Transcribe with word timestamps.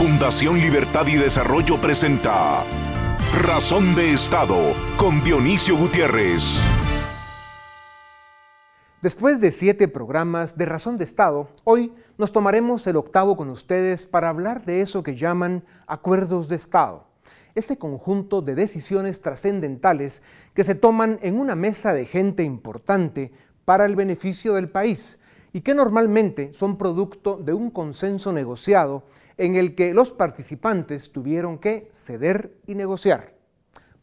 Fundación 0.00 0.58
Libertad 0.58 1.06
y 1.08 1.16
Desarrollo 1.16 1.78
presenta 1.78 2.64
Razón 3.44 3.94
de 3.94 4.14
Estado 4.14 4.56
con 4.96 5.22
Dionisio 5.22 5.76
Gutiérrez. 5.76 6.62
Después 9.02 9.42
de 9.42 9.52
siete 9.52 9.88
programas 9.88 10.56
de 10.56 10.64
Razón 10.64 10.96
de 10.96 11.04
Estado, 11.04 11.50
hoy 11.64 11.92
nos 12.16 12.32
tomaremos 12.32 12.86
el 12.86 12.96
octavo 12.96 13.36
con 13.36 13.50
ustedes 13.50 14.06
para 14.06 14.30
hablar 14.30 14.64
de 14.64 14.80
eso 14.80 15.02
que 15.02 15.16
llaman 15.16 15.64
acuerdos 15.86 16.48
de 16.48 16.56
Estado. 16.56 17.04
Este 17.54 17.76
conjunto 17.76 18.40
de 18.40 18.54
decisiones 18.54 19.20
trascendentales 19.20 20.22
que 20.54 20.64
se 20.64 20.74
toman 20.74 21.18
en 21.20 21.38
una 21.38 21.56
mesa 21.56 21.92
de 21.92 22.06
gente 22.06 22.42
importante 22.42 23.32
para 23.66 23.84
el 23.84 23.96
beneficio 23.96 24.54
del 24.54 24.70
país 24.70 25.18
y 25.52 25.60
que 25.60 25.74
normalmente 25.74 26.54
son 26.54 26.78
producto 26.78 27.36
de 27.36 27.52
un 27.52 27.70
consenso 27.70 28.32
negociado 28.32 29.04
en 29.40 29.56
el 29.56 29.74
que 29.74 29.94
los 29.94 30.12
participantes 30.12 31.12
tuvieron 31.12 31.56
que 31.56 31.88
ceder 31.94 32.54
y 32.66 32.74
negociar. 32.74 33.32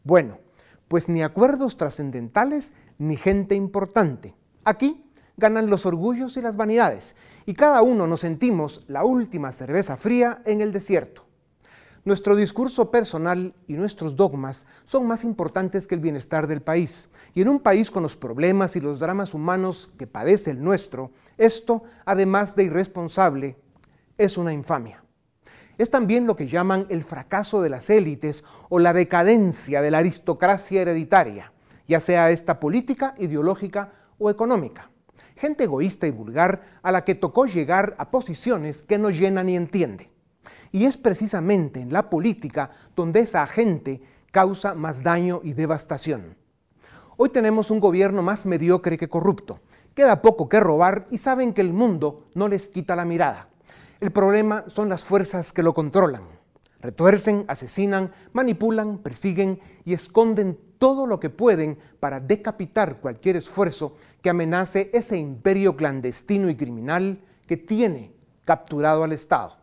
Bueno, 0.02 0.40
pues 0.88 1.08
ni 1.08 1.22
acuerdos 1.22 1.76
trascendentales 1.76 2.72
ni 2.98 3.14
gente 3.14 3.54
importante. 3.54 4.34
Aquí 4.64 5.04
ganan 5.36 5.70
los 5.70 5.86
orgullos 5.86 6.36
y 6.36 6.42
las 6.42 6.56
vanidades, 6.56 7.14
y 7.46 7.54
cada 7.54 7.82
uno 7.82 8.08
nos 8.08 8.18
sentimos 8.18 8.80
la 8.88 9.04
última 9.04 9.52
cerveza 9.52 9.96
fría 9.96 10.42
en 10.44 10.60
el 10.60 10.72
desierto. 10.72 11.24
Nuestro 12.04 12.34
discurso 12.34 12.90
personal 12.90 13.54
y 13.68 13.74
nuestros 13.74 14.16
dogmas 14.16 14.66
son 14.86 15.06
más 15.06 15.22
importantes 15.22 15.86
que 15.86 15.94
el 15.94 16.00
bienestar 16.00 16.48
del 16.48 16.62
país. 16.62 17.10
Y 17.34 17.42
en 17.42 17.48
un 17.48 17.60
país 17.60 17.92
con 17.92 18.02
los 18.02 18.16
problemas 18.16 18.74
y 18.74 18.80
los 18.80 18.98
dramas 18.98 19.34
humanos 19.34 19.92
que 19.96 20.08
padece 20.08 20.50
el 20.50 20.64
nuestro, 20.64 21.12
esto, 21.36 21.84
además 22.04 22.56
de 22.56 22.64
irresponsable, 22.64 23.56
es 24.16 24.36
una 24.36 24.52
infamia 24.52 25.04
es 25.78 25.90
también 25.90 26.26
lo 26.26 26.36
que 26.36 26.48
llaman 26.48 26.86
el 26.90 27.04
fracaso 27.04 27.62
de 27.62 27.70
las 27.70 27.88
élites 27.88 28.44
o 28.68 28.80
la 28.80 28.92
decadencia 28.92 29.80
de 29.80 29.92
la 29.92 29.98
aristocracia 29.98 30.82
hereditaria, 30.82 31.52
ya 31.86 32.00
sea 32.00 32.30
esta 32.30 32.58
política, 32.58 33.14
ideológica 33.18 33.92
o 34.18 34.28
económica. 34.28 34.90
Gente 35.36 35.64
egoísta 35.64 36.08
y 36.08 36.10
vulgar 36.10 36.62
a 36.82 36.90
la 36.90 37.04
que 37.04 37.14
tocó 37.14 37.46
llegar 37.46 37.94
a 37.98 38.10
posiciones 38.10 38.82
que 38.82 38.98
no 38.98 39.10
llena 39.10 39.44
ni 39.44 39.56
entiende. 39.56 40.10
Y 40.72 40.84
es 40.84 40.96
precisamente 40.96 41.80
en 41.80 41.92
la 41.92 42.10
política 42.10 42.70
donde 42.96 43.20
esa 43.20 43.46
gente 43.46 44.02
causa 44.32 44.74
más 44.74 45.04
daño 45.04 45.40
y 45.44 45.52
devastación. 45.52 46.36
Hoy 47.16 47.30
tenemos 47.30 47.70
un 47.70 47.78
gobierno 47.78 48.22
más 48.22 48.46
mediocre 48.46 48.98
que 48.98 49.08
corrupto. 49.08 49.60
Queda 49.94 50.22
poco 50.22 50.48
que 50.48 50.60
robar 50.60 51.06
y 51.10 51.18
saben 51.18 51.52
que 51.52 51.60
el 51.60 51.72
mundo 51.72 52.28
no 52.34 52.48
les 52.48 52.68
quita 52.68 52.96
la 52.96 53.04
mirada. 53.04 53.48
El 54.00 54.12
problema 54.12 54.64
son 54.68 54.88
las 54.88 55.04
fuerzas 55.04 55.52
que 55.52 55.64
lo 55.64 55.74
controlan. 55.74 56.22
Retuercen, 56.80 57.44
asesinan, 57.48 58.12
manipulan, 58.32 58.98
persiguen 58.98 59.58
y 59.84 59.92
esconden 59.92 60.56
todo 60.78 61.08
lo 61.08 61.18
que 61.18 61.30
pueden 61.30 61.78
para 61.98 62.20
decapitar 62.20 63.00
cualquier 63.00 63.34
esfuerzo 63.34 63.96
que 64.22 64.30
amenace 64.30 64.88
ese 64.94 65.16
imperio 65.16 65.76
clandestino 65.76 66.48
y 66.48 66.56
criminal 66.56 67.20
que 67.48 67.56
tiene 67.56 68.12
capturado 68.44 69.02
al 69.02 69.10
Estado. 69.10 69.56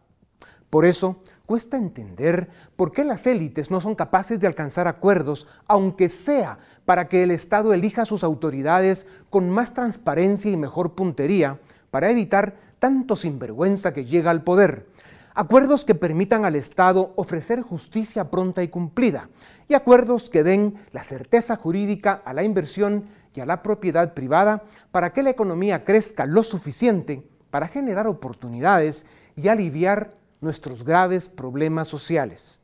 Por 0.70 0.84
eso, 0.84 1.22
cuesta 1.46 1.78
entender 1.78 2.50
por 2.76 2.92
qué 2.92 3.06
las 3.06 3.26
élites 3.28 3.72
no 3.72 3.80
son 3.80 3.96
capaces 3.96 4.38
de 4.38 4.48
alcanzar 4.48 4.90
acuerdos, 4.90 5.48
aunque 5.68 6.10
sea 6.10 6.60
para 6.84 7.08
que 7.08 7.24
el 7.24 7.32
Estado 7.32 7.74
elija 7.74 8.02
a 8.02 8.06
sus 8.06 8.26
autoridades 8.26 9.08
con 9.30 9.50
más 9.50 9.74
transparencia 9.74 10.52
y 10.52 10.58
mejor 10.58 10.94
puntería, 10.94 11.62
para 11.90 12.12
evitar 12.12 12.58
tanto 12.86 13.16
sinvergüenza 13.16 13.94
que 13.94 14.06
llega 14.06 14.30
al 14.30 14.44
poder. 14.44 14.86
Acuerdos 15.34 15.86
que 15.86 15.96
permitan 15.96 16.46
al 16.46 16.56
Estado 16.56 17.14
ofrecer 17.16 17.64
justicia 17.64 18.30
pronta 18.30 18.62
y 18.62 18.68
cumplida. 18.68 19.28
Y 19.68 19.74
acuerdos 19.74 20.30
que 20.30 20.44
den 20.44 20.76
la 20.92 21.02
certeza 21.02 21.56
jurídica 21.56 22.22
a 22.24 22.32
la 22.36 22.44
inversión 22.44 23.06
y 23.34 23.40
a 23.40 23.48
la 23.48 23.64
propiedad 23.64 24.14
privada 24.14 24.66
para 24.92 25.14
que 25.14 25.24
la 25.24 25.32
economía 25.32 25.84
crezca 25.84 26.28
lo 26.28 26.44
suficiente 26.44 27.28
para 27.50 27.68
generar 27.68 28.06
oportunidades 28.06 29.08
y 29.36 29.48
aliviar 29.48 30.14
nuestros 30.40 30.84
graves 30.84 31.28
problemas 31.28 31.88
sociales. 31.88 32.62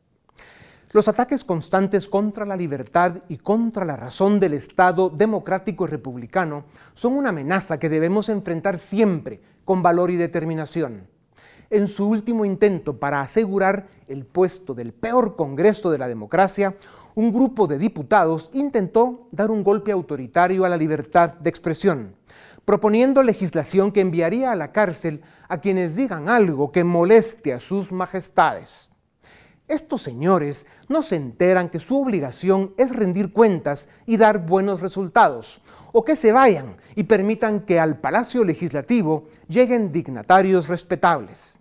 Los 0.93 1.07
ataques 1.07 1.45
constantes 1.45 2.09
contra 2.09 2.45
la 2.45 2.57
libertad 2.57 3.19
y 3.29 3.37
contra 3.37 3.85
la 3.85 3.95
razón 3.95 4.41
del 4.41 4.53
Estado 4.53 5.09
democrático 5.09 5.85
y 5.85 5.87
republicano 5.87 6.65
son 6.93 7.13
una 7.13 7.29
amenaza 7.29 7.79
que 7.79 7.87
debemos 7.87 8.27
enfrentar 8.27 8.77
siempre 8.77 9.39
con 9.63 9.81
valor 9.81 10.11
y 10.11 10.17
determinación. 10.17 11.07
En 11.69 11.87
su 11.87 12.09
último 12.09 12.43
intento 12.43 12.99
para 12.99 13.21
asegurar 13.21 13.87
el 14.09 14.25
puesto 14.25 14.73
del 14.73 14.91
peor 14.91 15.37
Congreso 15.37 15.91
de 15.91 15.97
la 15.97 16.09
democracia, 16.09 16.75
un 17.15 17.31
grupo 17.31 17.67
de 17.67 17.77
diputados 17.77 18.49
intentó 18.51 19.29
dar 19.31 19.49
un 19.49 19.63
golpe 19.63 19.93
autoritario 19.93 20.65
a 20.65 20.69
la 20.69 20.75
libertad 20.75 21.35
de 21.35 21.49
expresión, 21.49 22.17
proponiendo 22.65 23.23
legislación 23.23 23.93
que 23.93 24.01
enviaría 24.01 24.51
a 24.51 24.57
la 24.57 24.73
cárcel 24.73 25.21
a 25.47 25.61
quienes 25.61 25.95
digan 25.95 26.27
algo 26.27 26.73
que 26.73 26.83
moleste 26.83 27.53
a 27.53 27.61
sus 27.61 27.93
majestades. 27.93 28.90
Estos 29.71 30.01
señores 30.01 30.65
no 30.89 31.01
se 31.01 31.15
enteran 31.15 31.69
que 31.69 31.79
su 31.79 31.97
obligación 31.97 32.73
es 32.75 32.93
rendir 32.93 33.31
cuentas 33.31 33.87
y 34.05 34.17
dar 34.17 34.45
buenos 34.45 34.81
resultados, 34.81 35.61
o 35.93 36.03
que 36.03 36.17
se 36.17 36.33
vayan 36.33 36.75
y 36.93 37.03
permitan 37.03 37.61
que 37.61 37.79
al 37.79 37.97
Palacio 37.97 38.43
Legislativo 38.43 39.29
lleguen 39.47 39.93
dignatarios 39.93 40.67
respetables. 40.67 41.57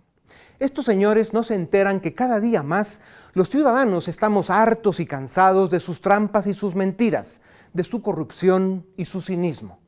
Estos 0.59 0.83
señores 0.83 1.31
no 1.31 1.43
se 1.43 1.55
enteran 1.55 2.01
que 2.01 2.13
cada 2.13 2.41
día 2.41 2.63
más 2.63 2.99
los 3.31 3.49
ciudadanos 3.49 4.09
estamos 4.09 4.49
hartos 4.49 4.99
y 4.99 5.05
cansados 5.05 5.69
de 5.69 5.79
sus 5.79 6.01
trampas 6.01 6.47
y 6.47 6.53
sus 6.53 6.75
mentiras, 6.75 7.41
de 7.71 7.85
su 7.85 8.01
corrupción 8.01 8.85
y 8.97 9.05
su 9.05 9.21
cinismo. 9.21 9.79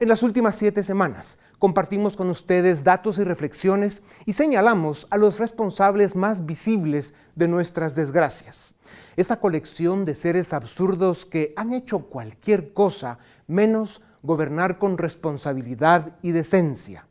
En 0.00 0.08
las 0.08 0.24
últimas 0.24 0.56
siete 0.56 0.82
semanas 0.82 1.38
compartimos 1.60 2.16
con 2.16 2.28
ustedes 2.28 2.82
datos 2.82 3.18
y 3.18 3.22
reflexiones 3.22 4.02
y 4.26 4.32
señalamos 4.32 5.06
a 5.10 5.16
los 5.16 5.38
responsables 5.38 6.16
más 6.16 6.44
visibles 6.44 7.14
de 7.36 7.46
nuestras 7.46 7.94
desgracias. 7.94 8.74
Esa 9.14 9.38
colección 9.38 10.04
de 10.04 10.16
seres 10.16 10.52
absurdos 10.52 11.26
que 11.26 11.52
han 11.56 11.72
hecho 11.72 12.00
cualquier 12.06 12.72
cosa 12.72 13.18
menos 13.46 14.02
gobernar 14.22 14.78
con 14.78 14.98
responsabilidad 14.98 16.16
y 16.22 16.32
decencia. 16.32 17.06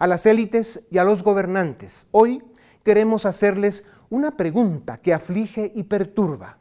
A 0.00 0.08
las 0.08 0.26
élites 0.26 0.80
y 0.90 0.98
a 0.98 1.04
los 1.04 1.22
gobernantes, 1.22 2.08
hoy 2.10 2.42
queremos 2.82 3.24
hacerles 3.24 3.84
una 4.08 4.36
pregunta 4.36 4.96
que 4.96 5.14
aflige 5.14 5.70
y 5.76 5.84
perturba. 5.84 6.58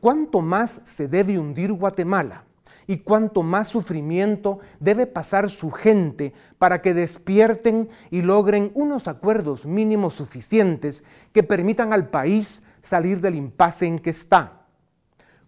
¿Cuánto 0.00 0.40
más 0.40 0.80
se 0.84 1.06
debe 1.06 1.38
hundir 1.38 1.72
Guatemala? 1.72 2.47
Y 2.88 2.96
cuánto 2.98 3.44
más 3.44 3.68
sufrimiento 3.68 4.58
debe 4.80 5.06
pasar 5.06 5.50
su 5.50 5.70
gente 5.70 6.32
para 6.58 6.82
que 6.82 6.94
despierten 6.94 7.88
y 8.10 8.22
logren 8.22 8.72
unos 8.74 9.06
acuerdos 9.06 9.66
mínimos 9.66 10.14
suficientes 10.14 11.04
que 11.32 11.44
permitan 11.44 11.92
al 11.92 12.08
país 12.08 12.62
salir 12.82 13.20
del 13.20 13.36
impasse 13.36 13.86
en 13.86 13.98
que 13.98 14.10
está. 14.10 14.62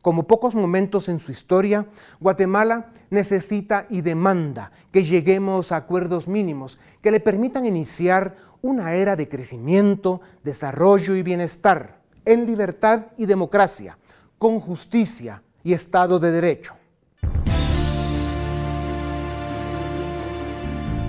Como 0.02 0.26
pocos 0.26 0.54
momentos 0.54 1.08
en 1.08 1.18
su 1.18 1.32
historia, 1.32 1.86
Guatemala 2.20 2.92
necesita 3.08 3.86
y 3.88 4.02
demanda 4.02 4.70
que 4.92 5.04
lleguemos 5.04 5.72
a 5.72 5.76
acuerdos 5.76 6.28
mínimos 6.28 6.78
que 7.02 7.10
le 7.10 7.20
permitan 7.20 7.66
iniciar 7.66 8.36
una 8.62 8.94
era 8.94 9.16
de 9.16 9.28
crecimiento, 9.28 10.20
desarrollo 10.44 11.16
y 11.16 11.22
bienestar, 11.22 12.00
en 12.26 12.44
libertad 12.44 13.06
y 13.16 13.24
democracia, 13.24 13.98
con 14.38 14.60
justicia 14.60 15.42
y 15.64 15.72
Estado 15.72 16.18
de 16.18 16.30
Derecho. 16.30 16.79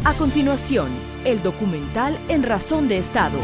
A 0.03 0.15
continuación, 0.15 0.87
el 1.25 1.43
documental 1.43 2.17
En 2.27 2.41
Razón 2.41 2.87
de 2.87 2.97
Estado. 2.97 3.37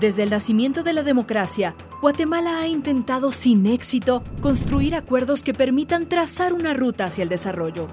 Desde 0.00 0.22
el 0.22 0.30
nacimiento 0.30 0.82
de 0.82 0.94
la 0.94 1.02
democracia, 1.02 1.74
Guatemala 2.00 2.60
ha 2.60 2.66
intentado 2.66 3.30
sin 3.30 3.66
éxito 3.66 4.24
construir 4.40 4.94
acuerdos 4.94 5.42
que 5.42 5.52
permitan 5.52 6.08
trazar 6.08 6.54
una 6.54 6.72
ruta 6.72 7.04
hacia 7.04 7.24
el 7.24 7.28
desarrollo. 7.28 7.88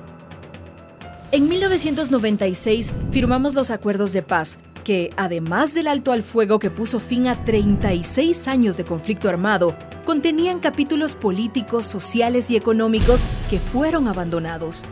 En 1.34 1.50
1996 1.50 2.94
firmamos 3.12 3.54
los 3.54 3.70
acuerdos 3.70 4.14
de 4.14 4.24
paz, 4.24 4.60
que, 4.86 5.10
además 5.18 5.74
del 5.74 5.88
alto 5.88 6.14
al 6.14 6.24
fuego 6.24 6.58
que 6.58 6.72
puso 6.72 7.02
fin 7.02 7.28
a 7.28 7.44
36 7.44 8.48
años 8.48 8.78
de 8.78 8.86
conflicto 8.86 9.28
armado, 9.28 9.76
contenían 10.06 10.62
capítulos 10.62 11.16
políticos, 11.16 11.86
sociales 11.86 12.50
y 12.50 12.56
económicos 12.56 13.26
que 13.50 13.60
fueron 13.60 14.08
abandonados. 14.08 14.86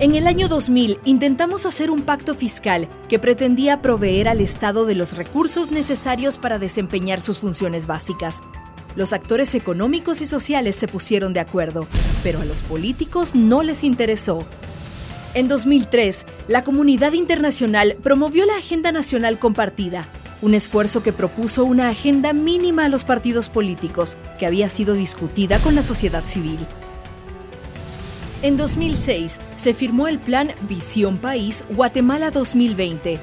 En 0.00 0.14
el 0.14 0.26
año 0.26 0.48
2000 0.48 0.98
intentamos 1.04 1.66
hacer 1.66 1.90
un 1.90 2.00
pacto 2.00 2.34
fiscal 2.34 2.88
que 3.10 3.18
pretendía 3.18 3.82
proveer 3.82 4.28
al 4.28 4.40
Estado 4.40 4.86
de 4.86 4.94
los 4.94 5.14
recursos 5.14 5.70
necesarios 5.72 6.38
para 6.38 6.58
desempeñar 6.58 7.20
sus 7.20 7.40
funciones 7.40 7.86
básicas. 7.86 8.42
Los 8.96 9.12
actores 9.12 9.54
económicos 9.54 10.22
y 10.22 10.26
sociales 10.26 10.76
se 10.76 10.88
pusieron 10.88 11.34
de 11.34 11.40
acuerdo, 11.40 11.86
pero 12.22 12.40
a 12.40 12.46
los 12.46 12.62
políticos 12.62 13.34
no 13.34 13.62
les 13.62 13.84
interesó. 13.84 14.42
En 15.34 15.48
2003, 15.48 16.24
la 16.48 16.64
comunidad 16.64 17.12
internacional 17.12 17.94
promovió 18.02 18.46
la 18.46 18.56
Agenda 18.56 18.92
Nacional 18.92 19.38
Compartida, 19.38 20.06
un 20.40 20.54
esfuerzo 20.54 21.02
que 21.02 21.12
propuso 21.12 21.64
una 21.64 21.90
agenda 21.90 22.32
mínima 22.32 22.86
a 22.86 22.88
los 22.88 23.04
partidos 23.04 23.50
políticos, 23.50 24.16
que 24.38 24.46
había 24.46 24.70
sido 24.70 24.94
discutida 24.94 25.58
con 25.58 25.74
la 25.74 25.82
sociedad 25.82 26.24
civil. 26.24 26.60
En 28.42 28.56
2006 28.56 29.38
se 29.56 29.74
firmó 29.74 30.08
el 30.08 30.18
Plan 30.18 30.52
Visión 30.62 31.18
País 31.18 31.66
Guatemala 31.68 32.30
2020, 32.30 33.18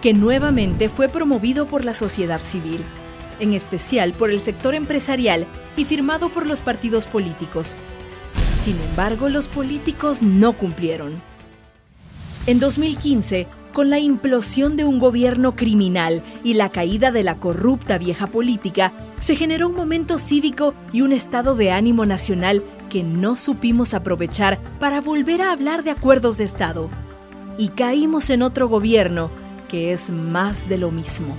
que 0.00 0.14
nuevamente 0.14 0.88
fue 0.88 1.08
promovido 1.08 1.66
por 1.66 1.84
la 1.84 1.92
sociedad 1.92 2.40
civil, 2.44 2.84
en 3.40 3.52
especial 3.52 4.12
por 4.12 4.30
el 4.30 4.38
sector 4.38 4.76
empresarial 4.76 5.44
y 5.76 5.86
firmado 5.86 6.28
por 6.28 6.46
los 6.46 6.60
partidos 6.60 7.06
políticos. 7.06 7.76
Sin 8.56 8.80
embargo, 8.80 9.28
los 9.28 9.48
políticos 9.48 10.22
no 10.22 10.52
cumplieron. 10.52 11.20
En 12.46 12.60
2015, 12.60 13.48
con 13.72 13.90
la 13.90 13.98
implosión 13.98 14.76
de 14.76 14.84
un 14.84 14.98
gobierno 14.98 15.56
criminal 15.56 16.22
y 16.44 16.54
la 16.54 16.70
caída 16.70 17.12
de 17.12 17.22
la 17.22 17.38
corrupta 17.38 17.98
vieja 17.98 18.26
política, 18.26 18.92
se 19.18 19.36
generó 19.36 19.68
un 19.68 19.74
momento 19.74 20.18
cívico 20.18 20.74
y 20.92 21.02
un 21.02 21.12
estado 21.12 21.54
de 21.54 21.70
ánimo 21.70 22.06
nacional 22.06 22.64
que 22.88 23.02
no 23.02 23.36
supimos 23.36 23.94
aprovechar 23.94 24.60
para 24.78 25.00
volver 25.00 25.42
a 25.42 25.52
hablar 25.52 25.84
de 25.84 25.92
acuerdos 25.92 26.38
de 26.38 26.44
Estado. 26.44 26.90
Y 27.56 27.68
caímos 27.68 28.30
en 28.30 28.42
otro 28.42 28.68
gobierno 28.68 29.30
que 29.68 29.92
es 29.92 30.10
más 30.10 30.68
de 30.68 30.78
lo 30.78 30.90
mismo. 30.90 31.36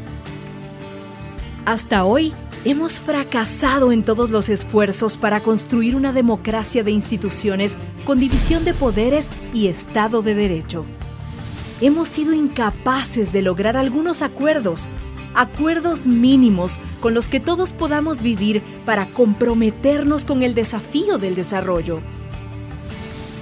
Hasta 1.66 2.06
hoy 2.06 2.34
hemos 2.64 3.00
fracasado 3.00 3.92
en 3.92 4.04
todos 4.04 4.30
los 4.30 4.50
esfuerzos 4.50 5.18
para 5.18 5.42
construir 5.42 5.96
una 5.96 6.14
democracia 6.14 6.84
de 6.84 6.92
instituciones 6.92 7.78
con 8.06 8.20
división 8.20 8.64
de 8.64 8.74
poderes 8.74 9.30
y 9.54 9.68
Estado 9.68 10.22
de 10.22 10.36
Derecho. 10.36 10.86
Hemos 11.82 12.10
sido 12.10 12.32
incapaces 12.34 13.34
de 13.34 13.42
lograr 13.42 13.76
algunos 13.76 14.22
acuerdos, 14.22 14.88
acuerdos 15.34 16.06
mínimos 16.06 16.80
con 17.00 17.16
los 17.16 17.28
que 17.28 17.40
todos 17.40 17.74
podamos 17.74 18.22
vivir 18.22 18.62
para 18.86 19.08
comprometernos 19.08 20.26
con 20.26 20.44
el 20.44 20.54
desafío 20.54 21.18
del 21.18 21.34
desarrollo. 21.34 22.02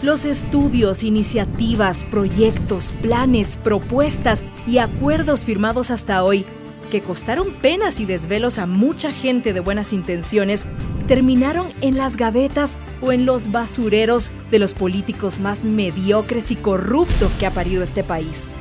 Los 0.01 0.24
estudios, 0.24 1.03
iniciativas, 1.03 2.06
proyectos, 2.06 2.94
planes, 3.01 3.57
propuestas 3.57 4.45
y 4.65 4.77
acuerdos 4.77 5.44
firmados 5.44 5.92
hasta 5.92 6.24
hoy 6.24 6.45
que 6.89 7.01
costaron 7.01 7.51
penas 7.53 8.00
y 8.00 8.06
desvelos 8.06 8.57
a 8.57 8.65
mucha 8.65 9.12
gente 9.12 9.53
de 9.53 9.59
buenas 9.59 9.94
intenciones, 9.94 10.68
terminaron 11.07 11.68
en 11.81 11.97
las 11.97 12.18
gavetas 12.18 12.77
o 13.01 13.12
en 13.12 13.25
los 13.25 13.51
basureros 13.51 14.31
de 14.51 14.59
los 14.59 14.74
políticos 14.74 15.39
más 15.39 15.63
mediocres 15.63 16.51
y 16.51 16.56
corruptos 16.56 17.38
que 17.38 17.45
ha 17.45 17.51
parido 17.51 17.83
este 17.83 18.03
país. 18.03 18.51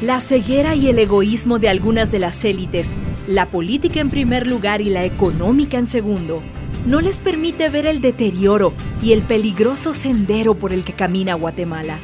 La 0.00 0.20
ceguera 0.20 0.74
y 0.74 0.88
el 0.88 0.98
egoísmo 0.98 1.58
de 1.58 1.68
algunas 1.68 2.12
de 2.12 2.20
las 2.20 2.44
élites, 2.44 2.94
la 3.26 3.46
política 3.46 4.00
en 4.00 4.10
primer 4.10 4.46
lugar 4.46 4.80
y 4.80 4.90
la 4.90 5.04
económica 5.04 5.78
en 5.78 5.86
segundo, 5.86 6.42
no 6.86 7.00
les 7.00 7.20
permite 7.20 7.68
ver 7.68 7.86
el 7.86 8.00
deterioro 8.00 8.72
y 9.02 9.12
el 9.12 9.22
peligroso 9.22 9.92
sendero 9.92 10.54
por 10.54 10.72
el 10.72 10.84
que 10.84 10.92
camina 10.92 11.34
Guatemala. 11.34 11.98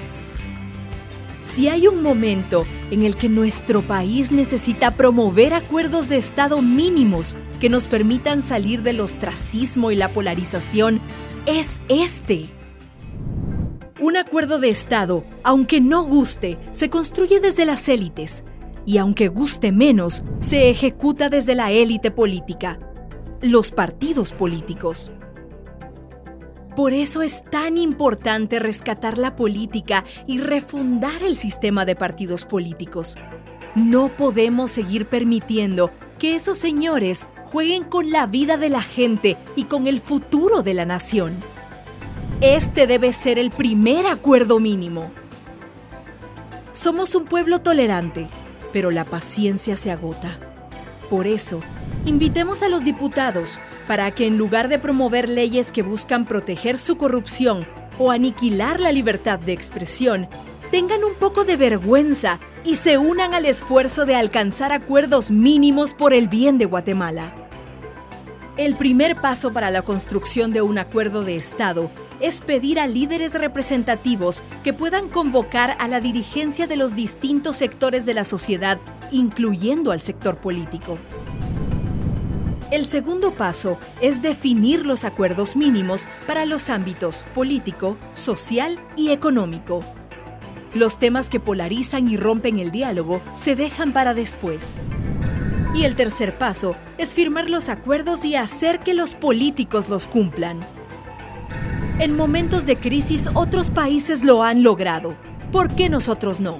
Si 1.44 1.68
hay 1.68 1.86
un 1.88 2.02
momento 2.02 2.64
en 2.90 3.02
el 3.02 3.16
que 3.16 3.28
nuestro 3.28 3.82
país 3.82 4.32
necesita 4.32 4.92
promover 4.92 5.52
acuerdos 5.52 6.08
de 6.08 6.16
Estado 6.16 6.62
mínimos 6.62 7.36
que 7.60 7.68
nos 7.68 7.86
permitan 7.86 8.42
salir 8.42 8.82
del 8.82 8.98
ostracismo 9.00 9.90
y 9.90 9.96
la 9.96 10.08
polarización, 10.08 11.02
es 11.44 11.80
este. 11.90 12.48
Un 14.00 14.16
acuerdo 14.16 14.58
de 14.58 14.70
Estado, 14.70 15.22
aunque 15.42 15.82
no 15.82 16.04
guste, 16.04 16.58
se 16.72 16.88
construye 16.88 17.40
desde 17.40 17.66
las 17.66 17.90
élites 17.90 18.44
y 18.86 18.96
aunque 18.96 19.28
guste 19.28 19.70
menos, 19.70 20.24
se 20.40 20.70
ejecuta 20.70 21.28
desde 21.28 21.54
la 21.54 21.72
élite 21.72 22.10
política, 22.10 22.78
los 23.42 23.70
partidos 23.70 24.32
políticos. 24.32 25.12
Por 26.76 26.92
eso 26.92 27.22
es 27.22 27.44
tan 27.44 27.78
importante 27.78 28.58
rescatar 28.58 29.16
la 29.16 29.36
política 29.36 30.04
y 30.26 30.40
refundar 30.40 31.22
el 31.22 31.36
sistema 31.36 31.84
de 31.84 31.94
partidos 31.94 32.44
políticos. 32.44 33.16
No 33.76 34.08
podemos 34.08 34.72
seguir 34.72 35.06
permitiendo 35.06 35.92
que 36.18 36.34
esos 36.34 36.58
señores 36.58 37.26
jueguen 37.46 37.84
con 37.84 38.10
la 38.10 38.26
vida 38.26 38.56
de 38.56 38.68
la 38.70 38.82
gente 38.82 39.36
y 39.54 39.64
con 39.64 39.86
el 39.86 40.00
futuro 40.00 40.62
de 40.62 40.74
la 40.74 40.84
nación. 40.84 41.36
Este 42.40 42.88
debe 42.88 43.12
ser 43.12 43.38
el 43.38 43.50
primer 43.50 44.06
acuerdo 44.06 44.58
mínimo. 44.58 45.12
Somos 46.72 47.14
un 47.14 47.24
pueblo 47.24 47.60
tolerante, 47.60 48.28
pero 48.72 48.90
la 48.90 49.04
paciencia 49.04 49.76
se 49.76 49.92
agota. 49.92 50.53
Por 51.10 51.26
eso, 51.26 51.60
invitemos 52.06 52.62
a 52.62 52.68
los 52.68 52.84
diputados 52.84 53.60
para 53.86 54.10
que 54.10 54.26
en 54.26 54.38
lugar 54.38 54.68
de 54.68 54.78
promover 54.78 55.28
leyes 55.28 55.72
que 55.72 55.82
buscan 55.82 56.24
proteger 56.24 56.78
su 56.78 56.96
corrupción 56.96 57.66
o 57.98 58.10
aniquilar 58.10 58.80
la 58.80 58.92
libertad 58.92 59.38
de 59.38 59.52
expresión, 59.52 60.28
tengan 60.70 61.04
un 61.04 61.14
poco 61.14 61.44
de 61.44 61.56
vergüenza 61.56 62.40
y 62.64 62.76
se 62.76 62.98
unan 62.98 63.34
al 63.34 63.46
esfuerzo 63.46 64.06
de 64.06 64.16
alcanzar 64.16 64.72
acuerdos 64.72 65.30
mínimos 65.30 65.94
por 65.94 66.14
el 66.14 66.28
bien 66.28 66.58
de 66.58 66.64
Guatemala. 66.64 67.32
El 68.56 68.74
primer 68.74 69.16
paso 69.16 69.52
para 69.52 69.70
la 69.70 69.82
construcción 69.82 70.52
de 70.52 70.62
un 70.62 70.78
acuerdo 70.78 71.22
de 71.22 71.36
Estado 71.36 71.90
es 72.20 72.40
pedir 72.40 72.80
a 72.80 72.86
líderes 72.86 73.34
representativos 73.34 74.42
que 74.62 74.72
puedan 74.72 75.08
convocar 75.08 75.76
a 75.78 75.88
la 75.88 76.00
dirigencia 76.00 76.66
de 76.66 76.76
los 76.76 76.94
distintos 76.94 77.56
sectores 77.56 78.06
de 78.06 78.14
la 78.14 78.24
sociedad, 78.24 78.78
incluyendo 79.10 79.92
al 79.92 80.00
sector 80.00 80.36
político. 80.36 80.98
El 82.70 82.86
segundo 82.86 83.32
paso 83.34 83.78
es 84.00 84.20
definir 84.22 84.84
los 84.84 85.04
acuerdos 85.04 85.54
mínimos 85.54 86.08
para 86.26 86.44
los 86.44 86.70
ámbitos 86.70 87.24
político, 87.34 87.96
social 88.14 88.80
y 88.96 89.10
económico. 89.10 89.84
Los 90.74 90.98
temas 90.98 91.30
que 91.30 91.38
polarizan 91.38 92.08
y 92.08 92.16
rompen 92.16 92.58
el 92.58 92.72
diálogo 92.72 93.20
se 93.32 93.54
dejan 93.54 93.92
para 93.92 94.12
después. 94.12 94.80
Y 95.74 95.84
el 95.84 95.94
tercer 95.94 96.36
paso 96.36 96.74
es 96.98 97.14
firmar 97.14 97.48
los 97.48 97.68
acuerdos 97.68 98.24
y 98.24 98.34
hacer 98.34 98.80
que 98.80 98.94
los 98.94 99.14
políticos 99.14 99.88
los 99.88 100.08
cumplan. 100.08 100.58
En 102.00 102.16
momentos 102.16 102.66
de 102.66 102.74
crisis 102.74 103.28
otros 103.34 103.70
países 103.70 104.24
lo 104.24 104.42
han 104.42 104.64
logrado. 104.64 105.16
¿Por 105.52 105.72
qué 105.72 105.88
nosotros 105.88 106.40
no? 106.40 106.58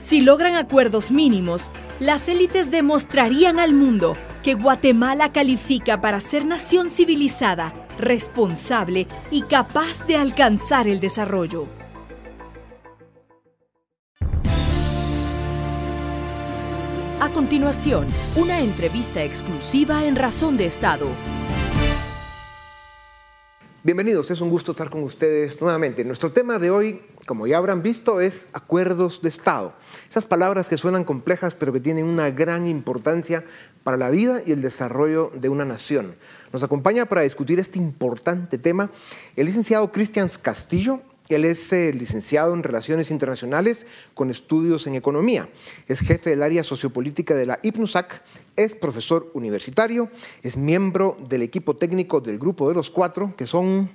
Si 0.00 0.20
logran 0.20 0.56
acuerdos 0.56 1.12
mínimos, 1.12 1.70
las 2.00 2.28
élites 2.28 2.72
demostrarían 2.72 3.60
al 3.60 3.72
mundo 3.72 4.16
que 4.42 4.54
Guatemala 4.54 5.30
califica 5.30 6.00
para 6.00 6.20
ser 6.20 6.44
nación 6.44 6.90
civilizada, 6.90 7.72
responsable 8.00 9.06
y 9.30 9.42
capaz 9.42 10.04
de 10.08 10.16
alcanzar 10.16 10.88
el 10.88 10.98
desarrollo. 10.98 11.68
A 17.20 17.28
continuación, 17.32 18.08
una 18.34 18.58
entrevista 18.60 19.22
exclusiva 19.22 20.04
en 20.04 20.16
Razón 20.16 20.56
de 20.56 20.66
Estado. 20.66 21.06
Bienvenidos, 23.86 24.30
es 24.30 24.40
un 24.40 24.48
gusto 24.48 24.70
estar 24.70 24.88
con 24.88 25.02
ustedes 25.02 25.60
nuevamente. 25.60 26.06
Nuestro 26.06 26.32
tema 26.32 26.58
de 26.58 26.70
hoy, 26.70 27.02
como 27.26 27.46
ya 27.46 27.58
habrán 27.58 27.82
visto, 27.82 28.18
es 28.22 28.46
acuerdos 28.54 29.20
de 29.20 29.28
Estado. 29.28 29.74
Esas 30.08 30.24
palabras 30.24 30.70
que 30.70 30.78
suenan 30.78 31.04
complejas 31.04 31.54
pero 31.54 31.70
que 31.70 31.80
tienen 31.80 32.06
una 32.06 32.30
gran 32.30 32.66
importancia 32.66 33.44
para 33.82 33.98
la 33.98 34.08
vida 34.08 34.40
y 34.46 34.52
el 34.52 34.62
desarrollo 34.62 35.30
de 35.34 35.50
una 35.50 35.66
nación. 35.66 36.16
Nos 36.50 36.62
acompaña 36.62 37.04
para 37.04 37.20
discutir 37.20 37.60
este 37.60 37.78
importante 37.78 38.56
tema 38.56 38.90
el 39.36 39.44
licenciado 39.44 39.92
Cristian 39.92 40.30
Castillo. 40.40 41.02
Él 41.28 41.44
es 41.44 41.72
eh, 41.72 41.92
licenciado 41.94 42.52
en 42.52 42.62
Relaciones 42.62 43.10
Internacionales 43.10 43.86
con 44.12 44.30
estudios 44.30 44.86
en 44.86 44.94
Economía. 44.94 45.48
Es 45.88 46.00
jefe 46.00 46.30
del 46.30 46.42
área 46.42 46.62
sociopolítica 46.62 47.34
de 47.34 47.46
la 47.46 47.60
IPNUSAC, 47.62 48.22
es 48.56 48.74
profesor 48.74 49.30
universitario, 49.34 50.10
es 50.42 50.56
miembro 50.56 51.16
del 51.28 51.42
equipo 51.42 51.76
técnico 51.76 52.20
del 52.20 52.38
Grupo 52.38 52.68
de 52.68 52.74
los 52.74 52.90
Cuatro, 52.90 53.34
que 53.36 53.46
son... 53.46 53.90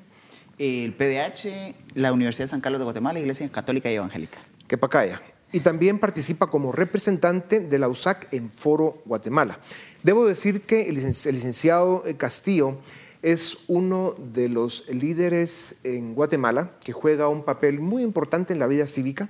El 0.57 0.93
PDH, 0.93 1.75
la 1.93 2.11
Universidad 2.11 2.45
de 2.45 2.49
San 2.49 2.61
Carlos 2.61 2.79
de 2.79 2.83
Guatemala, 2.83 3.19
Iglesia 3.19 3.47
Católica 3.49 3.89
y 3.89 3.95
Evangélica. 3.95 4.39
Que 4.67 4.77
pacaya 4.77 5.21
y 5.51 5.61
también 5.61 5.99
participa 5.99 6.47
como 6.47 6.71
representante 6.71 7.59
de 7.59 7.79
la 7.79 7.87
USAC 7.87 8.31
en 8.33 8.49
Foro 8.49 9.01
Guatemala. 9.05 9.59
Debo 10.03 10.27
decir 10.27 10.61
que 10.61 10.83
el 10.83 10.95
licenciado 10.95 12.03
eh, 12.05 12.15
Castillo 12.15 12.77
es 13.21 13.57
uno 13.67 14.15
de 14.17 14.49
los 14.49 14.85
líderes 14.89 15.75
en 15.83 16.15
Guatemala 16.15 16.71
que 16.83 16.93
juega 16.93 17.27
un 17.27 17.43
papel 17.43 17.79
muy 17.79 18.03
importante 18.03 18.53
en 18.53 18.59
la 18.59 18.67
vida 18.67 18.87
cívica 18.87 19.29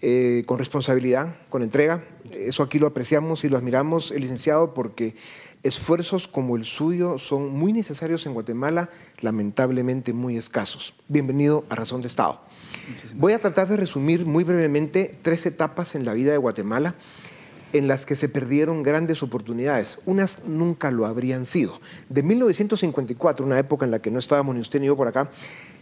eh, 0.00 0.44
con 0.46 0.58
responsabilidad, 0.58 1.36
con 1.48 1.62
entrega. 1.62 2.04
Eso 2.30 2.62
aquí 2.62 2.78
lo 2.78 2.86
apreciamos 2.86 3.42
y 3.42 3.48
lo 3.48 3.56
admiramos, 3.56 4.12
el 4.12 4.20
licenciado, 4.20 4.72
porque 4.72 5.16
esfuerzos 5.64 6.28
como 6.28 6.56
el 6.56 6.64
suyo 6.64 7.18
son 7.18 7.50
muy 7.50 7.72
necesarios 7.72 8.24
en 8.26 8.34
Guatemala, 8.34 8.90
lamentablemente 9.20 10.12
muy 10.12 10.36
escasos. 10.36 10.94
Bienvenido 11.08 11.64
a 11.68 11.74
Razón 11.74 12.02
de 12.02 12.08
Estado. 12.08 12.40
Voy 13.16 13.32
a 13.32 13.40
tratar 13.40 13.66
de 13.66 13.76
resumir 13.76 14.24
muy 14.24 14.44
brevemente 14.44 15.18
tres 15.22 15.46
etapas 15.46 15.96
en 15.96 16.04
la 16.04 16.14
vida 16.14 16.30
de 16.30 16.38
Guatemala 16.38 16.94
en 17.72 17.88
las 17.88 18.06
que 18.06 18.16
se 18.16 18.28
perdieron 18.28 18.82
grandes 18.82 19.22
oportunidades. 19.22 19.98
Unas 20.06 20.44
nunca 20.44 20.90
lo 20.90 21.06
habrían 21.06 21.44
sido. 21.44 21.80
De 22.08 22.22
1954, 22.22 23.44
una 23.44 23.58
época 23.58 23.84
en 23.84 23.90
la 23.90 24.00
que 24.00 24.10
no 24.10 24.18
estábamos 24.18 24.54
ni 24.54 24.60
usted 24.60 24.80
ni 24.80 24.86
yo 24.86 24.96
por 24.96 25.08
acá, 25.08 25.30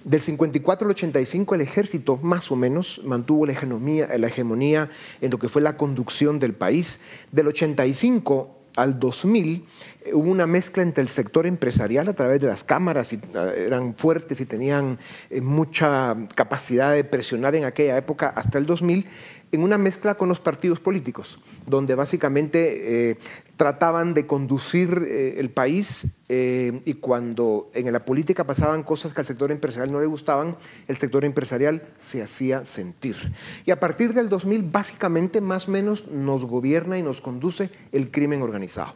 del 0.05 0.21
54 0.21 0.87
al 0.87 0.93
85 0.93 1.55
el 1.57 1.61
ejército 1.63 2.17
más 2.23 2.53
o 2.53 2.57
menos 2.57 3.01
mantuvo 3.05 3.45
la 3.45 3.53
hegemonía, 3.53 4.89
en 5.21 5.31
lo 5.31 5.39
que 5.39 5.49
fue 5.49 5.63
la 5.63 5.77
conducción 5.77 6.39
del 6.39 6.55
país. 6.55 7.01
Del 7.33 7.49
85 7.49 8.57
al 8.77 9.01
2000 9.01 9.65
eh, 10.05 10.15
hubo 10.15 10.31
una 10.31 10.47
mezcla 10.47 10.83
entre 10.83 11.03
el 11.03 11.09
sector 11.09 11.47
empresarial 11.47 12.07
a 12.09 12.13
través 12.13 12.41
de 12.41 12.47
las 12.47 12.63
cámaras, 12.63 13.13
y, 13.13 13.17
eh, 13.17 13.65
eran 13.67 13.97
fuertes 13.97 14.41
y 14.41 14.47
tenían 14.47 14.99
eh, 15.31 15.41
mucha 15.41 16.15
capacidad 16.35 16.93
de 16.93 17.03
presionar 17.03 17.57
en 17.57 17.65
aquella 17.65 17.97
época 17.97 18.29
hasta 18.29 18.59
el 18.59 18.67
2000, 18.67 19.07
en 19.53 19.63
una 19.63 19.79
mezcla 19.79 20.17
con 20.17 20.29
los 20.29 20.41
partidos 20.41 20.81
políticos, 20.81 21.39
donde 21.67 21.95
básicamente 21.95 23.11
eh, 23.11 23.19
trataban 23.57 24.15
de 24.15 24.27
conducir 24.27 25.03
eh, 25.07 25.37
el 25.39 25.51
país 25.51 26.09
eh, 26.29 26.81
y 26.85 26.95
cuando 26.95 27.71
en 27.75 27.93
la 27.93 28.05
política 28.05 28.45
pasaban 28.45 28.83
cosas 28.83 29.15
que 29.15 29.21
al 29.21 29.27
sector 29.27 29.53
empresarial 29.53 29.93
no 29.93 30.01
le 30.01 30.07
gustaban, 30.07 30.57
el 30.89 30.97
sector 30.97 31.25
empresarial 31.25 31.83
se 31.97 32.23
hacía 32.23 32.65
sentir. 32.65 33.17
Y 33.65 33.71
a 33.71 33.81
partir 33.81 34.13
del 34.15 34.29
2000, 34.29 34.63
básicamente, 34.65 35.41
más 35.41 35.69
o 35.69 35.71
menos, 35.71 36.09
nos 36.09 36.45
gobierna 36.45 36.99
y 36.99 37.03
nos 37.03 37.21
conduce 37.21 37.71
el 37.93 38.11
crimen 38.11 38.43
organizado. 38.43 38.95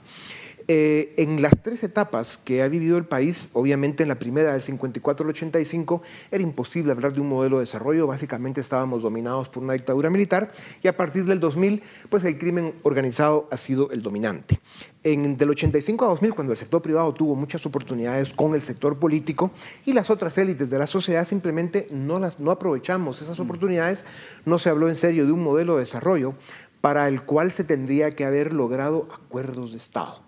Eh, 0.72 1.14
en 1.16 1.42
las 1.42 1.60
tres 1.60 1.82
etapas 1.82 2.38
que 2.38 2.62
ha 2.62 2.68
vivido 2.68 2.96
el 2.96 3.04
país, 3.04 3.48
obviamente 3.54 4.04
en 4.04 4.08
la 4.08 4.20
primera 4.20 4.52
del 4.52 4.62
54 4.62 5.24
al 5.24 5.30
85 5.30 6.00
era 6.30 6.44
imposible 6.44 6.92
hablar 6.92 7.12
de 7.12 7.20
un 7.20 7.28
modelo 7.28 7.56
de 7.56 7.62
desarrollo, 7.62 8.06
básicamente 8.06 8.60
estábamos 8.60 9.02
dominados 9.02 9.48
por 9.48 9.64
una 9.64 9.72
dictadura 9.72 10.10
militar 10.10 10.52
y 10.80 10.86
a 10.86 10.96
partir 10.96 11.24
del 11.24 11.40
2000 11.40 11.82
pues 12.08 12.22
el 12.22 12.38
crimen 12.38 12.76
organizado 12.84 13.48
ha 13.50 13.56
sido 13.56 13.90
el 13.90 14.00
dominante. 14.00 14.60
En, 15.02 15.36
del 15.36 15.50
85 15.50 16.04
a 16.04 16.08
2000, 16.10 16.34
cuando 16.34 16.52
el 16.52 16.56
sector 16.56 16.80
privado 16.80 17.12
tuvo 17.14 17.34
muchas 17.34 17.66
oportunidades 17.66 18.32
con 18.32 18.54
el 18.54 18.62
sector 18.62 18.96
político 18.96 19.50
y 19.86 19.92
las 19.92 20.08
otras 20.08 20.38
élites 20.38 20.70
de 20.70 20.78
la 20.78 20.86
sociedad 20.86 21.26
simplemente 21.26 21.88
no, 21.90 22.20
las, 22.20 22.38
no 22.38 22.52
aprovechamos 22.52 23.20
esas 23.20 23.40
oportunidades, 23.40 24.06
no 24.44 24.60
se 24.60 24.68
habló 24.68 24.88
en 24.88 24.94
serio 24.94 25.26
de 25.26 25.32
un 25.32 25.42
modelo 25.42 25.74
de 25.74 25.80
desarrollo, 25.80 26.34
para 26.80 27.08
el 27.08 27.22
cual 27.22 27.52
se 27.52 27.64
tendría 27.64 28.10
que 28.10 28.24
haber 28.24 28.52
logrado 28.52 29.08
acuerdos 29.12 29.72
de 29.72 29.78
Estado. 29.78 30.22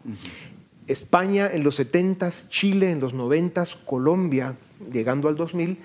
España 0.87 1.49
en 1.53 1.65
los 1.65 1.77
70, 1.77 2.31
Chile 2.49 2.91
en 2.91 3.01
los 3.01 3.15
90, 3.15 3.65
Colombia 3.87 4.57
llegando 4.91 5.29
al 5.29 5.37
2000 5.37 5.79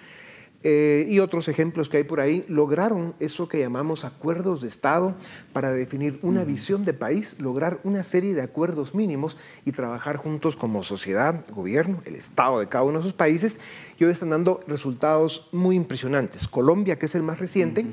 eh, 0.63 1.05
y 1.07 1.19
otros 1.19 1.47
ejemplos 1.47 1.87
que 1.87 1.97
hay 1.97 2.03
por 2.03 2.19
ahí, 2.19 2.43
lograron 2.47 3.13
eso 3.19 3.47
que 3.47 3.59
llamamos 3.59 4.03
acuerdos 4.03 4.61
de 4.61 4.67
Estado 4.67 5.15
para 5.53 5.71
definir 5.71 6.19
una 6.23 6.43
visión 6.43 6.83
de 6.83 6.93
país, 6.93 7.35
lograr 7.37 7.79
una 7.83 8.03
serie 8.03 8.33
de 8.33 8.41
acuerdos 8.41 8.95
mínimos 8.95 9.37
y 9.65 9.71
trabajar 9.71 10.17
juntos 10.17 10.55
como 10.55 10.81
sociedad, 10.81 11.45
gobierno, 11.51 12.01
el 12.05 12.15
Estado 12.15 12.59
de 12.59 12.67
cada 12.67 12.83
uno 12.83 12.93
de 12.93 12.99
esos 13.01 13.13
países 13.13 13.57
y 13.99 14.03
hoy 14.03 14.11
están 14.11 14.31
dando 14.31 14.61
resultados 14.67 15.47
muy 15.51 15.75
impresionantes. 15.75 16.47
Colombia, 16.47 16.97
que 16.97 17.05
es 17.05 17.13
el 17.13 17.23
más 17.23 17.39
reciente, 17.39 17.85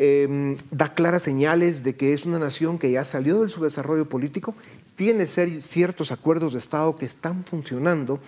Em, 0.00 0.56
da 0.70 0.94
claras 0.94 1.24
señales 1.24 1.82
de 1.82 1.96
que 1.96 2.12
es 2.12 2.24
una 2.24 2.38
nación 2.38 2.78
que 2.78 2.88
ya 2.88 3.04
salió 3.04 3.40
del 3.40 3.50
subdesarrollo 3.50 4.08
político, 4.08 4.54
tiene 4.94 5.26
ciertos 5.26 6.12
acuerdos 6.12 6.52
de 6.52 6.60
Estado 6.60 6.94
que 6.94 7.04
están 7.04 7.42
funcionando 7.42 8.20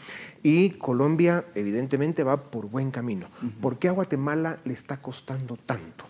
y 0.42 0.70
Colombia 0.70 1.44
evidentemente 1.54 2.24
va 2.24 2.50
por 2.50 2.66
buen 2.66 2.90
camino. 2.90 3.28
¿Por 3.60 3.78
qué 3.78 3.86
a 3.86 3.92
Guatemala 3.92 4.56
le 4.64 4.74
está 4.74 4.96
costando 4.96 5.56
tanto? 5.56 6.06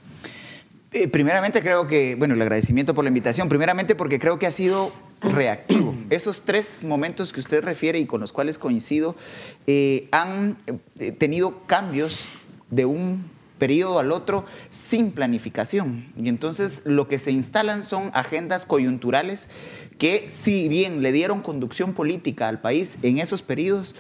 Eh, 0.93 1.09
primeramente 1.09 1.61
creo 1.61 1.87
que, 1.87 2.15
bueno, 2.15 2.33
el 2.33 2.41
agradecimiento 2.41 2.95
por 2.95 3.05
la 3.05 3.09
invitación, 3.09 3.51
primeramente 3.51 3.95
porque 3.95 4.19
creo 4.19 4.39
que 4.39 4.47
ha 4.47 4.53
sido 4.53 4.93
reactivo. 5.21 5.95
Esos 6.09 6.41
tres 6.41 6.83
momentos 6.85 7.35
que 7.35 7.41
usted 7.41 7.63
refiere 7.63 7.99
y 7.99 8.07
con 8.07 8.23
los 8.23 8.33
cuales 8.33 8.57
coincido 8.57 9.15
eh, 9.67 10.09
han 10.11 10.57
eh, 10.99 11.13
tenido 11.13 11.67
cambios 11.67 12.29
de 12.71 12.87
un 12.87 13.40
periodo 13.61 14.01
al 14.01 14.11
otro 14.11 14.45
sin 14.71 15.13
planificación. 15.13 16.07
Y 16.17 16.29
entonces 16.29 16.83
lo 16.85 17.07
que 17.07 17.21
se 17.21 17.31
instalan 17.31 17.85
son 17.85 18.11
agendas 18.13 18.67
coyunturales 18.67 19.49
que 19.99 20.29
si 20.29 20.69
bien 20.69 21.03
le 21.03 21.13
dieron 21.13 21.43
conducción 21.43 21.93
política 21.93 22.49
al 22.49 22.61
país 22.61 22.97
en 23.03 23.19
esos 23.19 23.43
periodos, 23.43 23.95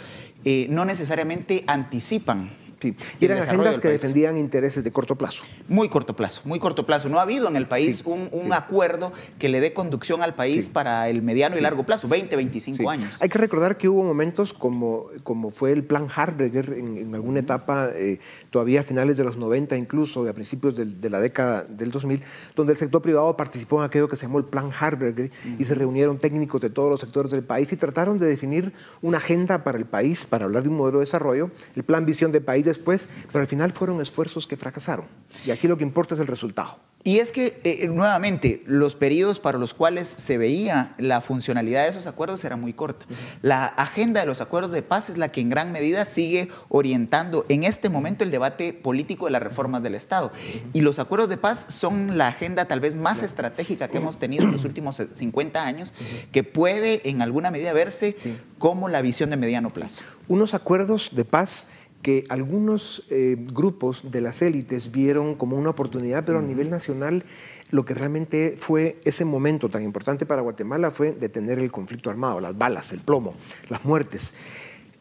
eh, 0.44 0.66
no 0.70 0.84
necesariamente 0.84 1.62
anticipan 1.68 2.50
y 2.88 3.24
eran 3.24 3.38
agendas 3.38 3.78
que 3.78 3.88
defendían 3.88 4.36
intereses 4.36 4.84
de 4.84 4.90
corto 4.90 5.16
plazo. 5.16 5.44
Muy 5.68 5.88
corto 5.88 6.16
plazo, 6.16 6.42
muy 6.44 6.58
corto 6.58 6.86
plazo. 6.86 7.08
No 7.08 7.18
ha 7.18 7.22
habido 7.22 7.48
en 7.48 7.56
el 7.56 7.66
país 7.66 8.02
un, 8.04 8.52
acuerdo 8.52 9.12
que 9.38 9.48
le 9.48 9.60
dé 9.60 9.72
conducción 9.72 10.22
al 10.22 10.34
país 10.34 10.68
para 10.68 11.08
el 11.08 11.22
mediano 11.22 11.56
y 11.56 11.60
largo 11.60 11.84
plazo, 11.84 12.08
20, 12.08 12.34
25 12.34 12.90
años. 12.90 13.12
Hay 13.20 13.28
que 13.28 13.38
recordar 13.38 13.76
que 13.76 13.88
hubo 13.88 14.02
momentos 14.02 14.52
como, 14.52 15.06
como 15.22 15.50
fue 15.50 15.72
el 15.72 15.84
plan 15.84 16.08
Harberger 16.14 16.74
en, 16.76 17.14
alguna 17.14 17.40
etapa, 17.40 17.90
eh, 17.94 18.18
todavía 18.50 18.80
a 18.80 18.82
finales 18.82 19.16
de 19.16 19.24
los 19.24 19.36
90 19.36 19.76
incluso, 19.76 20.28
a 20.28 20.32
principios 20.32 20.74
de 20.76 21.10
la 21.10 21.20
década 21.20 21.64
del 21.68 21.90
2000, 21.90 22.22
donde 22.56 22.72
el 22.72 22.78
sector 22.78 23.02
privado 23.02 23.36
participó 23.36 23.78
en 23.78 23.84
aquello 23.84 24.08
que 24.08 24.16
se 24.16 24.26
llamó 24.26 24.38
el 24.38 24.44
plan 24.44 24.70
Harberger 24.78 25.30
y 25.58 25.64
se 25.64 25.74
reunieron 25.74 26.18
técnicos 26.18 26.60
de 26.60 26.70
todos 26.70 26.90
los 26.90 27.00
sectores 27.00 27.30
del 27.30 27.44
país 27.44 27.72
y 27.72 27.76
trataron 27.76 28.18
de 28.18 28.26
definir 28.26 28.72
una 29.02 29.18
agenda 29.18 29.64
para 29.64 29.78
el 29.78 29.86
país, 29.86 30.24
para 30.24 30.44
hablar 30.44 30.62
de 30.62 30.68
un 30.68 30.76
modelo 30.76 30.98
de 30.98 31.04
desarrollo, 31.04 31.50
el 31.76 31.84
plan 31.84 32.06
Visión 32.06 32.32
de 32.32 32.40
País 32.40 32.66
después, 32.70 33.08
pero 33.26 33.40
al 33.40 33.46
final 33.46 33.72
fueron 33.72 34.00
esfuerzos 34.00 34.46
que 34.46 34.56
fracasaron. 34.56 35.06
Y 35.46 35.50
aquí 35.50 35.68
lo 35.68 35.76
que 35.76 35.84
importa 35.84 36.14
es 36.14 36.20
el 36.20 36.26
resultado. 36.26 36.78
Y 37.02 37.18
es 37.20 37.32
que, 37.32 37.58
eh, 37.64 37.88
nuevamente, 37.88 38.62
los 38.66 38.94
periodos 38.94 39.38
para 39.38 39.56
los 39.56 39.72
cuales 39.72 40.06
se 40.06 40.36
veía 40.36 40.94
la 40.98 41.22
funcionalidad 41.22 41.84
de 41.84 41.88
esos 41.88 42.06
acuerdos 42.06 42.44
era 42.44 42.56
muy 42.56 42.74
corta. 42.74 43.06
La 43.40 43.64
agenda 43.64 44.20
de 44.20 44.26
los 44.26 44.42
acuerdos 44.42 44.70
de 44.72 44.82
paz 44.82 45.08
es 45.08 45.16
la 45.16 45.32
que 45.32 45.40
en 45.40 45.48
gran 45.48 45.72
medida 45.72 46.04
sigue 46.04 46.50
orientando 46.68 47.46
en 47.48 47.64
este 47.64 47.88
momento 47.88 48.22
el 48.22 48.30
debate 48.30 48.74
político 48.74 49.24
de 49.24 49.30
las 49.30 49.42
reformas 49.42 49.82
del 49.82 49.94
Estado. 49.94 50.30
Y 50.74 50.82
los 50.82 50.98
acuerdos 50.98 51.30
de 51.30 51.38
paz 51.38 51.64
son 51.68 52.18
la 52.18 52.28
agenda 52.28 52.66
tal 52.66 52.80
vez 52.80 52.96
más 52.96 53.22
estratégica 53.22 53.88
que 53.88 53.96
hemos 53.96 54.18
tenido 54.18 54.44
en 54.44 54.52
los 54.52 54.66
últimos 54.66 55.02
50 55.10 55.64
años, 55.64 55.94
que 56.32 56.44
puede 56.44 57.08
en 57.08 57.22
alguna 57.22 57.50
medida 57.50 57.72
verse 57.72 58.14
como 58.58 58.90
la 58.90 59.00
visión 59.00 59.30
de 59.30 59.38
mediano 59.38 59.72
plazo. 59.72 60.02
Unos 60.28 60.52
acuerdos 60.52 61.12
de 61.14 61.24
paz 61.24 61.66
que 62.02 62.24
algunos 62.28 63.04
eh, 63.10 63.36
grupos 63.52 64.10
de 64.10 64.20
las 64.20 64.42
élites 64.42 64.90
vieron 64.90 65.34
como 65.34 65.56
una 65.56 65.70
oportunidad, 65.70 66.24
pero 66.24 66.38
a 66.38 66.42
nivel 66.42 66.70
nacional 66.70 67.24
lo 67.70 67.84
que 67.84 67.94
realmente 67.94 68.54
fue 68.56 68.98
ese 69.04 69.24
momento 69.24 69.68
tan 69.68 69.82
importante 69.82 70.26
para 70.26 70.42
Guatemala 70.42 70.90
fue 70.90 71.12
detener 71.12 71.58
el 71.58 71.70
conflicto 71.70 72.10
armado, 72.10 72.40
las 72.40 72.56
balas, 72.56 72.92
el 72.92 73.00
plomo, 73.00 73.34
las 73.68 73.84
muertes. 73.84 74.34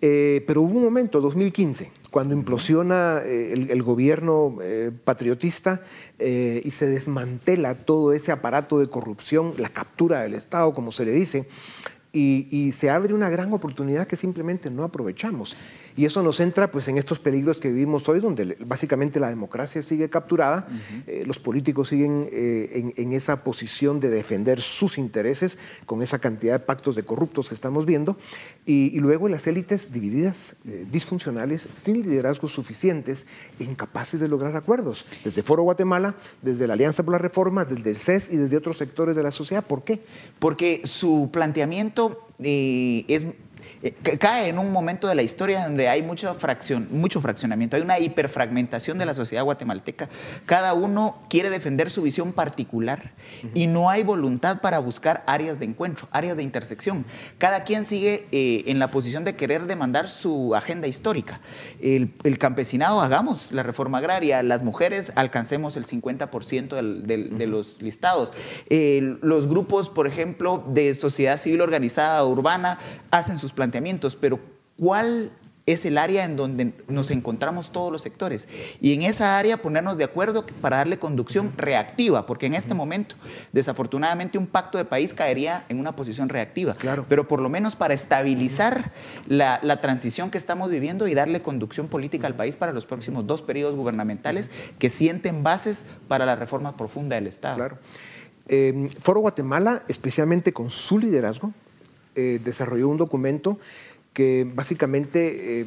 Eh, 0.01 0.43
pero 0.47 0.61
hubo 0.61 0.77
un 0.77 0.83
momento, 0.83 1.19
2015, 1.19 1.91
cuando 2.11 2.33
implosiona 2.33 3.21
eh, 3.23 3.53
el, 3.53 3.83
gobierno 3.83 4.57
patriotista 5.03 5.81
y 6.19 6.71
se 6.71 6.87
desmantela 6.87 7.75
todo 7.75 8.13
ese 8.13 8.31
aparato 8.31 8.79
de 8.79 8.87
corrupción, 8.87 9.53
la 9.57 9.69
captura 9.69 10.21
del 10.21 10.35
Estado, 10.35 10.73
como 10.73 10.91
se 10.91 11.05
le 11.05 11.11
dice, 11.11 11.47
y, 12.11 12.71
se 12.71 12.89
abre 12.89 13.13
una 13.13 13.29
gran 13.29 13.53
oportunidad 13.53 14.07
que 14.07 14.15
simplemente 14.15 14.69
no 14.69 14.83
aprovechamos. 14.83 15.55
Y 15.95 16.05
eso 16.05 16.21
nos 16.23 16.39
entra 16.39 16.71
pues, 16.71 16.87
en 16.87 16.97
estos 16.97 17.19
peligros 17.19 17.57
que 17.57 17.69
vivimos 17.69 18.07
hoy, 18.09 18.19
donde 18.19 18.57
básicamente 18.59 19.19
la 19.19 19.29
democracia 19.29 19.81
sigue 19.81 20.09
capturada, 20.09 20.67
eh, 21.07 21.23
los 21.25 21.39
políticos 21.39 21.89
siguen 21.89 22.27
eh, 22.31 22.93
en, 22.95 23.13
esa 23.13 23.43
posición 23.43 23.99
de 23.99 24.09
defender 24.09 24.61
sus 24.61 24.97
intereses 24.97 25.57
con 25.85 26.01
esa 26.01 26.19
cantidad 26.19 26.53
de 26.53 26.65
pactos 26.65 26.95
de 26.95 27.03
corruptos 27.03 27.49
que 27.49 27.55
estamos 27.55 27.85
viendo, 27.85 28.17
y, 28.65 28.99
luego 28.99 29.29
las 29.29 29.47
élites 29.47 29.91
divididas, 29.91 30.55
eh, 30.65 30.85
disfuncionales, 30.91 31.67
sin 31.73 32.01
liderazgos 32.03 32.51
suficientes, 32.51 33.25
incapaces 33.59 34.19
de 34.19 34.27
lograr 34.27 34.55
acuerdos, 34.55 35.05
desde 35.23 35.41
Foro 35.41 35.63
Guatemala, 35.63 36.15
desde 36.41 36.67
la 36.67 36.73
Alianza 36.73 37.03
por 37.03 37.13
la 37.13 37.17
Reforma, 37.17 37.65
desde 37.65 37.89
el 37.89 37.95
CES 37.95 38.31
y 38.31 38.37
desde 38.37 38.57
otros 38.57 38.77
sectores 38.77 39.15
de 39.15 39.23
la 39.23 39.31
sociedad. 39.31 39.65
¿Por 39.65 39.83
qué? 39.83 40.01
Porque 40.39 40.81
su 40.83 41.29
planteamiento 41.31 42.25
es 42.39 43.25
cae 44.19 44.49
en 44.49 44.59
un 44.59 44.71
momento 44.71 45.07
de 45.07 45.15
la 45.15 45.21
historia 45.21 45.63
donde 45.63 45.87
hay 45.87 46.01
mucha 46.01 46.33
fracción, 46.33 46.87
mucho 46.91 47.21
fraccionamiento, 47.21 47.75
hay 47.75 47.81
una 47.81 47.99
hiperfragmentación 47.99 48.97
de 48.97 49.05
la 49.05 49.13
sociedad 49.13 49.43
guatemalteca. 49.43 50.09
Cada 50.45 50.73
uno 50.73 51.21
quiere 51.29 51.49
defender 51.49 51.89
su 51.89 52.01
visión 52.01 52.33
particular 52.33 53.11
y 53.53 53.67
no 53.67 53.89
hay 53.89 54.03
voluntad 54.03 54.61
para 54.61 54.79
buscar 54.79 55.23
áreas 55.27 55.59
de 55.59 55.65
encuentro, 55.65 56.07
áreas 56.11 56.37
de 56.37 56.43
intersección. 56.43 57.05
Cada 57.37 57.63
quien 57.63 57.83
sigue 57.83 58.25
eh, 58.31 58.63
en 58.67 58.79
la 58.79 58.89
posición 58.89 59.23
de 59.23 59.35
querer 59.35 59.65
demandar 59.65 60.09
su 60.09 60.55
agenda 60.55 60.87
histórica. 60.87 61.39
El, 61.81 62.13
campesinado, 62.37 63.01
hagamos 63.01 63.51
la 63.51 63.63
reforma 63.63 63.97
agraria, 63.97 64.41
las 64.43 64.63
mujeres 64.63 65.11
alcancemos 65.15 65.75
el 65.75 65.85
50% 65.85 66.81
de 67.03 67.47
los 67.47 67.81
listados. 67.81 68.33
los 68.69 69.47
grupos, 69.47 69.89
por 69.89 70.07
ejemplo, 70.07 70.63
de 70.67 70.95
sociedad 70.95 71.37
civil 71.37 71.61
organizada 71.61 72.23
urbana 72.25 72.79
hacen 73.11 73.37
sus 73.37 73.48
planteamientos, 73.53 74.15
pero 74.15 74.39
¿cuál 74.77 75.31
es 75.71 75.85
el 75.85 75.97
área 75.97 76.25
en 76.25 76.35
donde 76.35 76.73
nos 76.87 77.11
encontramos 77.11 77.71
todos 77.71 77.91
los 77.91 78.01
sectores. 78.01 78.47
Y 78.81 78.93
en 78.93 79.03
esa 79.03 79.37
área 79.37 79.61
ponernos 79.61 79.97
de 79.97 80.03
acuerdo 80.03 80.45
para 80.61 80.77
darle 80.77 80.97
conducción 80.97 81.53
reactiva, 81.57 82.25
porque 82.25 82.47
en 82.47 82.55
este 82.55 82.73
momento, 82.73 83.15
desafortunadamente, 83.51 84.37
un 84.37 84.47
pacto 84.47 84.77
de 84.77 84.85
país 84.85 85.13
caería 85.13 85.65
en 85.69 85.79
una 85.79 85.95
posición 85.95 86.29
reactiva. 86.29 86.73
Claro. 86.73 87.05
Pero 87.07 87.27
por 87.27 87.41
lo 87.41 87.49
menos 87.49 87.75
para 87.75 87.93
estabilizar 87.93 88.91
la, 89.27 89.59
transición 89.79 90.29
que 90.29 90.37
estamos 90.37 90.69
viviendo 90.69 91.07
y 91.07 91.13
darle 91.13 91.41
conducción 91.41 91.87
política 91.87 92.27
al 92.27 92.35
país 92.35 92.57
para 92.57 92.73
los 92.73 92.85
próximos 92.85 93.27
dos 93.27 93.41
periodos 93.41 93.75
gubernamentales 93.75 94.49
que 94.77 94.89
sienten 94.89 95.43
bases 95.43 95.85
para 96.07 96.25
la 96.25 96.35
reforma 96.35 96.75
profunda 96.75 97.15
del 97.15 97.27
Estado. 97.27 97.55
Claro. 97.55 97.77
Eh, 98.47 98.89
Foro 98.99 99.19
Guatemala, 99.21 99.83
especialmente 99.87 100.51
con 100.51 100.69
su 100.69 100.97
liderazgo, 100.97 101.53
eh, 102.19 102.41
desarrolló 102.43 102.89
un 102.89 102.97
documento 102.97 103.57
que 104.11 104.45
básicamente 104.53 105.61
eh, 105.61 105.65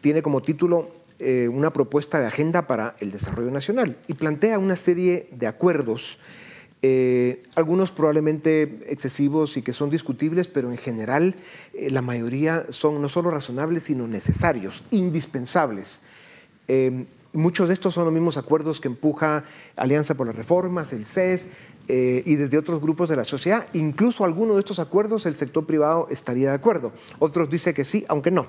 tiene 0.00 0.22
como 0.22 0.42
título 0.42 0.92
eh, 1.18 1.48
una 1.48 1.72
propuesta 1.72 2.20
de 2.20 2.28
agenda 2.28 2.68
para 2.68 2.94
el 3.00 3.10
desarrollo 3.10 3.50
nacional 3.50 3.96
y 4.06 4.14
plantea 4.14 4.60
una 4.60 4.76
serie 4.76 5.28
de 5.32 5.48
acuerdos, 5.48 6.20
algunos 7.56 7.90
probablemente 7.90 8.78
excesivos 8.86 9.56
y 9.56 9.62
que 9.62 9.72
son 9.72 9.90
discutibles, 9.90 10.46
pero 10.46 10.70
en 10.70 10.76
general 10.76 11.34
la 11.74 12.02
mayoría 12.02 12.66
son 12.68 13.02
no 13.02 13.08
solo 13.08 13.32
razonables, 13.32 13.82
sino 13.82 14.06
necesarios, 14.06 14.84
indispensables. 14.92 16.02
Muchos 17.34 17.68
de 17.68 17.74
estos 17.74 17.92
son 17.92 18.04
los 18.06 18.14
mismos 18.14 18.38
acuerdos 18.38 18.80
que 18.80 18.88
empuja 18.88 19.44
Alianza 19.76 20.14
por 20.14 20.26
las 20.26 20.34
Reformas, 20.34 20.94
el 20.94 21.04
CES 21.04 21.48
eh, 21.86 22.22
y 22.24 22.36
desde 22.36 22.56
otros 22.56 22.80
grupos 22.80 23.10
de 23.10 23.16
la 23.16 23.24
sociedad. 23.24 23.66
Incluso 23.74 24.24
algunos 24.24 24.56
de 24.56 24.60
estos 24.60 24.78
acuerdos 24.78 25.26
el 25.26 25.34
sector 25.34 25.66
privado 25.66 26.08
estaría 26.10 26.48
de 26.48 26.54
acuerdo. 26.54 26.92
Otros 27.18 27.50
dicen 27.50 27.74
que 27.74 27.84
sí, 27.84 28.06
aunque 28.08 28.30
no. 28.30 28.48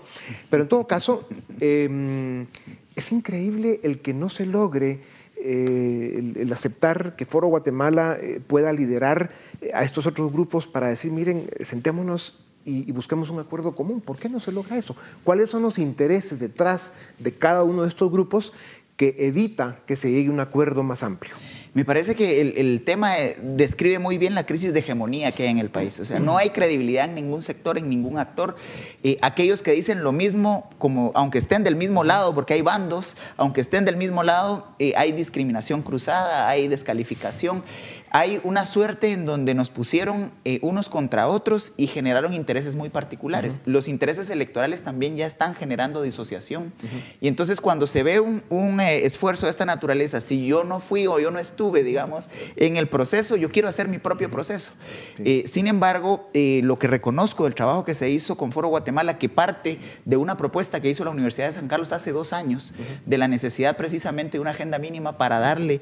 Pero 0.50 0.64
en 0.64 0.70
todo 0.70 0.88
caso, 0.88 1.28
em, 1.60 2.48
es 2.96 3.12
increíble 3.12 3.82
el 3.84 4.00
que 4.00 4.14
no 4.14 4.30
se 4.30 4.46
logre 4.46 5.02
eh, 5.36 6.34
el, 6.38 6.52
aceptar 6.54 7.18
que 7.18 7.26
Foro 7.26 7.48
Guatemala 7.48 8.18
eh, 8.20 8.42
pueda 8.46 8.72
liderar 8.72 9.32
a 9.74 9.84
estos 9.84 10.06
otros 10.06 10.32
grupos 10.32 10.68
para 10.68 10.88
decir, 10.88 11.12
miren, 11.12 11.50
sentémonos 11.62 12.49
y, 12.66 12.92
busquemos 12.92 13.30
un 13.30 13.40
acuerdo 13.40 13.74
común. 13.74 14.02
¿Por 14.02 14.18
qué 14.18 14.30
no 14.30 14.40
se 14.40 14.52
logra 14.52 14.78
eso? 14.78 14.96
¿Cuáles 15.24 15.50
son 15.50 15.62
los 15.64 15.80
intereses 15.80 16.40
detrás 16.40 16.94
de 17.18 17.34
cada 17.34 17.64
uno 17.64 17.84
de 17.84 17.90
estos 17.90 18.12
grupos 18.12 18.54
que 18.96 19.16
evita 19.20 19.80
que 19.86 19.96
se 19.96 20.12
llegue 20.12 20.30
a 20.30 20.32
un 20.32 20.40
acuerdo 20.40 20.84
más 20.84 21.04
amplio? 21.04 21.36
Me 21.74 21.86
parece 21.86 22.16
que 22.16 22.42
el, 22.42 22.84
tema 22.84 23.20
eh, 23.20 23.38
describe 23.42 24.00
muy 24.00 24.18
bien 24.18 24.34
la 24.34 24.46
crisis 24.46 24.74
de 24.74 24.80
hegemonía 24.80 25.32
que 25.32 25.44
hay 25.44 25.50
en 25.50 25.60
el 25.60 25.70
país. 25.70 26.00
O 26.00 26.06
sea, 26.06 26.20
no 26.20 26.38
hay 26.38 26.50
credibilidad 26.50 27.06
en 27.06 27.14
ningún 27.14 27.44
sector, 27.44 27.78
en 27.78 27.90
ningún 27.90 28.18
actor. 28.18 28.56
Eh, 29.04 29.20
aquellos 29.22 29.62
que 29.62 29.72
dicen 29.72 30.04
lo 30.04 30.12
mismo, 30.12 30.70
como 30.80 31.12
aunque 31.14 31.38
estén 31.38 31.64
del 31.64 31.76
mismo 31.76 32.04
lado, 32.04 32.34
porque 32.34 32.56
hay 32.56 32.64
bandos, 32.64 33.16
aunque 33.38 33.62
estén 33.62 33.86
del 33.86 33.98
mismo 33.98 34.24
lado, 34.24 34.68
eh, 34.80 34.94
hay 34.98 35.12
discriminación 35.12 35.84
cruzada, 35.84 36.50
hay 36.50 36.68
descalificación 36.68 37.64
hay 38.12 38.42
una 38.44 38.66
suerte 38.66 39.12
en 39.12 39.26
donde 39.26 39.54
nos 39.54 39.70
pusieron 39.70 40.32
eh, 40.46 40.60
unos 40.62 40.90
contra 40.90 41.28
otros 41.28 41.74
y 41.78 41.88
generaron 41.88 42.34
intereses 42.34 42.76
muy 42.76 42.90
particulares. 42.90 43.62
Los 43.66 43.88
intereses 43.88 44.30
electorales 44.30 44.84
también 44.84 45.16
ya 45.16 45.26
están 45.26 45.56
generando 45.56 46.02
disociación. 46.02 46.74
Y 47.22 47.28
entonces 47.28 47.62
cuando 47.62 47.88
se 47.88 48.04
ve 48.04 48.20
un, 48.20 48.80
eh, 48.80 49.06
esfuerzo 49.06 49.46
de 49.46 49.52
esta 49.52 49.66
naturaleza, 49.66 50.22
si 50.22 50.46
yo 50.46 50.64
no 50.64 50.80
fui 50.80 51.08
o 51.08 51.20
yo 51.20 51.32
no 51.32 51.40
estuve, 51.40 51.84
digamos, 51.84 52.30
en 52.56 52.78
el 52.78 52.88
proceso, 52.88 53.36
yo 53.36 53.52
quiero 53.52 53.68
hacer 53.68 53.88
mi 53.88 54.00
propio 54.00 54.32
proceso. 54.32 54.72
Eh, 55.20 55.46
sin 55.48 55.68
embargo, 55.68 56.30
lo 56.34 56.80
que 56.80 56.88
reconozco 56.88 57.44
del 57.44 57.56
trabajo 57.56 57.86
que 57.86 57.94
se 57.94 58.10
hizo 58.10 58.36
con 58.36 58.52
Foro 58.52 58.70
Guatemala, 58.70 59.18
que 59.18 59.30
parte 59.30 59.80
de 60.06 60.18
una 60.18 60.38
propuesta 60.38 60.82
que 60.82 60.90
hizo 60.90 61.04
la 61.04 61.12
Universidad 61.12 61.48
de 61.48 61.54
San 61.54 61.68
Carlos 61.68 61.92
hace 61.92 62.12
dos 62.12 62.34
años, 62.34 62.72
de 63.06 63.18
la 63.18 63.28
necesidad 63.28 63.78
precisamente 63.78 64.38
de 64.38 64.42
una 64.42 64.52
agenda 64.52 64.80
mínima 64.80 65.18
para 65.18 65.40
darle 65.40 65.82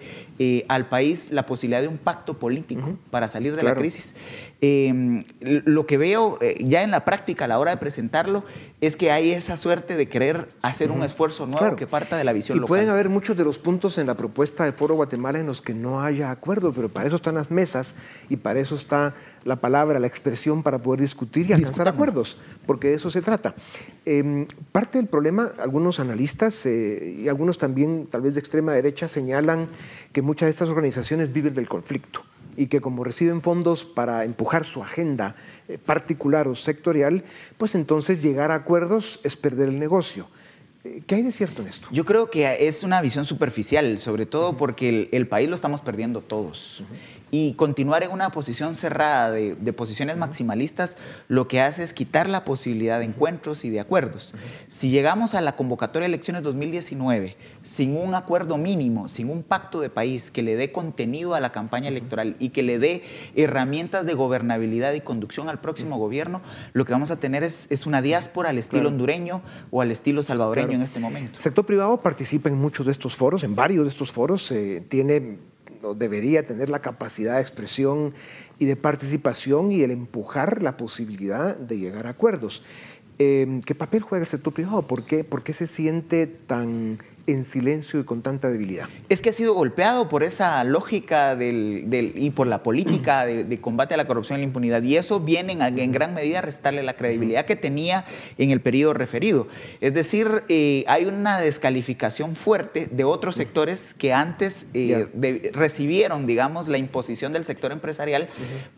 al 0.68 0.88
país 0.90 1.32
la 1.32 1.46
posibilidad 1.46 1.82
de 1.82 1.88
un 1.88 1.98
pacto 1.98 2.17
político 2.26 2.98
para 3.10 3.28
salir 3.28 3.56
de 3.56 3.64
la 3.64 3.74
crisis. 3.74 4.16
Em, 4.60 5.24
lo 5.40 5.86
que 5.86 6.00
veo 6.00 6.40
eh, 6.42 6.56
ya 6.66 6.82
en 6.82 6.90
la 6.90 7.06
práctica 7.06 7.46
a 7.46 7.48
la 7.48 7.60
hora 7.60 7.70
de 7.70 7.78
presentarlo 7.78 8.44
es 8.82 8.96
que 8.96 9.12
hay 9.12 9.30
esa 9.30 9.56
suerte 9.56 9.96
de 9.96 10.08
querer 10.08 10.50
hacer 10.64 10.90
un 10.90 11.04
esfuerzo 11.04 11.46
nuevo 11.46 11.76
que 11.76 11.86
parta 11.86 12.18
de 12.18 12.24
la 12.24 12.34
visión 12.34 12.58
y 12.58 12.62
pueden 12.62 12.90
haber 12.90 13.08
muchos 13.08 13.38
de 13.38 13.44
los 13.44 13.60
puntos 13.60 14.00
en 14.00 14.08
la 14.08 14.16
propuesta 14.16 14.66
de 14.66 14.72
Foro 14.72 14.96
Guatemala 14.96 15.38
en 15.38 15.46
los 15.46 15.62
que 15.62 15.76
no 15.76 16.02
haya 16.02 16.32
acuerdo, 16.32 16.74
pero 16.74 16.90
para 16.90 17.06
eso 17.06 17.18
están 17.18 17.36
las 17.36 17.52
mesas 17.52 17.96
y 18.30 18.38
para 18.38 18.60
eso 18.60 18.74
está 18.74 19.14
la 19.44 19.58
palabra, 19.58 20.00
la 20.00 20.08
expresión 20.08 20.64
para 20.64 20.82
poder 20.82 21.02
discutir 21.02 21.48
y 21.48 21.54
alcanzar 21.54 21.88
acuerdos, 21.88 22.40
porque 22.66 22.88
de 22.88 22.96
eso 22.96 23.12
se 23.12 23.22
trata. 23.22 23.54
Em, 24.06 24.48
parte 24.72 24.98
del 24.98 25.08
problema, 25.08 25.52
algunos 25.60 26.00
analistas 26.00 26.66
eh, 26.66 27.16
y 27.20 27.28
algunos 27.28 27.60
también, 27.60 28.08
tal 28.08 28.22
vez 28.22 28.34
de 28.34 28.40
extrema 28.40 28.72
derecha, 28.72 29.08
señalan 29.08 29.70
que 30.14 30.24
muchas 30.24 30.48
de 30.48 30.52
estas 30.52 30.70
organizaciones 30.70 31.32
viven 31.32 31.54
del 31.54 31.68
conflicto 31.68 32.27
y 32.58 32.68
que 32.68 32.82
como 32.82 33.06
reciben 33.06 33.42
fondos 33.42 33.86
para 33.86 34.26
empujar 34.26 34.66
su 34.66 34.84
agenda 34.84 35.36
eh, 35.70 35.78
particular 35.78 36.50
o 36.50 36.56
sectorial, 36.56 37.24
pues 37.58 37.76
entonces 37.76 38.22
llegar 38.22 38.52
a 38.52 38.56
acuerdos 38.56 39.22
es 39.24 39.38
perder 39.38 39.70
el 39.70 39.80
negocio. 39.80 40.28
Eh, 40.84 41.04
¿Qué 41.06 41.16
hay 41.16 41.22
de 41.22 41.32
cierto 41.32 41.62
en 41.62 41.70
esto? 41.70 41.88
Yo 41.92 42.04
creo 42.04 42.30
que 42.30 42.68
es 42.68 42.84
una 42.84 43.00
visión 43.02 43.24
superficial, 43.24 44.00
sobre 44.00 44.26
todo 44.26 44.58
porque 44.58 45.08
el, 45.12 45.28
país 45.28 45.48
lo 45.48 45.56
estamos 45.56 45.82
perdiendo 45.82 46.22
todos 46.22 46.84
y 47.32 47.54
continuar 47.54 48.04
en 48.04 48.12
una 48.12 48.30
posición 48.30 48.76
cerrada 48.76 49.32
de, 49.32 49.74
posiciones 49.74 50.18
maximalistas 50.18 50.98
lo 51.28 51.48
que 51.48 51.62
hace 51.62 51.84
es 51.84 51.94
quitar 51.94 52.30
la 52.30 52.46
posibilidad 52.46 53.00
de 53.00 53.06
encuentros 53.06 53.66
y 53.66 53.70
de 53.70 53.80
acuerdos. 53.80 54.34
Si 54.68 54.90
llegamos 54.90 55.34
a 55.34 55.42
la 55.42 55.56
convocatoria 55.56 56.08
de 56.08 56.14
elecciones 56.14 56.44
2019 56.44 57.36
sin 57.64 57.98
un 57.98 58.16
acuerdo 58.16 58.58
mínimo, 58.58 59.10
sin 59.10 59.30
un 59.30 59.44
pacto 59.44 59.82
de 59.82 59.90
país 59.90 60.32
que 60.32 60.42
le 60.42 60.56
dé 60.56 60.72
contenido 60.72 61.36
a 61.36 61.40
la 61.40 61.52
campaña 61.52 61.90
electoral 61.90 62.36
y 62.40 62.50
que 62.50 62.64
le 62.64 62.80
dé 62.80 63.04
herramientas 63.36 64.06
de 64.06 64.14
gobernabilidad 64.14 64.94
y 64.94 65.02
conducción 65.02 65.50
al 65.50 65.60
próximo 65.60 65.98
gobierno, 65.98 66.42
lo 66.74 66.86
que 66.86 66.94
vamos 66.94 67.12
a 67.12 67.18
tener 67.18 67.44
es, 67.44 67.68
una 67.86 68.02
diáspora 68.02 68.50
al 68.50 68.58
estilo 68.58 68.90
hondureño 68.90 69.42
o 69.72 69.82
al 69.82 69.92
estilo 69.92 70.24
salvadoreño 70.24 70.74
en 70.74 70.82
este 70.82 71.00
momento. 71.00 71.38
El 71.38 71.44
sector 71.44 71.66
privado 71.66 71.98
participa 71.98 72.50
en 72.50 72.56
muchos 72.56 72.86
de 72.86 72.92
estos 72.92 73.16
foros, 73.16 73.44
en 73.44 73.56
varios 73.56 73.86
de 73.86 73.90
estos 73.90 74.12
foros, 74.12 74.52
eh, 74.52 74.84
tiene 74.90 75.38
debería 75.96 76.46
tener 76.46 76.70
la 76.70 76.80
capacidad 76.80 77.36
de 77.36 77.42
expresión 77.42 78.14
y 78.60 78.66
de 78.66 78.76
participación 78.76 79.72
y 79.72 79.82
el 79.84 79.92
empujar 79.92 80.64
la 80.64 80.78
posibilidad 80.78 81.58
de 81.58 81.78
llegar 81.78 82.08
a 82.08 82.12
acuerdos. 82.12 82.64
Eh, 83.20 83.62
¿Qué 83.66 83.76
papel 83.76 84.02
juega 84.02 84.24
el 84.24 84.30
sector 84.30 84.54
privado? 84.54 84.88
¿Por 84.88 85.04
qué, 85.04 85.24
¿Por 85.24 85.44
qué 85.44 85.54
se 85.54 85.68
siente 85.68 86.28
tan 86.28 87.00
en 87.28 87.46
silencio 87.46 88.00
y 88.00 88.04
con 88.04 88.22
tanta 88.22 88.50
debilidad? 88.50 88.88
Es 89.10 89.22
que 89.22 89.30
ha 89.30 89.34
sido 89.34 89.54
golpeado 89.54 90.10
por 90.10 90.24
esa 90.24 90.64
lógica 90.64 91.36
del, 91.36 92.14
y 92.16 92.30
por 92.32 92.48
la 92.48 92.64
política 92.64 93.26
de, 93.26 93.62
combate 93.62 93.94
a 93.94 93.98
la 93.98 94.08
corrupción 94.08 94.40
y 94.40 94.42
la 94.42 94.48
impunidad. 94.48 94.82
Y 94.84 94.96
eso 94.96 95.20
viene 95.20 95.54
en, 95.54 95.92
gran 95.92 96.14
medida 96.14 96.40
a 96.40 96.42
restarle 96.42 96.84
la 96.84 96.96
credibilidad 96.96 97.46
que 97.46 97.56
tenía 97.56 98.06
en 98.38 98.52
el 98.52 98.62
periodo 98.62 98.94
referido. 98.94 99.48
Es 99.82 99.94
decir, 99.94 100.44
eh, 100.48 100.84
hay 100.88 101.06
una 101.06 101.40
descalificación 101.40 102.36
fuerte 102.36 102.88
de 102.92 103.04
otros 103.04 103.36
sectores 103.36 103.94
que 103.94 104.14
antes 104.14 104.66
eh, 104.74 105.52
recibieron, 105.54 106.28
digamos, 106.28 106.68
la 106.68 106.78
imposición 106.78 107.34
del 107.34 107.44
sector 107.44 107.72
empresarial 107.72 108.30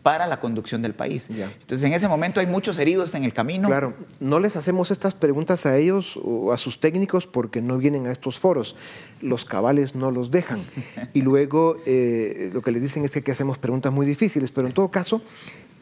para 0.02 0.26
la 0.26 0.40
conducción 0.40 0.82
del 0.82 0.94
país. 0.94 1.30
Entonces, 1.30 1.82
en 1.86 1.92
ese 1.92 2.08
momento 2.08 2.40
hay 2.40 2.46
muchos 2.46 2.78
heridos 2.78 3.14
en 3.14 3.24
el 3.24 3.32
camino. 3.32 3.68
Claro, 3.68 3.94
no 4.18 4.40
les 4.40 4.56
hacemos 4.56 4.90
estas 4.90 5.14
preguntas 5.14 5.66
a 5.66 5.76
ellos 5.76 6.18
o 6.22 6.52
a 6.52 6.58
sus 6.58 6.80
técnicos 6.80 7.26
porque 7.26 7.60
no 7.60 7.78
vienen 7.78 8.06
a 8.06 8.12
estos 8.12 8.39
foros. 8.40 8.74
Los 9.20 9.44
cabales 9.44 9.94
no 9.94 10.10
los 10.10 10.30
dejan. 10.30 10.60
Y 11.12 11.22
luego 11.22 11.76
eh, 11.86 12.50
lo 12.52 12.62
que 12.62 12.72
les 12.72 12.82
dicen 12.82 13.04
es 13.04 13.10
que, 13.10 13.30
hacemos 13.30 13.58
preguntas 13.58 13.92
muy 13.92 14.06
difíciles, 14.06 14.50
pero 14.52 14.66
en 14.66 14.74
todo 14.74 14.90
caso, 14.90 15.22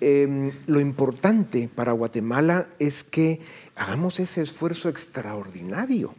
em, 0.01 0.51
lo 0.67 0.81
importante 0.81 1.71
para 1.75 1.93
Guatemala 1.93 2.69
es 2.79 3.05
que 3.05 3.41
hagamos 3.77 4.21
ese 4.21 4.43
esfuerzo 4.43 4.89
extraordinario. 4.89 6.15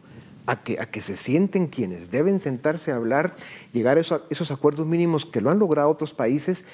A 0.46 0.64
que, 0.64 0.80
a 0.80 0.86
que, 0.86 1.00
se 1.00 1.14
sienten 1.14 1.68
quienes 1.68 2.10
deben 2.10 2.40
sentarse 2.40 2.90
a 2.90 2.96
hablar, 2.96 3.36
llegar 3.72 3.98
a 3.98 4.00
esos, 4.00 4.22
esos, 4.30 4.50
acuerdos 4.50 4.84
mínimos 4.84 5.24
que 5.24 5.40
lo 5.40 5.50
han 5.50 5.60
logrado 5.60 5.88
otros 5.88 6.12
países 6.12 6.64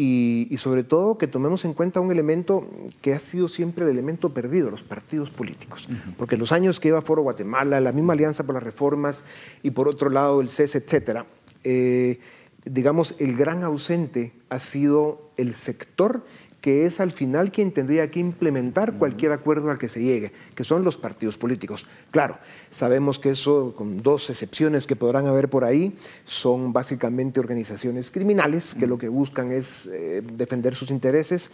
y, 0.00 0.56
sobre 0.58 0.84
todo 0.84 1.18
que 1.18 1.26
tomemos 1.26 1.64
en 1.64 1.74
cuenta 1.74 1.98
un 1.98 2.12
elemento 2.12 2.68
que 3.02 3.14
ha 3.14 3.18
sido 3.18 3.48
siempre 3.48 3.84
el 3.84 3.90
elemento 3.90 4.30
perdido, 4.30 4.70
los 4.70 4.84
partidos 4.84 5.30
políticos. 5.30 5.88
Porque 6.16 6.36
los 6.36 6.52
años 6.52 6.78
que 6.78 6.88
lleva 6.88 7.02
Foro 7.02 7.22
Guatemala, 7.22 7.80
la 7.80 7.90
misma 7.90 8.12
Alianza 8.12 8.44
por 8.44 8.54
las 8.54 8.62
Reformas 8.62 9.24
y 9.64 9.72
por 9.72 9.88
otro 9.88 10.08
lado 10.08 10.40
el 10.40 10.50
CES, 10.50 10.76
etcétera, 10.76 11.26
eh, 11.64 12.20
digamos, 12.64 13.16
el 13.18 13.36
gran 13.36 13.64
ausente 13.64 14.32
ha 14.50 14.60
sido 14.60 15.32
el 15.36 15.56
sector 15.56 16.24
que 16.68 16.84
es 16.84 17.00
al 17.00 17.12
final 17.12 17.50
quien 17.50 17.72
tendría 17.72 18.10
que 18.10 18.20
implementar 18.20 18.98
cualquier 18.98 19.32
acuerdo 19.32 19.70
al 19.70 19.78
que 19.78 19.88
se 19.88 20.02
llegue, 20.02 20.32
que 20.54 20.64
son 20.64 20.84
los 20.84 20.98
partidos 20.98 21.38
políticos. 21.38 21.86
Claro, 22.10 22.36
sabemos 22.70 23.18
que 23.18 23.30
eso, 23.30 23.72
con 23.74 23.96
dos 23.96 24.28
excepciones 24.28 24.86
que 24.86 24.94
podrán 24.94 25.26
haber 25.26 25.48
por 25.48 25.64
ahí, 25.64 25.96
son 26.26 26.74
básicamente 26.74 27.40
organizaciones 27.40 28.10
criminales 28.10 28.74
que 28.74 28.86
lo 28.86 28.98
que 28.98 29.08
buscan 29.08 29.50
es 29.50 29.86
eh, 29.86 30.22
defender 30.34 30.74
sus 30.74 30.90
intereses 30.90 31.50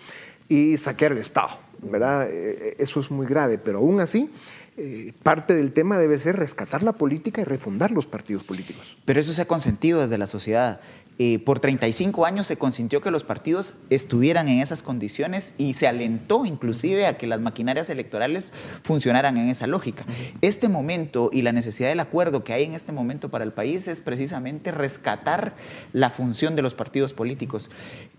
y 0.48 0.78
saquear 0.78 1.12
el 1.12 1.18
Estado, 1.18 1.60
¿verdad? 1.80 2.28
Eh, 2.28 2.74
eso 2.80 2.98
es 2.98 3.08
muy 3.12 3.28
grave, 3.28 3.58
pero 3.58 3.78
aún 3.78 4.00
así... 4.00 4.28
Eh, 4.76 5.12
parte 5.22 5.54
del 5.54 5.70
tema 5.70 6.00
debe 6.00 6.18
ser 6.18 6.34
rescatar 6.34 6.82
la 6.82 6.94
política 6.94 7.40
y 7.40 7.44
refundar 7.44 7.92
los 7.92 8.08
partidos 8.08 8.42
políticos. 8.42 8.98
Pero 9.04 9.20
eso 9.20 9.32
se 9.32 9.40
ha 9.40 9.46
consentido 9.46 10.00
desde 10.00 10.18
la 10.18 10.26
sociedad. 10.26 10.80
Eh, 11.20 11.38
por 11.38 11.60
35 11.60 12.26
años 12.26 12.48
se 12.48 12.56
consintió 12.56 13.00
que 13.00 13.12
los 13.12 13.22
partidos 13.22 13.74
estuvieran 13.88 14.48
en 14.48 14.58
esas 14.58 14.82
condiciones 14.82 15.52
y 15.58 15.74
se 15.74 15.86
alentó 15.86 16.44
inclusive 16.44 17.06
a 17.06 17.16
que 17.16 17.28
las 17.28 17.40
maquinarias 17.40 17.88
electorales 17.88 18.52
funcionaran 18.82 19.36
en 19.36 19.48
esa 19.48 19.68
lógica. 19.68 20.04
Este 20.40 20.68
momento 20.68 21.30
y 21.32 21.42
la 21.42 21.52
necesidad 21.52 21.88
del 21.88 22.00
acuerdo 22.00 22.42
que 22.42 22.52
hay 22.52 22.64
en 22.64 22.72
este 22.72 22.90
momento 22.90 23.30
para 23.30 23.44
el 23.44 23.52
país 23.52 23.86
es 23.86 24.00
precisamente 24.00 24.72
rescatar 24.72 25.54
la 25.92 26.10
función 26.10 26.56
de 26.56 26.62
los 26.62 26.74
partidos 26.74 27.12
políticos. 27.12 27.70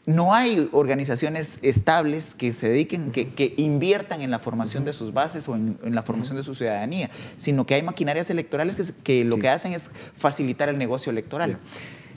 No 0.06 0.34
hay 0.34 0.70
organizaciones 0.72 1.60
estables 1.64 2.34
que 2.34 2.54
se 2.54 2.70
dediquen, 2.70 3.12
que, 3.12 3.54
inviertan 3.58 4.22
en 4.22 4.32
la 4.32 4.40
formación 4.40 4.86
de 4.86 4.94
sus 4.94 5.12
bases 5.12 5.50
o 5.50 5.56
en, 5.56 5.78
la 5.84 6.04
formación 6.04 6.38
de 6.38 6.44
su 6.44 6.56
ciudadanía, 6.56 7.10
sino 7.36 7.66
que 7.66 7.74
hay 7.74 7.82
maquinarias 7.82 8.30
electorales 8.30 8.94
que, 9.04 9.26
lo 9.26 9.38
que 9.38 9.50
hacen 9.50 9.74
es 9.74 9.90
facilitar 10.14 10.70
el 10.70 10.78
negocio 10.78 11.12
electoral. 11.12 11.60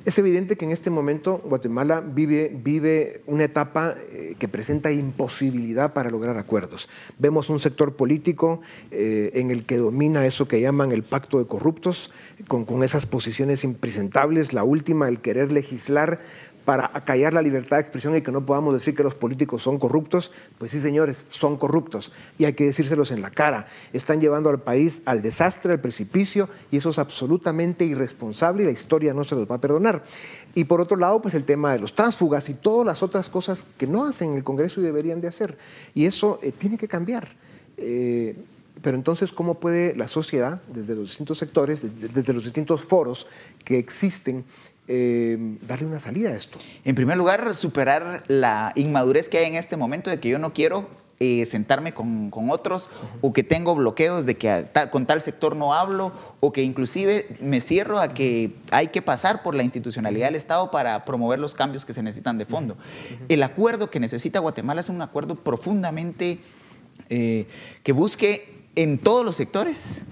Es 0.05 0.19
evidente 0.19 0.57
que 0.57 0.65
en 0.65 0.71
este 0.71 0.91
momento 0.91 1.43
Guatemala 1.45 2.01
vive, 2.01 2.51
vive 2.55 3.21
una 3.27 3.45
etapa 3.45 3.95
eh, 4.11 4.35
que 4.39 4.49
presenta 4.49 4.91
imposibilidad 4.91 5.93
para 5.93 6.09
lograr 6.09 6.39
acuerdos. 6.39 6.89
Vemos 7.19 7.51
un 7.51 7.59
sector 7.59 7.95
político 7.95 8.61
eh, 8.91 9.31
en 9.35 9.51
el 9.51 9.67
que 9.67 9.77
domina 9.77 10.25
eso 10.25 10.49
que 10.49 10.61
llaman 10.61 10.93
el 10.93 11.03
pacto 11.03 11.39
de 11.39 11.47
corruptos, 11.47 12.11
con, 12.47 12.65
con 12.65 12.83
esas 12.83 13.07
posiciones 13.07 13.65
impresentables, 13.65 14.53
la 14.53 14.65
última, 14.65 15.09
el 15.09 15.21
querer 15.21 15.53
legislar 15.53 16.21
para 16.69 16.91
acallar 16.93 17.33
la 17.33 17.41
libertad 17.41 17.79
de 17.79 17.81
expresión 17.81 18.15
y 18.15 18.21
que 18.21 18.31
no 18.31 18.45
podamos 18.45 18.75
decir 18.75 18.95
que 18.95 19.03
los 19.03 19.15
políticos 19.15 19.63
son 19.63 19.79
corruptos, 19.79 20.31
pues 20.59 20.71
sí, 20.71 20.81
señores, 20.81 21.25
son 21.31 21.57
corruptos 21.57 22.13
y 22.37 22.45
hay 22.45 22.53
que 22.53 22.67
decírselos 22.67 23.11
en 23.11 23.23
la 23.23 23.31
cara. 23.31 23.67
Están 23.95 24.21
llevando 24.21 24.51
al 24.51 24.61
país 24.61 25.01
al 25.07 25.23
desastre, 25.23 25.73
al 25.73 25.81
precipicio 25.81 26.47
y 26.71 26.77
eso 26.77 26.91
es 26.91 26.99
absolutamente 26.99 27.87
irresponsable 27.87 28.65
y 28.65 28.67
la 28.67 28.73
historia 28.73 29.15
no 29.15 29.25
se 29.25 29.35
los 29.35 29.51
va 29.51 29.55
a 29.55 29.61
perdonar. 29.63 30.05
Y 30.55 30.65
por 30.65 30.83
otro 30.83 30.99
lado, 30.99 31.23
pues 31.23 31.33
el 31.33 31.47
tema 31.47 31.73
de 31.73 31.79
los 31.79 31.95
tránsfugas 31.95 32.51
y 32.51 32.53
todas 32.53 32.85
las 32.85 33.03
otras 33.03 33.31
cosas 33.31 33.65
que 33.79 33.87
no 33.87 34.05
hacen 34.05 34.35
el 34.35 34.45
Congreso 34.45 34.83
y 34.83 34.85
deberían 34.85 35.23
de 35.23 35.29
hacer. 35.29 35.57
Y 35.95 36.05
eso 36.05 36.39
eh, 36.43 36.53
tiene 36.53 36.77
que 36.77 36.87
cambiar. 36.87 37.29
Eh, 37.79 38.37
pero 38.83 38.95
entonces, 38.95 39.33
¿cómo 39.33 39.55
puede 39.55 39.97
la 39.97 40.07
sociedad, 40.07 40.61
desde 40.71 40.95
los 40.95 41.09
distintos 41.09 41.39
sectores, 41.39 41.87
desde 42.15 42.33
los 42.35 42.45
distintos 42.45 42.83
foros 42.83 43.27
que 43.65 43.79
existen, 43.79 44.45
eh, 44.89 45.37
darle 45.67 45.87
una 45.87 46.01
salida 46.01 46.31
a 46.31 46.37
esto? 46.37 46.59
En 46.85 46.95
primer 46.95 47.17
lugar, 47.17 47.55
superar 47.55 48.25
la 48.27 48.73
inmadurez 48.75 49.29
que 49.29 49.39
hay 49.39 49.47
en 49.47 49.55
este 49.55 49.77
momento 49.77 50.11
de 50.11 50.19
que 50.19 50.29
yo 50.29 50.39
no 50.39 50.53
quiero 50.53 50.89
eh, 51.21 51.47
sentarme 51.47 51.93
con, 51.93 52.31
otros 52.49 52.91
o 53.23 53.33
que 53.33 53.43
tengo 53.43 53.75
bloqueos 53.75 54.25
de 54.25 54.37
que 54.37 54.67
con 54.93 55.05
tal 55.05 55.21
sector 55.21 55.57
no 55.57 55.75
hablo 55.75 56.13
o 56.39 56.53
que 56.53 56.63
inclusive 56.63 57.37
me 57.41 57.61
cierro 57.61 57.99
a 57.99 58.15
que 58.15 58.55
hay 58.71 58.87
que 58.87 59.03
pasar 59.03 59.43
por 59.43 59.57
la 59.57 59.65
institucionalidad 59.65 60.29
del 60.29 60.37
Estado 60.37 60.71
para 60.71 61.05
promover 61.05 61.41
los 61.41 61.57
cambios 61.57 61.85
que 61.85 61.93
se 61.93 62.05
necesitan 62.05 62.39
de 62.39 62.47
fondo. 62.47 62.77
El 63.29 63.43
acuerdo 63.43 63.91
que 63.91 63.99
necesita 63.99 64.39
Guatemala 64.39 64.81
es 64.81 64.89
un 64.91 65.03
acuerdo 65.03 65.35
profundamente 65.35 66.39
eh, 67.09 67.49
que 67.83 67.91
busque 67.91 68.69
en 68.77 68.97
todos 68.99 69.25
los 69.25 69.35
sectores 69.35 70.03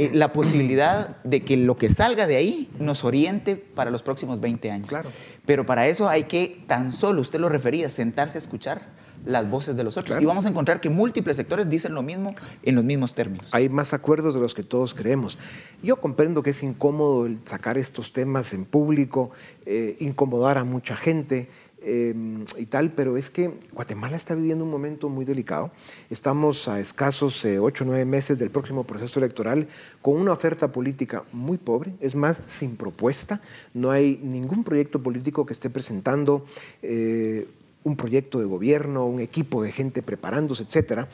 eh, 0.00 0.10
la 0.14 0.32
posibilidad 0.32 1.22
de 1.24 1.42
que 1.42 1.58
lo 1.58 1.76
que 1.76 1.90
salga 1.90 2.26
de 2.26 2.36
ahí 2.36 2.70
nos 2.78 3.04
oriente 3.04 3.56
para 3.56 3.90
los 3.90 4.02
próximos 4.02 4.40
20 4.40 4.70
años. 4.70 4.86
Claro. 4.86 5.10
Pero 5.44 5.66
para 5.66 5.88
eso 5.88 6.08
hay 6.08 6.22
que 6.22 6.64
tan 6.66 6.94
solo, 6.94 7.20
usted 7.20 7.38
lo 7.38 7.50
refería, 7.50 7.90
sentarse 7.90 8.38
a 8.38 8.40
escuchar 8.40 8.88
las 9.26 9.50
voces 9.50 9.76
de 9.76 9.84
los 9.84 9.98
otros. 9.98 10.18
Y 10.22 10.24
vamos 10.24 10.46
a 10.46 10.48
encontrar 10.48 10.80
que 10.80 10.88
múltiples 10.88 11.36
sectores 11.36 11.68
dicen 11.68 11.92
lo 11.92 12.02
mismo 12.02 12.34
en 12.62 12.74
los 12.76 12.84
mismos 12.84 13.14
términos. 13.14 13.50
Hay 13.52 13.68
más 13.68 13.92
acuerdos 13.92 14.32
de 14.32 14.40
los 14.40 14.54
que 14.54 14.62
todos 14.62 14.94
creemos. 14.94 15.38
Yo 15.82 15.96
comprendo 15.96 16.42
que 16.42 16.50
es 16.50 16.62
incómodo 16.62 17.26
el 17.26 17.40
sacar 17.44 17.76
estos 17.76 18.14
temas 18.14 18.54
en 18.54 18.64
público, 18.64 19.30
eh, 19.66 19.96
incomodar 20.00 20.56
a 20.56 20.64
mucha 20.64 20.96
gente, 20.96 21.50
Em, 21.82 22.44
y 22.58 22.66
tal, 22.66 22.92
pero 22.92 23.16
es 23.16 23.30
que 23.30 23.58
Guatemala 23.72 24.16
está 24.16 24.34
viviendo 24.34 24.64
un 24.64 24.70
momento 24.70 25.08
muy 25.08 25.24
delicado. 25.24 25.70
Estamos 26.10 26.68
a 26.68 26.78
escasos 26.78 27.42
eh, 27.46 27.58
ocho 27.58 27.84
o 27.84 27.86
nueve 27.86 28.04
meses 28.04 28.38
del 28.38 28.50
próximo 28.50 28.84
proceso 28.84 29.18
electoral 29.18 29.66
con 30.02 30.16
una 30.16 30.32
oferta 30.32 30.72
política 30.72 31.24
muy 31.32 31.56
pobre, 31.56 31.94
es 32.00 32.14
más, 32.14 32.42
sin 32.44 32.76
propuesta. 32.76 33.40
No 33.72 33.90
hay 33.90 34.20
ningún 34.22 34.62
proyecto 34.62 35.02
político 35.02 35.46
que 35.46 35.54
esté 35.54 35.70
presentando 35.70 36.44
eh, 36.82 37.48
un 37.84 37.96
proyecto 37.96 38.38
de 38.38 38.44
gobierno, 38.44 39.06
un 39.06 39.20
equipo 39.20 39.62
de 39.62 39.72
gente 39.72 40.02
preparándose, 40.02 40.64
etcétera. 40.64 41.08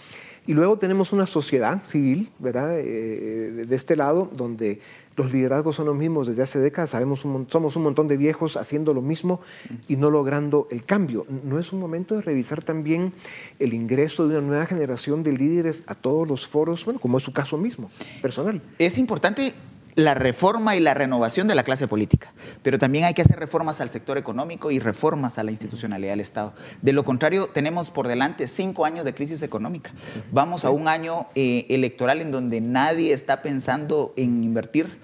Y 0.46 0.54
luego 0.54 0.78
tenemos 0.78 1.12
una 1.12 1.26
sociedad 1.26 1.84
civil, 1.84 2.30
¿verdad? 2.38 2.78
Eh, 2.78 3.64
de 3.66 3.76
este 3.76 3.96
lado, 3.96 4.30
donde 4.32 4.80
los 5.16 5.32
liderazgos 5.32 5.76
son 5.76 5.86
los 5.86 5.96
mismos 5.96 6.28
desde 6.28 6.42
hace 6.42 6.58
décadas, 6.60 6.90
sabemos 6.90 7.20
somos 7.48 7.76
un 7.76 7.82
montón 7.82 8.06
de 8.06 8.16
viejos 8.16 8.56
haciendo 8.56 8.94
lo 8.94 9.02
mismo 9.02 9.40
y 9.88 9.96
no 9.96 10.10
logrando 10.10 10.68
el 10.70 10.84
cambio. 10.84 11.24
¿No 11.42 11.58
es 11.58 11.72
un 11.72 11.80
momento 11.80 12.14
de 12.14 12.22
revisar 12.22 12.62
también 12.62 13.12
el 13.58 13.74
ingreso 13.74 14.28
de 14.28 14.38
una 14.38 14.46
nueva 14.46 14.66
generación 14.66 15.22
de 15.22 15.32
líderes 15.32 15.82
a 15.86 15.94
todos 15.94 16.28
los 16.28 16.46
foros, 16.46 16.84
bueno, 16.84 17.00
como 17.00 17.18
es 17.18 17.24
su 17.24 17.32
caso 17.32 17.58
mismo, 17.58 17.90
personal? 18.22 18.60
Es 18.78 18.98
importante 18.98 19.52
la 19.96 20.14
reforma 20.14 20.76
y 20.76 20.80
la 20.80 20.92
renovación 20.92 21.48
de 21.48 21.54
la 21.54 21.64
clase 21.64 21.88
política, 21.88 22.32
pero 22.62 22.78
también 22.78 23.04
hay 23.04 23.14
que 23.14 23.22
hacer 23.22 23.38
reformas 23.38 23.80
al 23.80 23.88
sector 23.88 24.18
económico 24.18 24.70
y 24.70 24.78
reformas 24.78 25.38
a 25.38 25.42
la 25.42 25.50
institucionalidad 25.50 26.12
del 26.12 26.20
Estado. 26.20 26.52
De 26.82 26.92
lo 26.92 27.02
contrario, 27.02 27.48
tenemos 27.48 27.90
por 27.90 28.06
delante 28.06 28.46
cinco 28.46 28.84
años 28.84 29.06
de 29.06 29.14
crisis 29.14 29.42
económica. 29.42 29.92
Vamos 30.30 30.66
a 30.66 30.70
un 30.70 30.86
año 30.86 31.26
eh, 31.34 31.66
electoral 31.70 32.20
en 32.20 32.30
donde 32.30 32.60
nadie 32.60 33.14
está 33.14 33.40
pensando 33.40 34.12
en 34.16 34.44
invertir 34.44 34.98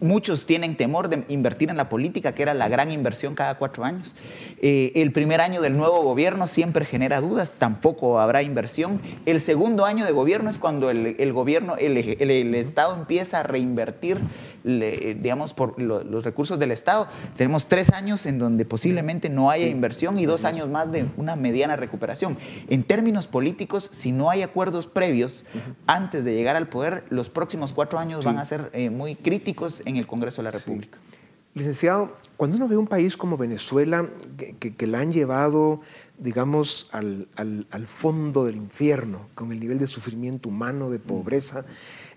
Muchos 0.00 0.44
tienen 0.44 0.76
temor 0.76 1.08
de 1.08 1.24
invertir 1.28 1.70
en 1.70 1.78
la 1.78 1.88
política, 1.88 2.34
que 2.34 2.42
era 2.42 2.52
la 2.52 2.68
gran 2.68 2.90
inversión 2.90 3.34
cada 3.34 3.54
cuatro 3.54 3.82
años. 3.82 4.14
Eh, 4.60 4.92
el 4.94 5.10
primer 5.10 5.40
año 5.40 5.62
del 5.62 5.76
nuevo 5.76 6.02
gobierno 6.02 6.46
siempre 6.46 6.84
genera 6.84 7.22
dudas, 7.22 7.54
tampoco 7.58 8.20
habrá 8.20 8.42
inversión. 8.42 9.00
El 9.24 9.40
segundo 9.40 9.86
año 9.86 10.04
de 10.04 10.12
gobierno 10.12 10.50
es 10.50 10.58
cuando 10.58 10.90
el, 10.90 11.32
gobierno, 11.32 11.76
el, 11.76 11.96
Estado 12.54 12.94
empieza 12.94 13.40
a 13.40 13.42
reinvertir, 13.42 14.18
digamos, 14.64 15.54
por 15.54 15.80
los 15.80 16.24
recursos 16.24 16.58
del 16.58 16.72
Estado. 16.72 17.06
Tenemos 17.36 17.66
tres 17.66 17.90
años 17.90 18.26
en 18.26 18.38
donde 18.38 18.66
posiblemente 18.66 19.30
no 19.30 19.50
haya 19.50 19.66
inversión 19.66 20.18
y 20.18 20.26
dos 20.26 20.44
años 20.44 20.68
más 20.68 20.92
de 20.92 21.06
una 21.16 21.36
mediana 21.36 21.76
recuperación. 21.76 22.36
En 22.68 22.82
términos 22.82 23.26
políticos, 23.26 23.88
si 23.92 24.12
no 24.12 24.28
hay 24.28 24.42
acuerdos 24.42 24.86
previos 24.86 25.46
antes 25.86 26.24
de 26.24 26.34
llegar 26.34 26.56
al 26.56 26.68
poder, 26.68 27.04
los 27.08 27.30
próximos 27.30 27.72
cuatro 27.72 27.98
años 27.98 28.26
van 28.26 28.38
a 28.38 28.44
ser 28.44 28.68
eh, 28.74 28.90
muy 28.90 29.14
críticos 29.14 29.82
en 29.86 29.96
el 29.96 30.06
Congreso 30.06 30.42
de 30.42 30.44
la 30.44 30.50
República. 30.50 30.98
Licenciado, 31.54 32.14
cuando 32.36 32.58
uno 32.58 32.68
ve 32.68 32.76
un 32.76 32.86
país 32.86 33.16
como 33.16 33.38
Venezuela 33.38 34.06
que, 34.60 34.86
la 34.86 34.98
han 34.98 35.10
llevado, 35.10 35.80
digamos, 36.18 36.90
al, 36.92 37.86
fondo 37.86 38.44
del 38.44 38.56
infierno, 38.56 39.30
con 39.34 39.52
el 39.52 39.60
nivel 39.60 39.78
de 39.78 39.86
sufrimiento 39.86 40.50
humano, 40.50 40.90
de 40.90 40.98
pobreza, 40.98 41.64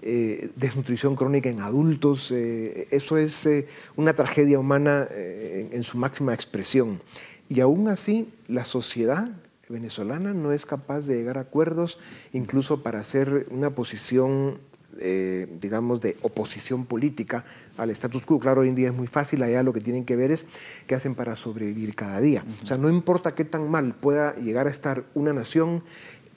eh, 0.01 0.51
desnutrición 0.57 1.15
crónica 1.15 1.49
en 1.49 1.61
adultos, 1.61 2.31
eh, 2.31 2.89
eso 2.91 3.17
es 3.17 3.45
eh, 3.45 3.67
una 3.95 4.11
tragedia 4.11 4.59
humana 4.59 5.07
en 5.09 5.83
su 5.83 5.97
máxima 5.97 6.33
expresión. 6.33 7.01
Y 7.47 7.61
aún 7.61 7.87
así, 7.87 8.29
la 8.49 8.65
sociedad 8.65 9.31
venezolana 9.69 10.33
no 10.33 10.51
es 10.51 10.65
capaz 10.65 11.05
de 11.05 11.15
llegar 11.15 11.37
a 11.37 11.41
acuerdos, 11.41 11.97
incluso 12.33 12.83
para 12.83 12.99
hacer 12.99 13.47
una 13.51 13.69
posición 13.69 14.59
eh, 14.99 15.47
digamos, 15.59 16.01
de 16.01 16.17
oposición 16.21 16.85
política 16.85 17.45
al 17.77 17.89
status 17.89 18.25
quo. 18.25 18.39
Claro, 18.39 18.61
hoy 18.61 18.69
en 18.69 18.75
día 18.75 18.87
es 18.87 18.93
muy 18.93 19.07
fácil, 19.07 19.43
allá 19.43 19.63
lo 19.63 19.73
que 19.73 19.81
tienen 19.81 20.05
que 20.05 20.15
ver 20.15 20.31
es 20.31 20.45
qué 20.87 20.95
hacen 20.95 21.15
para 21.15 21.35
sobrevivir 21.35 21.95
cada 21.95 22.19
día. 22.19 22.43
O 22.61 22.65
sea, 22.65 22.77
no 22.77 22.89
importa 22.89 23.35
qué 23.35 23.45
tan 23.45 23.69
mal 23.69 23.95
pueda 23.95 24.35
llegar 24.35 24.67
a 24.67 24.69
estar 24.69 25.05
una 25.13 25.33
nación, 25.33 25.83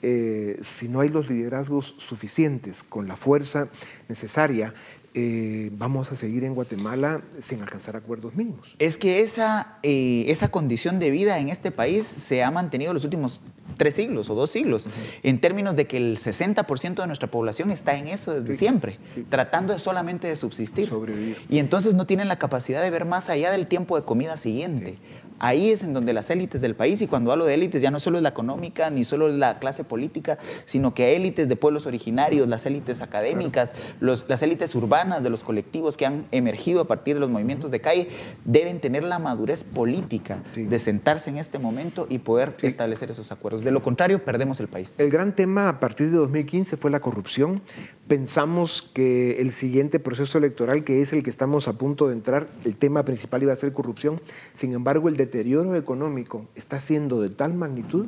eh, 0.01 0.57
si 0.61 0.89
no 0.89 0.99
hay 0.99 1.09
los 1.09 1.29
liderazgos 1.29 1.95
suficientes 1.97 2.83
con 2.83 3.07
la 3.07 3.15
fuerza 3.15 3.69
necesaria, 4.09 4.73
eh, 5.15 5.69
vamos 5.73 6.11
a 6.11 6.15
seguir 6.15 6.43
en 6.43 6.55
Guatemala 6.55 7.21
sin 7.39 7.61
alcanzar 7.61 7.95
acuerdos 7.95 8.35
mínimos. 8.35 8.75
Es 8.79 8.97
que 8.97 9.21
esa, 9.21 9.77
eh, 9.83 10.25
esa 10.27 10.49
condición 10.49 10.99
de 10.99 11.11
vida 11.11 11.39
en 11.39 11.49
este 11.49 11.71
país 11.71 12.05
se 12.05 12.43
ha 12.43 12.49
mantenido 12.49 12.93
los 12.93 13.03
últimos 13.03 13.41
tres 13.77 13.95
siglos 13.95 14.29
o 14.29 14.35
dos 14.35 14.51
siglos, 14.51 14.87
en 15.23 15.39
términos 15.39 15.75
de 15.75 15.87
que 15.87 15.97
el 15.97 16.17
60% 16.17 16.95
de 16.95 17.07
nuestra 17.07 17.29
población 17.29 17.71
está 17.71 17.97
en 17.97 18.07
eso 18.07 18.39
desde 18.39 18.55
siempre, 18.57 18.99
tratando 19.29 19.77
solamente 19.79 20.27
de 20.27 20.35
subsistir. 20.35 20.87
Sobrevivir. 20.87 21.37
Y 21.49 21.59
entonces 21.59 21.95
no 21.95 22.05
tienen 22.05 22.27
la 22.27 22.37
capacidad 22.37 22.81
de 22.81 22.89
ver 22.89 23.05
más 23.05 23.29
allá 23.29 23.51
del 23.51 23.67
tiempo 23.67 23.95
de 23.95 24.05
comida 24.05 24.37
siguiente. 24.37 24.97
Ahí 25.39 25.71
es 25.71 25.83
en 25.83 25.93
donde 25.93 26.13
las 26.13 26.29
élites 26.29 26.61
del 26.61 26.75
país, 26.75 27.01
y 27.01 27.07
cuando 27.07 27.31
hablo 27.31 27.45
de 27.45 27.53
élites 27.53 27.81
ya 27.81 27.91
no 27.91 27.99
solo 27.99 28.17
es 28.17 28.23
la 28.23 28.29
económica, 28.29 28.89
ni 28.89 29.03
solo 29.03 29.29
es 29.29 29.35
la 29.35 29.59
clase 29.59 29.83
política, 29.83 30.37
sino 30.65 30.93
que 30.93 31.15
élites 31.15 31.49
de 31.49 31.55
pueblos 31.55 31.85
originarios, 31.85 32.47
las 32.47 32.65
élites 32.65 33.01
académicas, 33.01 33.75
los, 33.99 34.25
las 34.27 34.41
élites 34.41 34.73
urbanas 34.75 35.23
de 35.23 35.29
los 35.29 35.43
colectivos 35.43 35.97
que 35.97 36.05
han 36.05 36.25
emergido 36.31 36.81
a 36.81 36.87
partir 36.87 37.15
de 37.15 37.19
los 37.19 37.29
movimientos 37.29 37.71
de 37.71 37.81
calle, 37.81 38.07
deben 38.45 38.79
tener 38.79 39.03
la 39.03 39.19
madurez 39.19 39.63
política 39.63 40.41
de 40.55 40.79
sentarse 40.79 41.29
en 41.29 41.37
este 41.37 41.59
momento 41.59 42.07
y 42.09 42.19
poder 42.19 42.55
establecer 42.61 43.11
esos 43.11 43.31
acuerdos. 43.31 43.63
De 43.63 43.71
lo 43.71 43.81
contrario, 43.81 44.23
perdemos 44.23 44.59
el 44.59 44.67
país. 44.67 44.99
El 44.99 45.09
gran 45.09 45.35
tema 45.35 45.69
a 45.69 45.79
partir 45.79 46.09
de 46.09 46.17
2015 46.17 46.77
fue 46.77 46.91
la 46.91 46.99
corrupción. 46.99 47.61
Pensamos 48.07 48.81
que 48.81 49.41
el 49.41 49.51
siguiente 49.51 49.99
proceso 49.99 50.37
electoral, 50.37 50.83
que 50.83 51.01
es 51.01 51.13
el 51.13 51.23
que 51.23 51.29
estamos 51.29 51.67
a 51.67 51.73
punto 51.73 52.07
de 52.07 52.13
entrar, 52.13 52.47
el 52.65 52.75
tema 52.75 53.03
principal 53.05 53.43
iba 53.43 53.53
a 53.53 53.55
ser 53.55 53.71
corrupción. 53.73 54.21
Sin 54.53 54.73
embargo, 54.73 55.07
el 55.09 55.17
deterioro 55.33 55.75
económico 55.75 56.45
está 56.55 56.79
siendo 56.79 57.19
de 57.19 57.29
tal 57.29 57.55
magnitud 57.55 58.07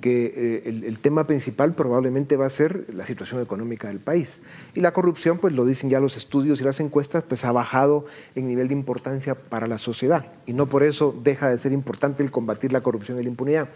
que 0.00 0.26
eh, 0.26 0.62
el, 0.68 0.84
el, 0.84 0.98
tema 0.98 1.26
principal 1.26 1.74
probablemente 1.74 2.36
va 2.36 2.44
a 2.44 2.50
ser 2.50 2.92
la 2.92 3.06
situación 3.06 3.40
económica 3.40 3.88
del 3.88 4.00
país. 4.00 4.42
Y 4.74 4.82
la 4.82 4.92
corrupción, 4.92 5.38
pues 5.38 5.54
lo 5.54 5.64
dicen 5.64 5.88
ya 5.88 6.00
los 6.00 6.18
estudios 6.18 6.60
y 6.60 6.64
las 6.64 6.80
encuestas, 6.80 7.24
pues 7.24 7.46
ha 7.46 7.52
bajado 7.52 8.04
en 8.34 8.46
nivel 8.46 8.68
de 8.68 8.74
importancia 8.74 9.34
para 9.34 9.66
la 9.66 9.78
sociedad. 9.78 10.30
Y 10.44 10.52
no 10.52 10.66
por 10.66 10.82
eso 10.82 11.18
deja 11.22 11.48
de 11.48 11.56
ser 11.56 11.72
importante 11.72 12.22
el 12.22 12.30
combatir 12.30 12.72
la 12.72 12.82
corrupción 12.82 13.18
y 13.18 13.22
la 13.22 13.30
impunidad. 13.30 13.70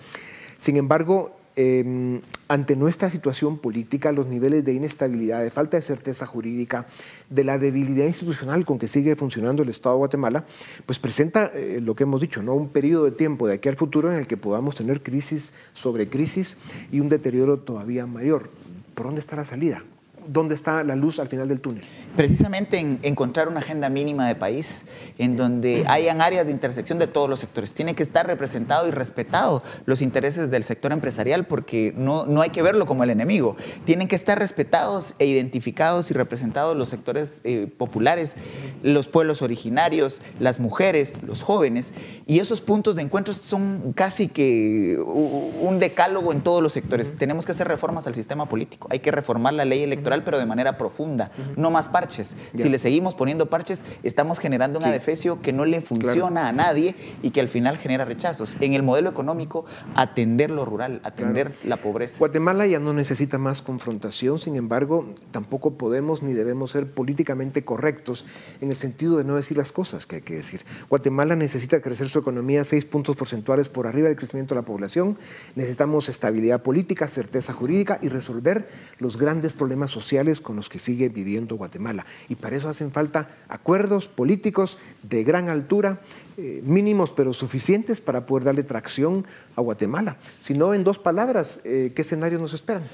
Sin 0.58 0.76
embargo, 0.76 1.39
eh, 1.62 2.20
ante 2.48 2.74
nuestra 2.74 3.10
situación 3.10 3.58
política, 3.58 4.12
los 4.12 4.26
niveles 4.26 4.64
de 4.64 4.72
inestabilidad, 4.72 5.42
de 5.42 5.50
falta 5.50 5.76
de 5.76 5.82
certeza 5.82 6.24
jurídica, 6.24 6.86
de 7.28 7.44
la 7.44 7.58
debilidad 7.58 8.06
institucional 8.06 8.64
con 8.64 8.78
que 8.78 8.88
sigue 8.88 9.14
funcionando 9.14 9.62
el 9.62 9.68
Estado 9.68 9.96
de 9.96 9.98
Guatemala, 9.98 10.46
pues 10.86 10.98
presenta 10.98 11.50
eh, 11.54 11.80
lo 11.82 11.94
que 11.94 12.04
hemos 12.04 12.22
dicho, 12.22 12.42
¿no? 12.42 12.54
un 12.54 12.70
periodo 12.70 13.04
de 13.04 13.10
tiempo 13.10 13.46
de 13.46 13.54
aquí 13.54 13.68
al 13.68 13.76
futuro 13.76 14.10
en 14.10 14.18
el 14.18 14.26
que 14.26 14.38
podamos 14.38 14.74
tener 14.74 15.02
crisis 15.02 15.52
sobre 15.74 16.08
crisis 16.08 16.56
y 16.90 17.00
un 17.00 17.10
deterioro 17.10 17.58
todavía 17.58 18.06
mayor. 18.06 18.48
¿Por 18.94 19.04
dónde 19.04 19.20
está 19.20 19.36
la 19.36 19.44
salida? 19.44 19.84
¿Dónde 20.26 20.54
está 20.54 20.84
la 20.84 20.96
luz 20.96 21.18
al 21.18 21.28
final 21.28 21.48
del 21.48 21.60
túnel? 21.60 21.84
Precisamente 22.16 22.78
en 22.78 22.98
encontrar 23.02 23.48
una 23.48 23.60
agenda 23.60 23.88
mínima 23.88 24.26
de 24.26 24.34
país 24.34 24.84
en 25.18 25.36
donde 25.36 25.84
hayan 25.88 26.20
áreas 26.20 26.46
de 26.46 26.52
intersección 26.52 26.98
de 26.98 27.06
todos 27.06 27.30
los 27.30 27.40
sectores. 27.40 27.74
Tiene 27.74 27.94
que 27.94 28.02
estar 28.02 28.26
representado 28.26 28.88
y 28.88 28.90
respetado 28.90 29.62
los 29.86 30.02
intereses 30.02 30.50
del 30.50 30.64
sector 30.64 30.92
empresarial 30.92 31.46
porque 31.46 31.94
no, 31.96 32.26
no 32.26 32.40
hay 32.40 32.50
que 32.50 32.62
verlo 32.62 32.86
como 32.86 33.04
el 33.04 33.10
enemigo. 33.10 33.56
Tienen 33.84 34.08
que 34.08 34.16
estar 34.16 34.38
respetados 34.38 35.14
e 35.18 35.26
identificados 35.26 36.10
y 36.10 36.14
representados 36.14 36.76
los 36.76 36.88
sectores 36.88 37.40
eh, 37.44 37.68
populares, 37.76 38.36
los 38.82 39.08
pueblos 39.08 39.42
originarios, 39.42 40.22
las 40.38 40.58
mujeres, 40.58 41.22
los 41.22 41.42
jóvenes. 41.42 41.92
Y 42.26 42.40
esos 42.40 42.60
puntos 42.60 42.96
de 42.96 43.02
encuentro 43.02 43.32
son 43.34 43.92
casi 43.94 44.28
que 44.28 44.98
un 44.98 45.78
decálogo 45.78 46.32
en 46.32 46.40
todos 46.40 46.62
los 46.62 46.72
sectores. 46.72 47.16
Tenemos 47.16 47.46
que 47.46 47.52
hacer 47.52 47.68
reformas 47.68 48.06
al 48.06 48.14
sistema 48.14 48.48
político. 48.48 48.88
Hay 48.90 48.98
que 48.98 49.10
reformar 49.10 49.54
la 49.54 49.64
ley 49.64 49.82
electoral 49.82 50.09
pero 50.24 50.38
de 50.38 50.46
manera 50.46 50.76
profunda, 50.76 51.30
uh 51.36 51.40
-huh. 51.40 51.56
no 51.56 51.70
más 51.70 51.88
parches. 51.88 52.34
Yeah. 52.52 52.64
Si 52.64 52.68
le 52.68 52.78
seguimos 52.78 53.14
poniendo 53.14 53.46
parches, 53.46 53.84
estamos 54.02 54.38
generando 54.38 54.78
un 54.78 54.84
sí. 54.84 54.90
adefesio 54.90 55.40
que 55.40 55.52
no 55.52 55.64
le 55.64 55.80
funciona 55.80 56.42
claro. 56.42 56.48
a 56.48 56.52
nadie 56.52 56.94
y 57.22 57.30
que 57.30 57.40
al 57.40 57.48
final 57.48 57.78
genera 57.78 58.04
rechazos. 58.04 58.56
En 58.60 58.74
el 58.74 58.82
modelo 58.82 59.10
económico, 59.10 59.64
atender 59.94 60.50
lo 60.50 60.64
rural, 60.64 61.00
atender 61.04 61.52
claro. 61.52 61.68
la 61.68 61.76
pobreza. 61.76 62.18
Guatemala 62.18 62.66
ya 62.66 62.78
no 62.78 62.92
necesita 62.92 63.38
más 63.38 63.62
confrontación, 63.62 64.38
sin 64.38 64.56
embargo, 64.56 65.06
tampoco 65.30 65.74
podemos 65.74 66.22
ni 66.22 66.32
debemos 66.32 66.72
ser 66.72 66.90
políticamente 66.90 67.64
correctos 67.64 68.24
en 68.60 68.70
el 68.70 68.76
sentido 68.76 69.16
de 69.16 69.24
no 69.24 69.36
decir 69.36 69.56
las 69.56 69.72
cosas 69.72 70.06
que 70.06 70.16
hay 70.16 70.22
que 70.22 70.34
decir. 70.34 70.64
Guatemala 70.88 71.36
necesita 71.36 71.80
crecer 71.80 72.08
su 72.08 72.18
economía 72.18 72.64
seis 72.64 72.84
puntos 72.84 73.16
porcentuales 73.16 73.68
por 73.68 73.86
arriba 73.86 74.08
del 74.08 74.16
crecimiento 74.16 74.54
de 74.54 74.60
la 74.60 74.64
población, 74.64 75.18
necesitamos 75.54 76.08
estabilidad 76.08 76.62
política, 76.62 77.08
certeza 77.08 77.52
jurídica 77.52 77.98
y 78.02 78.08
resolver 78.08 78.68
los 78.98 79.16
grandes 79.16 79.54
problemas 79.54 79.90
sociales 79.90 79.99
sociales 80.00 80.40
con 80.40 80.56
los 80.56 80.68
que 80.68 80.78
sigue 80.78 81.08
viviendo 81.08 81.56
Guatemala. 81.56 82.06
Y 82.28 82.34
para 82.34 82.56
eso 82.56 82.68
hacen 82.68 82.90
falta 82.90 83.28
acuerdos 83.48 84.08
políticos 84.08 84.78
de 85.02 85.24
gran 85.24 85.48
altura, 85.48 86.00
eh, 86.36 86.62
mínimos 86.64 87.12
pero 87.12 87.32
suficientes 87.32 88.00
para 88.00 88.26
poder 88.26 88.44
darle 88.44 88.62
tracción 88.62 89.26
a 89.56 89.60
Guatemala. 89.60 90.16
Si 90.38 90.54
no, 90.54 90.74
en 90.74 90.84
dos 90.84 90.98
palabras, 90.98 91.60
eh, 91.64 91.92
¿qué 91.94 92.02
escenarios 92.02 92.40
nos 92.40 92.54
esperan? 92.54 92.84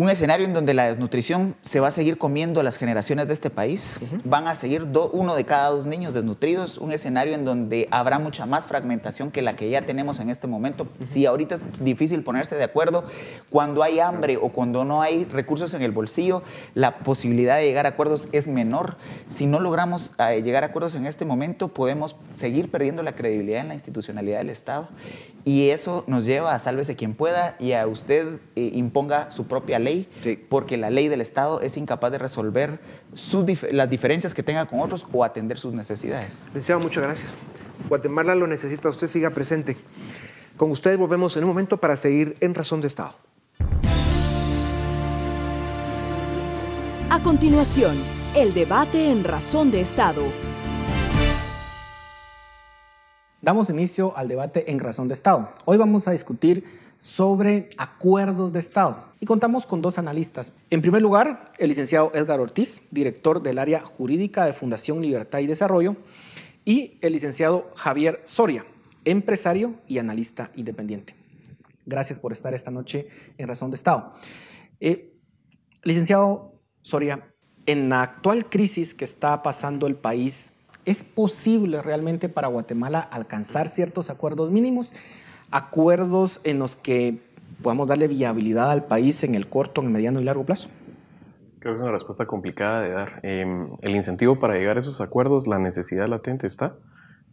Un 0.00 0.08
escenario 0.08 0.46
en 0.46 0.54
donde 0.54 0.72
la 0.72 0.86
desnutrición 0.86 1.56
se 1.60 1.78
va 1.78 1.88
a 1.88 1.90
seguir 1.90 2.16
comiendo 2.16 2.60
a 2.60 2.62
las 2.62 2.78
generaciones 2.78 3.26
de 3.26 3.34
este 3.34 3.50
país, 3.50 3.98
uh 4.00 4.06
-huh. 4.06 4.20
van 4.24 4.48
a 4.48 4.56
seguir 4.56 4.90
do, 4.90 5.10
uno 5.10 5.34
de 5.34 5.44
cada 5.44 5.68
dos 5.68 5.84
niños 5.84 6.14
desnutridos, 6.14 6.78
un 6.78 6.90
escenario 6.90 7.34
en 7.34 7.44
donde 7.44 7.86
habrá 7.90 8.18
mucha 8.18 8.46
más 8.46 8.64
fragmentación 8.66 9.30
que 9.30 9.42
la 9.42 9.56
que 9.56 9.68
ya 9.68 9.82
tenemos 9.82 10.18
en 10.18 10.30
este 10.30 10.46
momento. 10.46 10.84
Uh 10.84 10.86
-huh. 10.86 11.04
Si 11.04 11.26
ahorita 11.26 11.56
es 11.56 11.62
difícil 11.84 12.22
ponerse 12.22 12.56
de 12.56 12.64
acuerdo, 12.64 13.04
cuando 13.50 13.82
hay 13.82 14.00
hambre 14.00 14.38
o 14.38 14.48
cuando 14.48 14.86
no 14.86 15.02
hay 15.02 15.26
recursos 15.26 15.74
en 15.74 15.82
el 15.82 15.90
bolsillo, 15.90 16.42
la 16.74 17.00
posibilidad 17.00 17.56
de 17.58 17.66
llegar 17.66 17.84
a 17.84 17.90
acuerdos 17.90 18.28
es 18.32 18.46
menor. 18.46 18.96
Si 19.26 19.44
no 19.44 19.60
logramos 19.60 20.12
eh, 20.18 20.40
llegar 20.42 20.62
a 20.62 20.68
acuerdos 20.68 20.94
en 20.94 21.04
este 21.04 21.26
momento, 21.26 21.68
podemos 21.68 22.16
seguir 22.32 22.70
perdiendo 22.70 23.02
la 23.02 23.12
credibilidad 23.12 23.60
en 23.60 23.68
la 23.68 23.74
institucionalidad 23.74 24.38
del 24.38 24.48
Estado 24.48 24.88
y 25.44 25.70
eso 25.70 26.04
nos 26.06 26.24
lleva 26.24 26.54
a 26.54 26.58
sálvese 26.58 26.96
quien 26.96 27.14
pueda 27.14 27.56
y 27.58 27.72
a 27.72 27.86
usted 27.86 28.38
eh, 28.56 28.70
imponga 28.74 29.30
su 29.30 29.46
propia 29.46 29.78
ley, 29.78 29.89
sí. 30.22 30.46
porque 30.48 30.76
la 30.76 30.90
ley 30.90 31.08
del 31.08 31.20
Estado 31.20 31.60
es 31.60 31.76
incapaz 31.76 32.12
de 32.12 32.18
resolver 32.18 32.80
sus 33.14 33.44
dif 33.44 33.64
las 33.70 33.88
diferencias 33.88 34.34
que 34.34 34.42
tenga 34.42 34.66
con 34.66 34.80
otros 34.80 35.06
o 35.12 35.24
atender 35.24 35.58
sus 35.58 35.72
necesidades. 35.72 36.44
Licenciado, 36.46 36.80
muchas 36.80 37.02
gracias. 37.02 37.36
Guatemala 37.88 38.34
lo 38.34 38.46
necesita, 38.46 38.88
usted 38.88 39.08
siga 39.08 39.30
presente. 39.30 39.76
Con 40.56 40.70
ustedes 40.70 40.98
volvemos 40.98 41.36
en 41.36 41.44
un 41.44 41.50
momento 41.50 41.78
para 41.78 41.96
seguir 41.96 42.36
en 42.40 42.54
Razón 42.54 42.80
de 42.80 42.88
Estado. 42.88 43.14
A 47.08 47.22
continuación, 47.22 47.96
el 48.36 48.54
debate 48.54 49.10
en 49.10 49.24
Razón 49.24 49.70
de 49.70 49.80
Estado. 49.80 50.22
Damos 53.42 53.70
inicio 53.70 54.16
al 54.16 54.28
debate 54.28 54.70
en 54.70 54.78
Razón 54.78 55.08
de 55.08 55.14
Estado. 55.14 55.50
Hoy 55.64 55.78
vamos 55.78 56.06
a 56.06 56.10
discutir 56.10 56.62
sobre 57.00 57.70
acuerdos 57.78 58.52
de 58.52 58.58
Estado 58.58 59.06
y 59.20 59.26
contamos 59.26 59.66
con 59.66 59.82
dos 59.82 59.98
analistas. 59.98 60.52
En 60.68 60.82
primer 60.82 61.02
lugar, 61.02 61.48
el 61.58 61.70
licenciado 61.70 62.12
Edgar 62.14 62.40
Ortiz, 62.40 62.82
director 62.90 63.42
del 63.42 63.58
área 63.58 63.80
jurídica 63.80 64.44
de 64.44 64.52
Fundación 64.52 65.00
Libertad 65.02 65.40
y 65.40 65.46
Desarrollo, 65.46 65.96
y 66.64 66.98
el 67.00 67.14
licenciado 67.14 67.72
Javier 67.74 68.20
Soria, 68.24 68.66
empresario 69.04 69.74
y 69.88 69.98
analista 69.98 70.52
independiente. 70.54 71.16
Gracias 71.86 72.18
por 72.18 72.32
estar 72.32 72.54
esta 72.54 72.70
noche 72.70 73.08
en 73.38 73.48
Razón 73.48 73.70
de 73.70 73.76
Estado. 73.76 74.12
Eh, 74.78 75.16
licenciado 75.82 76.60
Soria, 76.82 77.34
en 77.64 77.88
la 77.88 78.02
actual 78.02 78.48
crisis 78.48 78.94
que 78.94 79.06
está 79.06 79.42
pasando 79.42 79.86
el 79.86 79.96
país, 79.96 80.52
¿Es 80.86 81.04
posible 81.04 81.82
realmente 81.82 82.28
para 82.28 82.48
Guatemala 82.48 83.00
alcanzar 83.00 83.68
ciertos 83.68 84.08
acuerdos 84.08 84.50
mínimos? 84.50 84.94
Acuerdos 85.50 86.40
en 86.44 86.58
los 86.58 86.76
que 86.76 87.18
podamos 87.62 87.88
darle 87.88 88.08
viabilidad 88.08 88.70
al 88.70 88.84
país 88.84 89.22
en 89.24 89.34
el 89.34 89.48
corto, 89.48 89.80
en 89.80 89.88
el 89.88 89.92
mediano 89.92 90.20
y 90.20 90.24
largo 90.24 90.44
plazo. 90.44 90.68
Creo 91.58 91.74
que 91.74 91.76
es 91.76 91.82
una 91.82 91.92
respuesta 91.92 92.26
complicada 92.26 92.80
de 92.80 92.90
dar. 92.90 93.20
Eh, 93.22 93.46
el 93.82 93.96
incentivo 93.96 94.40
para 94.40 94.54
llegar 94.54 94.76
a 94.76 94.80
esos 94.80 95.00
acuerdos, 95.00 95.46
la 95.46 95.58
necesidad 95.58 96.08
latente 96.08 96.46
está. 96.46 96.76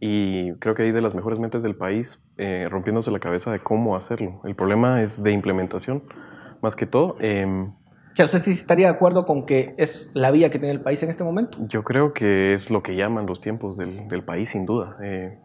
Y 0.00 0.52
creo 0.54 0.74
que 0.74 0.82
hay 0.82 0.92
de 0.92 1.00
las 1.00 1.14
mejores 1.14 1.38
mentes 1.38 1.62
del 1.62 1.74
país 1.74 2.28
eh, 2.36 2.68
rompiéndose 2.70 3.10
la 3.10 3.18
cabeza 3.18 3.50
de 3.50 3.60
cómo 3.60 3.96
hacerlo. 3.96 4.40
El 4.44 4.54
problema 4.54 5.02
es 5.02 5.22
de 5.22 5.32
implementación, 5.32 6.04
más 6.60 6.76
que 6.76 6.86
todo. 6.86 7.16
Eh, 7.20 7.68
sea, 8.18 8.26
¿usted 8.26 8.40
sí 8.40 8.50
estaría 8.50 8.88
de 8.88 8.94
acuerdo 8.94 9.24
con 9.24 9.46
que 9.46 9.74
es 9.78 10.10
la 10.12 10.32
vía 10.32 10.50
que 10.50 10.58
tiene 10.58 10.74
el 10.74 10.80
país 10.80 11.00
en 11.04 11.10
este 11.10 11.22
momento? 11.22 11.56
Yo 11.68 11.84
creo 11.84 12.12
que 12.12 12.52
es 12.52 12.68
lo 12.68 12.82
que 12.82 12.96
llaman 12.96 13.26
los 13.26 13.40
tiempos 13.40 13.76
del, 13.76 14.08
del 14.08 14.24
país, 14.24 14.50
sin 14.50 14.66
duda. 14.66 14.96
Eh, 15.00 15.38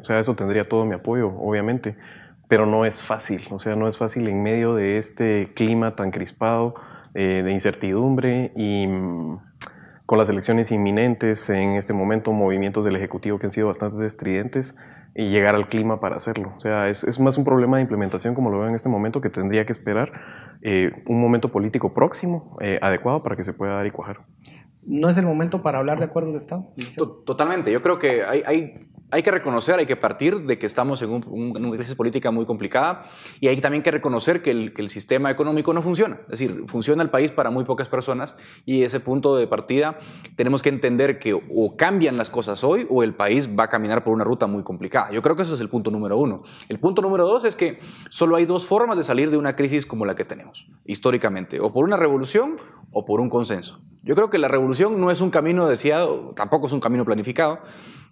o 0.00 0.04
sea, 0.04 0.18
eso 0.18 0.34
tendría 0.34 0.66
todo 0.66 0.86
mi 0.86 0.94
apoyo, 0.94 1.28
obviamente, 1.28 1.96
pero 2.48 2.64
no 2.64 2.86
es 2.86 3.02
fácil. 3.02 3.42
O 3.50 3.58
sea, 3.58 3.76
no 3.76 3.88
es 3.88 3.98
fácil 3.98 4.26
en 4.28 4.42
medio 4.42 4.74
de 4.74 4.96
este 4.96 5.52
clima 5.54 5.96
tan 5.96 6.10
crispado, 6.10 6.74
eh, 7.12 7.42
de 7.44 7.52
incertidumbre 7.52 8.52
y 8.56 8.86
mmm, 8.86 9.38
con 10.06 10.18
las 10.18 10.28
elecciones 10.28 10.70
inminentes 10.70 11.48
en 11.50 11.70
este 11.70 11.92
momento, 11.92 12.32
movimientos 12.32 12.84
del 12.84 12.96
Ejecutivo 12.96 13.38
que 13.38 13.46
han 13.46 13.50
sido 13.50 13.68
bastante 13.68 14.04
estridentes 14.04 14.76
y 15.14 15.28
llegar 15.28 15.54
al 15.54 15.68
clima 15.68 16.00
para 16.00 16.16
hacerlo. 16.16 16.52
O 16.56 16.60
sea, 16.60 16.88
es, 16.88 17.04
es 17.04 17.20
más 17.20 17.38
un 17.38 17.44
problema 17.44 17.76
de 17.76 17.82
implementación, 17.82 18.34
como 18.34 18.50
lo 18.50 18.58
veo 18.58 18.68
en 18.68 18.74
este 18.74 18.88
momento, 18.88 19.20
que 19.20 19.30
tendría 19.30 19.64
que 19.64 19.72
esperar 19.72 20.12
eh, 20.62 20.92
un 21.06 21.20
momento 21.20 21.50
político 21.50 21.94
próximo, 21.94 22.56
eh, 22.60 22.78
adecuado 22.82 23.22
para 23.22 23.36
que 23.36 23.44
se 23.44 23.52
pueda 23.52 23.76
dar 23.76 23.86
y 23.86 23.90
cuajar. 23.90 24.20
¿No 24.82 25.08
es 25.08 25.16
el 25.16 25.24
momento 25.24 25.62
para 25.62 25.78
hablar 25.78 25.98
de 25.98 26.04
acuerdos 26.04 26.32
de 26.32 26.38
Estado? 26.38 26.66
Totalmente. 27.24 27.72
Yo 27.72 27.80
creo 27.80 27.98
que 27.98 28.24
hay, 28.24 28.42
hay 28.44 28.80
hay 29.14 29.22
que 29.22 29.30
reconocer, 29.30 29.78
hay 29.78 29.86
que 29.86 29.94
partir 29.94 30.40
de 30.40 30.58
que 30.58 30.66
estamos 30.66 31.00
en, 31.00 31.08
una 31.28 31.70
crisis 31.70 31.94
política 31.94 32.32
muy 32.32 32.46
complicada 32.46 33.04
y 33.38 33.46
hay 33.46 33.60
también 33.60 33.84
que 33.84 33.92
reconocer 33.92 34.42
que 34.42 34.50
el, 34.50 34.88
sistema 34.88 35.30
económico 35.30 35.72
no 35.72 35.82
funciona. 35.82 36.18
Es 36.24 36.40
decir, 36.40 36.64
funciona 36.66 37.00
el 37.00 37.10
país 37.10 37.30
para 37.30 37.50
muy 37.50 37.62
pocas 37.62 37.88
personas 37.88 38.34
y 38.66 38.82
ese 38.82 38.98
punto 38.98 39.36
de 39.36 39.46
partida 39.46 40.00
tenemos 40.34 40.62
que 40.62 40.68
entender 40.68 41.20
que 41.20 41.32
o 41.32 41.76
cambian 41.76 42.16
las 42.16 42.28
cosas 42.28 42.64
hoy 42.64 42.88
o 42.90 43.04
el 43.04 43.14
país 43.14 43.48
va 43.56 43.64
a 43.64 43.68
caminar 43.68 44.02
por 44.02 44.14
una 44.14 44.24
ruta 44.24 44.48
muy 44.48 44.64
complicada. 44.64 45.12
Yo 45.12 45.22
creo 45.22 45.36
que 45.36 45.42
eso 45.42 45.54
es 45.54 45.60
el 45.60 45.68
punto 45.68 45.92
número 45.92 46.18
uno. 46.18 46.42
El 46.68 46.80
punto 46.80 47.00
número 47.00 47.24
dos 47.24 47.44
es 47.44 47.54
que 47.54 47.78
solo 48.10 48.34
hay 48.34 48.46
dos 48.46 48.66
formas 48.66 48.96
de 48.96 49.04
salir 49.04 49.30
de 49.30 49.36
una 49.36 49.54
crisis 49.54 49.86
como 49.86 50.06
la 50.06 50.16
que 50.16 50.24
tenemos, 50.24 50.66
históricamente, 50.84 51.60
o 51.60 51.72
por 51.72 51.84
una 51.84 51.96
revolución 51.96 52.56
o 52.90 53.04
por 53.04 53.20
un 53.20 53.30
consenso. 53.30 53.80
Yo 54.02 54.14
creo 54.14 54.28
que 54.28 54.38
la 54.38 54.48
revolución 54.48 55.00
no 55.00 55.10
es 55.10 55.22
un 55.22 55.30
camino 55.30 55.66
deseado, 55.66 56.32
tampoco 56.36 56.66
es 56.66 56.72
un 56.74 56.80
camino 56.80 57.06
planificado, 57.06 57.60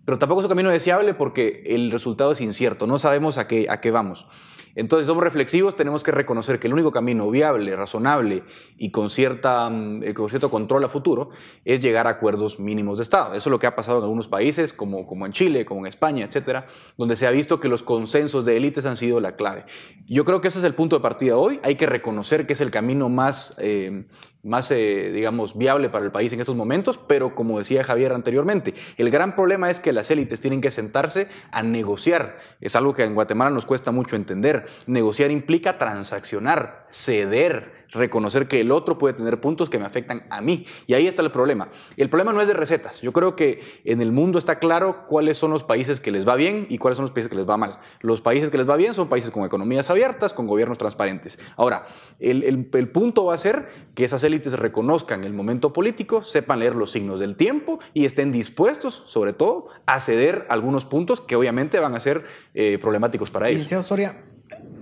pero 0.05 0.19
tampoco 0.19 0.41
es 0.41 0.45
un 0.47 0.51
camino 0.51 0.71
deseable 0.71 1.15
porque 1.15 1.63
el 1.67 1.91
resultado 1.91 2.33
es 2.33 2.41
incierto, 2.41 2.87
no 2.87 2.99
sabemos 2.99 3.39
a 3.39 3.47
qué, 3.47 3.67
a 3.69 3.81
qué 3.81 3.91
vamos. 3.91 4.27
Entonces 4.75 5.07
somos 5.07 5.23
reflexivos, 5.23 5.75
tenemos 5.75 6.03
que 6.03 6.13
reconocer 6.13 6.59
que 6.59 6.67
el 6.67 6.73
único 6.73 6.93
camino 6.93 7.31
viable, 7.31 7.77
razonable 7.77 8.43
y 8.79 8.91
con, 8.91 9.11
cierta, 9.11 9.69
mm, 9.69 10.03
eh, 10.03 10.15
con 10.15 10.29
cierto 10.29 10.51
control 10.51 10.85
a 10.85 10.89
futuro 10.89 11.31
es 11.65 11.81
llegar 11.81 12.07
a 12.07 12.11
acuerdos 12.11 12.59
mínimos 12.59 12.99
de 12.99 13.03
Estado. 13.03 13.35
Eso 13.35 13.49
es 13.49 13.51
lo 13.51 13.59
que 13.59 13.67
ha 13.67 13.77
pasado 13.77 13.99
en 13.99 14.05
algunos 14.05 14.29
países, 14.29 14.73
como, 14.73 15.07
como 15.07 15.27
en 15.27 15.33
Chile, 15.33 15.67
como 15.67 15.81
en 15.81 15.87
España, 15.87 16.25
etcétera, 16.25 16.67
donde 16.97 17.17
se 17.17 17.27
ha 17.27 17.31
visto 17.31 17.61
que 17.61 17.69
los 17.69 17.83
consensos 17.83 18.45
de 18.47 18.57
élites 18.57 18.87
han 18.87 18.97
sido 18.97 19.21
la 19.21 19.37
clave. 19.37 19.67
Yo 20.07 20.25
creo 20.25 20.41
que 20.41 20.49
ese 20.49 20.59
es 20.59 20.65
el 20.65 20.75
punto 20.75 20.97
de 20.97 21.03
partida 21.03 21.37
hoy. 21.37 21.61
Hay 21.63 21.75
que 21.75 21.87
reconocer 21.87 22.47
que 22.47 22.55
es 22.55 22.61
el 22.61 22.71
camino 22.71 23.09
más 23.09 23.57
eh, 23.59 24.07
más, 24.43 24.71
eh, 24.71 25.11
digamos, 25.13 25.57
viable 25.57 25.89
para 25.89 26.05
el 26.05 26.11
país 26.13 26.33
en 26.33 26.41
estos 26.41 26.57
momentos, 26.57 26.99
pero 26.99 27.35
como 27.35 27.59
decía 27.59 27.85
Javier 27.85 28.13
anteriormente, 28.13 28.75
el 28.97 29.11
gran 29.11 29.35
problema 29.37 29.71
es 29.71 29.79
que 29.81 29.93
las 29.93 30.11
élites 30.11 30.41
tienen 30.41 30.61
que 30.61 30.71
sentarse 30.71 31.29
a 31.53 31.63
negociar. 31.63 32.39
Es 32.61 32.75
algo 32.75 32.95
que 32.95 33.05
en 33.05 33.15
Guatemala 33.15 33.51
nos 33.51 33.67
cuesta 33.67 33.93
mucho 33.93 34.17
entender. 34.17 34.67
Negociar 34.87 35.31
implica 35.31 35.79
transaccionar, 35.79 36.87
ceder, 36.91 37.82
reconocer 37.93 38.49
que 38.49 38.61
el 38.61 38.73
otro 38.73 38.99
puede 38.99 39.15
tener 39.15 39.41
puntos 39.41 39.71
que 39.71 39.79
me 39.79 39.85
afectan 39.85 40.27
a 40.31 40.41
mí. 40.41 40.67
Y 40.87 40.95
ahí 40.95 41.07
está 41.07 41.23
el 41.23 41.31
problema. 41.31 41.69
El 41.97 42.09
problema 42.09 42.33
no 42.33 42.41
es 42.41 42.49
de 42.49 42.55
recetas. 42.55 43.01
Yo 43.01 43.13
creo 43.13 43.37
que 43.37 43.61
en 43.85 44.01
el 44.01 44.13
mundo 44.13 44.39
está 44.39 44.59
claro 44.59 45.07
cuáles 45.07 45.37
son 45.37 45.51
los 45.51 45.63
países 45.63 46.01
que 46.01 46.11
les 46.11 46.27
va 46.27 46.37
bien 46.37 46.67
y 46.69 46.79
cuáles 46.79 46.97
son 46.97 47.05
los 47.05 47.13
países 47.13 47.29
que 47.29 47.37
les 47.37 47.49
va 47.49 47.57
mal. 47.57 47.79
Los 48.01 48.21
países 48.21 48.51
que 48.51 48.59
les 48.59 48.69
va 48.69 48.77
bien 48.77 48.95
son 48.95 49.09
países 49.09 49.31
con 49.31 49.45
economías 49.45 49.91
abiertas, 49.91 50.33
con 50.33 50.47
gobiernos 50.47 50.79
transparentes. 50.79 51.39
Ahora, 51.57 51.87
el, 52.19 52.45
el 52.73 52.89
punto 52.89 53.27
va 53.27 53.35
a 53.35 53.39
ser 53.39 53.69
que 53.95 54.05
esas 54.05 54.25
élites 54.25 54.59
reconozcan 54.59 55.25
el 55.25 55.33
momento 55.33 55.73
político, 55.73 56.25
sepan 56.25 56.61
leer 56.61 56.77
los 56.77 56.91
signos 56.91 57.21
del 57.21 57.37
tiempo 57.37 57.79
y 57.95 58.05
estén 58.05 58.33
dispuestos, 58.33 59.05
sobre 59.07 59.33
todo, 59.33 59.69
a 59.87 60.01
ceder 60.01 60.47
algunos 60.49 60.85
puntos 60.85 61.21
que 61.21 61.37
obviamente 61.37 61.79
van 61.79 61.95
a 61.95 62.01
ser 62.01 62.25
eh, 62.55 62.79
problemáticos 62.81 63.31
para 63.31 63.49
ellos. 63.49 63.61
Licenciado 63.61 63.83
Soria, 63.83 64.25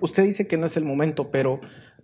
usted 0.00 0.24
dice 0.24 0.46
que 0.46 0.56
no 0.56 0.66
es 0.66 0.76
el 0.76 0.84
momento, 0.84 1.30
pero 1.30 1.60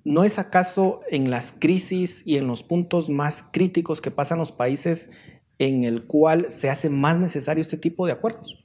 ¿No 0.07 0.23
es 0.23 0.39
acaso 0.39 1.01
en 1.11 1.31
las 1.31 1.51
crisis 1.51 2.23
y 2.25 2.37
en 2.37 2.47
los 2.47 2.63
puntos 2.63 3.11
más 3.11 3.45
críticos 3.51 4.01
que 4.01 4.13
pasan 4.13 4.39
los 4.39 4.53
países 4.53 5.11
en 5.59 5.83
el 5.83 6.05
cual 6.05 6.53
se 6.53 6.71
hace 6.71 6.91
más 6.91 7.19
necesario 7.19 7.61
este 7.61 7.77
tipo 7.77 8.07
de 8.07 8.13
acuerdos? 8.13 8.65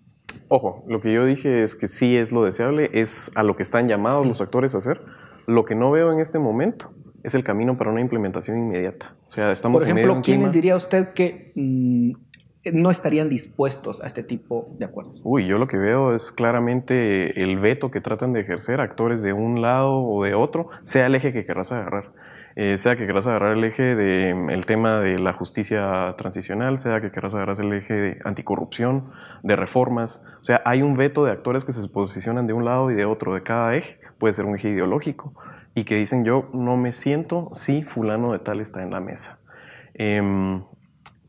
Ojo, 0.50 0.84
lo 0.88 1.02
que 1.02 1.12
yo 1.12 1.26
dije 1.26 1.64
es 1.64 1.74
que 1.74 1.88
sí 1.88 2.16
es 2.16 2.32
lo 2.32 2.44
deseable, 2.44 2.92
es 2.94 3.36
a 3.36 3.42
lo 3.42 3.56
que 3.56 3.64
están 3.64 3.88
llamados 3.88 4.28
los 4.28 4.40
actores 4.40 4.76
a 4.76 4.78
hacer. 4.78 5.02
Lo 5.48 5.66
que 5.66 5.74
no 5.74 5.90
veo 5.90 6.14
en 6.14 6.20
este 6.20 6.38
momento 6.38 6.94
es 7.24 7.34
el 7.34 7.44
camino 7.44 7.76
para 7.76 7.90
una 7.90 8.02
implementación 8.02 8.60
inmediata. 8.60 9.16
O 9.28 9.32
sea, 9.32 9.52
estamos 9.52 9.84
Por 9.84 9.90
ejemplo, 9.90 10.22
¿quiénes 10.22 10.52
diría 10.52 10.76
usted 10.76 11.14
que 11.14 11.54
mm, 11.56 12.12
no 12.66 12.92
estarían 12.92 13.30
dispuestos 13.30 14.02
a 14.02 14.06
este 14.06 14.24
tipo 14.24 14.76
de 14.78 14.86
acuerdos? 14.86 15.22
Uy, 15.24 15.48
yo 15.48 15.58
lo 15.58 15.68
que 15.68 15.78
veo 15.78 16.14
es 16.14 16.32
claramente 16.32 17.42
el 17.42 17.60
veto 17.60 17.90
que 17.90 18.02
tratan 18.02 18.34
de 18.34 18.42
ejercer 18.42 18.82
actores 18.82 19.22
de 19.22 19.34
un 19.34 19.62
lado 19.62 20.04
o 20.04 20.24
de 20.24 20.34
otro, 20.34 20.70
sea 20.84 21.08
el 21.08 21.16
eje 21.16 21.34
que 21.34 21.46
querrás 21.46 21.72
agarrar. 21.72 22.12
Eh, 22.56 22.78
sea 22.78 22.98
que 22.98 23.06
querrás 23.06 23.28
agarrar 23.28 23.58
el 23.58 23.64
eje 23.64 23.96
del 23.96 24.66
tema 24.66 25.00
de 25.00 25.20
la 25.20 25.32
justicia 25.34 26.14
transicional, 26.18 26.78
sea 26.78 27.00
que 27.00 27.12
querrás 27.12 27.34
agarrar 27.34 27.60
el 27.60 27.72
eje 27.74 27.94
de 27.94 28.20
anticorrupción, 28.26 29.12
de 29.42 29.56
reformas. 29.56 30.26
O 30.42 30.44
sea, 30.44 30.62
hay 30.66 30.82
un 30.82 30.96
veto 30.96 31.24
de 31.24 31.32
actores 31.32 31.64
que 31.64 31.72
se 31.72 31.88
posicionan 31.88 32.48
de 32.48 32.54
un 32.54 32.66
lado 32.66 32.92
y 32.92 32.96
de 32.96 33.06
otro 33.06 33.34
de 33.34 33.44
cada 33.44 33.76
eje. 33.76 34.00
Puede 34.18 34.34
ser 34.34 34.46
un 34.46 34.56
eje 34.56 34.70
ideológico 34.70 35.34
y 35.74 35.86
que 35.86 35.96
dicen 35.96 36.26
yo 36.26 36.50
no 36.54 36.76
me 36.78 36.92
siento 36.92 37.50
si 37.54 37.84
fulano 37.84 38.34
de 38.34 38.40
tal 38.40 38.60
está 38.60 38.84
en 38.84 38.92
la 38.92 39.00
mesa. 39.00 39.40
Em, 39.94 40.64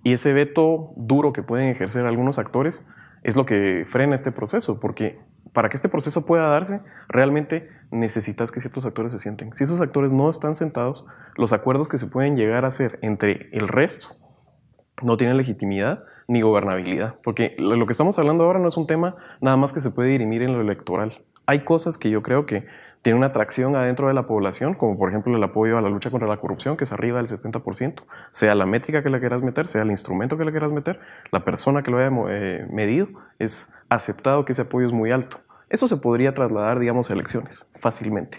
y 0.02 0.12
ese 0.12 0.32
veto 0.32 0.92
duro 0.96 1.32
que 1.32 1.42
pueden 1.42 1.68
ejercer 1.68 2.06
algunos 2.06 2.38
actores 2.38 2.86
es 3.22 3.36
lo 3.36 3.46
que 3.46 3.84
frena 3.86 4.14
este 4.14 4.32
proceso, 4.32 4.80
porque 4.80 5.20
para 5.52 5.68
que 5.68 5.76
este 5.76 5.88
proceso 5.88 6.26
pueda 6.26 6.48
darse, 6.48 6.80
realmente 7.08 7.68
necesitas 7.90 8.50
que 8.50 8.60
ciertos 8.60 8.86
actores 8.86 9.12
se 9.12 9.18
sienten. 9.18 9.54
Si 9.54 9.64
esos 9.64 9.80
actores 9.80 10.12
no 10.12 10.28
están 10.28 10.54
sentados, 10.54 11.06
los 11.36 11.52
acuerdos 11.52 11.88
que 11.88 11.98
se 11.98 12.06
pueden 12.06 12.36
llegar 12.36 12.64
a 12.64 12.68
hacer 12.68 12.98
entre 13.02 13.48
el 13.52 13.68
resto 13.68 14.16
no 15.02 15.16
tienen 15.16 15.36
legitimidad 15.36 16.04
ni 16.28 16.40
gobernabilidad, 16.40 17.16
porque 17.22 17.54
lo 17.58 17.84
que 17.86 17.92
estamos 17.92 18.18
hablando 18.18 18.44
ahora 18.44 18.58
no 18.58 18.68
es 18.68 18.76
un 18.76 18.86
tema 18.86 19.16
nada 19.40 19.56
más 19.56 19.72
que 19.72 19.80
se 19.80 19.90
puede 19.90 20.10
dirimir 20.10 20.42
en 20.42 20.52
lo 20.52 20.60
electoral. 20.60 21.22
Hay 21.52 21.64
cosas 21.64 21.98
que 21.98 22.08
yo 22.08 22.22
creo 22.22 22.46
que 22.46 22.64
tiene 23.02 23.18
una 23.18 23.26
atracción 23.26 23.76
adentro 23.76 24.08
de 24.08 24.14
la 24.14 24.26
población, 24.26 24.72
como 24.72 24.96
por 24.96 25.10
ejemplo 25.10 25.36
el 25.36 25.44
apoyo 25.44 25.76
a 25.76 25.82
la 25.82 25.90
lucha 25.90 26.10
contra 26.10 26.26
la 26.26 26.38
corrupción, 26.38 26.78
que 26.78 26.84
es 26.84 26.92
arriba 26.92 27.22
del 27.22 27.28
70%, 27.28 28.04
sea 28.30 28.54
la 28.54 28.64
métrica 28.64 29.02
que 29.02 29.10
le 29.10 29.20
quieras 29.20 29.42
meter, 29.42 29.68
sea 29.68 29.82
el 29.82 29.90
instrumento 29.90 30.38
que 30.38 30.46
le 30.46 30.50
quieras 30.50 30.72
meter, 30.72 30.98
la 31.30 31.44
persona 31.44 31.82
que 31.82 31.90
lo 31.90 31.98
haya 31.98 32.10
eh, 32.30 32.66
medido, 32.70 33.08
es 33.38 33.74
aceptado 33.90 34.46
que 34.46 34.52
ese 34.52 34.62
apoyo 34.62 34.86
es 34.86 34.94
muy 34.94 35.10
alto. 35.10 35.40
Eso 35.68 35.86
se 35.86 35.98
podría 35.98 36.32
trasladar, 36.32 36.78
digamos, 36.78 37.10
a 37.10 37.12
elecciones 37.12 37.70
fácilmente. 37.74 38.38